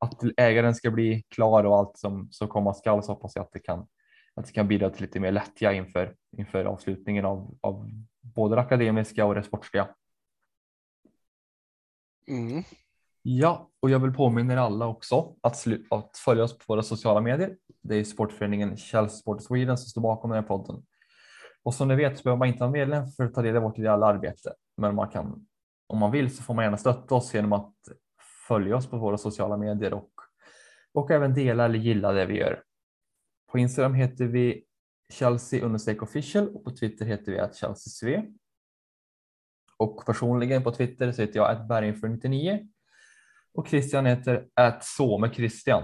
att 0.00 0.22
ägaren 0.36 0.74
ska 0.74 0.90
bli 0.90 1.22
klar 1.28 1.64
och 1.64 1.78
allt 1.78 1.98
som, 1.98 2.28
som 2.30 2.48
komma 2.48 2.74
skall 2.74 3.02
så 3.02 3.12
hoppas 3.12 3.36
jag 3.36 3.42
att 3.42 3.52
det 3.52 3.58
kan, 3.58 3.86
att 4.34 4.46
det 4.46 4.52
kan 4.52 4.68
bidra 4.68 4.90
till 4.90 5.02
lite 5.02 5.20
mer 5.20 5.32
lättja 5.32 5.72
inför, 5.72 6.16
inför 6.36 6.64
avslutningen 6.64 7.24
av, 7.24 7.58
av 7.60 7.90
både 8.20 8.54
det 8.54 8.60
akademiska 8.60 9.24
och 9.24 9.34
det 9.34 9.42
sportsliga. 9.42 9.88
Mm. 12.28 12.62
Ja, 13.22 13.70
och 13.80 13.90
jag 13.90 13.98
vill 13.98 14.12
påminna 14.12 14.52
er 14.52 14.56
alla 14.56 14.86
också 14.86 15.34
att, 15.40 15.66
att 15.90 16.16
följa 16.16 16.44
oss 16.44 16.58
på 16.58 16.64
våra 16.68 16.82
sociala 16.82 17.20
medier. 17.20 17.56
Det 17.82 17.94
är 17.96 18.04
sportföreningen 18.04 18.76
Chelsea 18.76 19.18
Sport 19.18 19.42
Sweden 19.42 19.78
som 19.78 19.88
står 19.88 20.02
bakom 20.02 20.30
den 20.30 20.42
här 20.42 20.48
podden. 20.48 20.82
Och 21.62 21.74
som 21.74 21.88
ni 21.88 21.96
vet 21.96 22.18
så 22.18 22.22
behöver 22.22 22.38
man 22.38 22.48
inte 22.48 22.60
vara 22.60 22.70
medlem 22.70 23.06
för 23.06 23.24
att 23.24 23.34
ta 23.34 23.42
del 23.42 23.56
av 23.56 23.62
vårt 23.62 23.78
ideella 23.78 24.06
arbete. 24.06 24.54
Men 24.76 24.94
man 24.94 25.08
kan, 25.08 25.46
om 25.86 25.98
man 25.98 26.10
vill 26.10 26.36
så 26.36 26.42
får 26.42 26.54
man 26.54 26.64
gärna 26.64 26.76
stötta 26.76 27.14
oss 27.14 27.34
genom 27.34 27.52
att 27.52 27.74
följa 28.50 28.76
oss 28.76 28.86
på 28.86 28.98
våra 28.98 29.18
sociala 29.18 29.56
medier 29.56 29.94
och, 29.94 30.10
och 30.92 31.10
även 31.10 31.34
dela 31.34 31.64
eller 31.64 31.78
gilla 31.78 32.12
det 32.12 32.26
vi 32.26 32.38
gör. 32.38 32.62
På 33.52 33.58
Instagram 33.58 33.94
heter 33.94 34.24
vi 34.24 34.64
Chelsea 35.12 35.64
official 36.02 36.48
och 36.48 36.64
på 36.64 36.70
Twitter 36.70 37.06
heter 37.06 37.32
vi 37.32 37.38
att 37.38 37.56
Chelsea 37.56 37.90
SV. 37.90 38.26
Och 39.76 40.06
personligen 40.06 40.62
på 40.62 40.72
Twitter 40.72 41.12
så 41.12 41.22
heter 41.22 41.36
jag 41.36 41.50
att 41.50 41.68
berginför99 41.68 42.68
och 43.52 43.68
Christian 43.68 44.06
heter 44.06 44.48
att 44.54 44.84
Christian. 45.34 45.82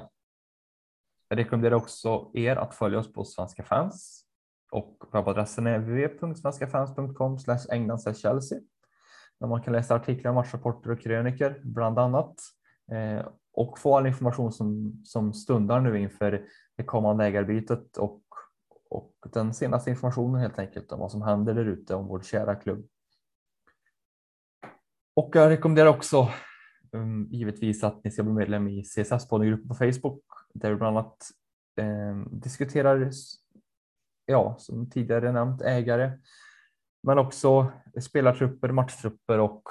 Jag 1.29 1.39
rekommenderar 1.39 1.75
också 1.75 2.31
er 2.35 2.57
att 2.57 2.75
följa 2.75 2.99
oss 2.99 3.13
på 3.13 3.25
Svenska 3.25 3.63
fans 3.63 4.25
och 4.71 5.03
webbadressen 5.13 5.67
är 5.67 5.79
www.svenskafans.com 5.79 7.39
Chelsea 8.15 8.61
där 9.41 9.47
man 9.47 9.63
kan 9.63 9.73
läsa 9.73 9.95
artiklar, 9.95 10.33
matchrapporter 10.33 10.91
och 10.91 11.01
kröniker 11.01 11.61
bland 11.65 11.99
annat 11.99 12.35
Eh, 12.93 13.27
och 13.53 13.79
få 13.79 13.97
all 13.97 14.07
information 14.07 14.53
som, 14.53 15.01
som 15.05 15.33
stundar 15.33 15.81
nu 15.81 15.99
inför 15.99 16.47
det 16.77 16.85
kommande 16.85 17.25
ägarbytet 17.25 17.97
och, 17.97 18.23
och 18.91 19.15
den 19.33 19.55
senaste 19.55 19.91
informationen 19.91 20.41
helt 20.41 20.59
enkelt 20.59 20.93
om 20.93 21.01
vad 21.01 21.11
som 21.11 21.23
händer 21.23 21.55
där 21.55 21.65
ute 21.65 21.95
om 21.95 22.07
vår 22.07 22.21
kära 22.21 22.55
klubb. 22.55 22.89
Och 25.15 25.31
jag 25.37 25.51
rekommenderar 25.51 25.89
också 25.89 26.29
um, 26.93 27.29
givetvis 27.31 27.85
att 27.85 28.05
ni 28.05 28.11
ska 28.11 28.23
bli 28.23 28.33
medlem 28.33 28.69
i 28.69 28.83
CSS-poddgruppen 28.83 29.69
på 29.69 29.75
Facebook 29.75 30.25
där 30.55 30.71
vi 30.71 30.77
bland 30.77 30.99
annat 30.99 31.31
eh, 31.81 32.17
diskuterar, 32.31 33.11
ja, 34.27 34.57
som 34.59 34.91
tidigare 34.91 35.33
nämnt, 35.33 35.63
ägare, 35.63 36.19
men 37.03 37.19
också 37.19 37.73
spelartrupper, 38.01 38.69
matchtrupper 38.69 39.39
och, 39.39 39.63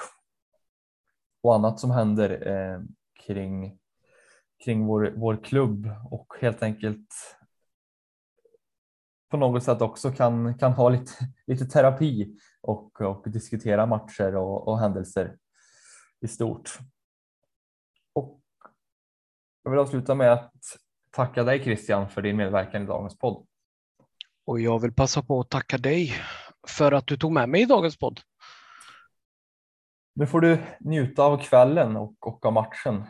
och 1.43 1.55
annat 1.55 1.79
som 1.79 1.91
händer 1.91 2.47
eh, 2.47 2.81
kring, 3.27 3.77
kring 4.63 4.85
vår, 4.85 5.13
vår 5.15 5.43
klubb 5.43 5.89
och 6.11 6.33
helt 6.41 6.63
enkelt 6.63 7.07
på 9.29 9.37
något 9.37 9.63
sätt 9.63 9.81
också 9.81 10.11
kan, 10.11 10.57
kan 10.57 10.73
ha 10.73 10.89
lite, 10.89 11.11
lite 11.47 11.65
terapi 11.65 12.37
och, 12.61 13.01
och 13.01 13.29
diskutera 13.29 13.85
matcher 13.85 14.35
och, 14.35 14.67
och 14.67 14.79
händelser 14.79 15.37
i 16.21 16.27
stort. 16.27 16.77
Och 18.13 18.41
jag 19.63 19.71
vill 19.71 19.79
avsluta 19.79 20.15
med 20.15 20.33
att 20.33 20.53
tacka 21.11 21.43
dig 21.43 21.63
Christian 21.63 22.09
för 22.09 22.21
din 22.21 22.37
medverkan 22.37 22.83
i 22.83 22.85
dagens 22.85 23.17
podd. 23.17 23.47
Och 24.45 24.59
jag 24.59 24.79
vill 24.79 24.93
passa 24.93 25.21
på 25.21 25.39
att 25.39 25.49
tacka 25.49 25.77
dig 25.77 26.13
för 26.67 26.91
att 26.91 27.07
du 27.07 27.17
tog 27.17 27.31
med 27.31 27.49
mig 27.49 27.61
i 27.61 27.65
dagens 27.65 27.97
podd. 27.97 28.19
Nu 30.13 30.27
får 30.27 30.41
du 30.41 30.63
njuta 30.79 31.23
av 31.23 31.37
kvällen 31.37 31.97
och, 31.97 32.27
och 32.27 32.45
av 32.45 32.53
matchen 32.53 33.03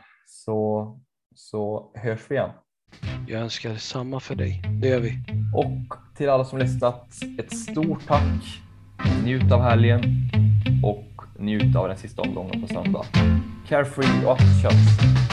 så, 0.45 0.99
så 1.35 1.91
hörs 1.95 2.19
vi 2.29 2.35
igen. 2.35 2.49
Jag 3.27 3.41
önskar 3.41 3.75
samma 3.75 4.19
för 4.19 4.35
dig. 4.35 4.61
Det 4.81 4.87
gör 4.87 4.99
vi. 4.99 5.13
Och 5.55 5.97
till 6.17 6.29
alla 6.29 6.45
som 6.45 6.59
lyssnat, 6.59 7.15
ett 7.39 7.57
stort 7.57 8.07
tack. 8.07 8.61
Njut 9.23 9.51
av 9.51 9.61
helgen 9.61 10.01
och 10.83 11.23
njut 11.39 11.75
av 11.75 11.87
den 11.87 11.97
sista 11.97 12.21
omgången 12.21 12.61
på 12.61 12.67
söndag. 12.67 13.05
Carefree 13.67 14.25
och 14.25 14.39
Chelsea. 14.39 15.24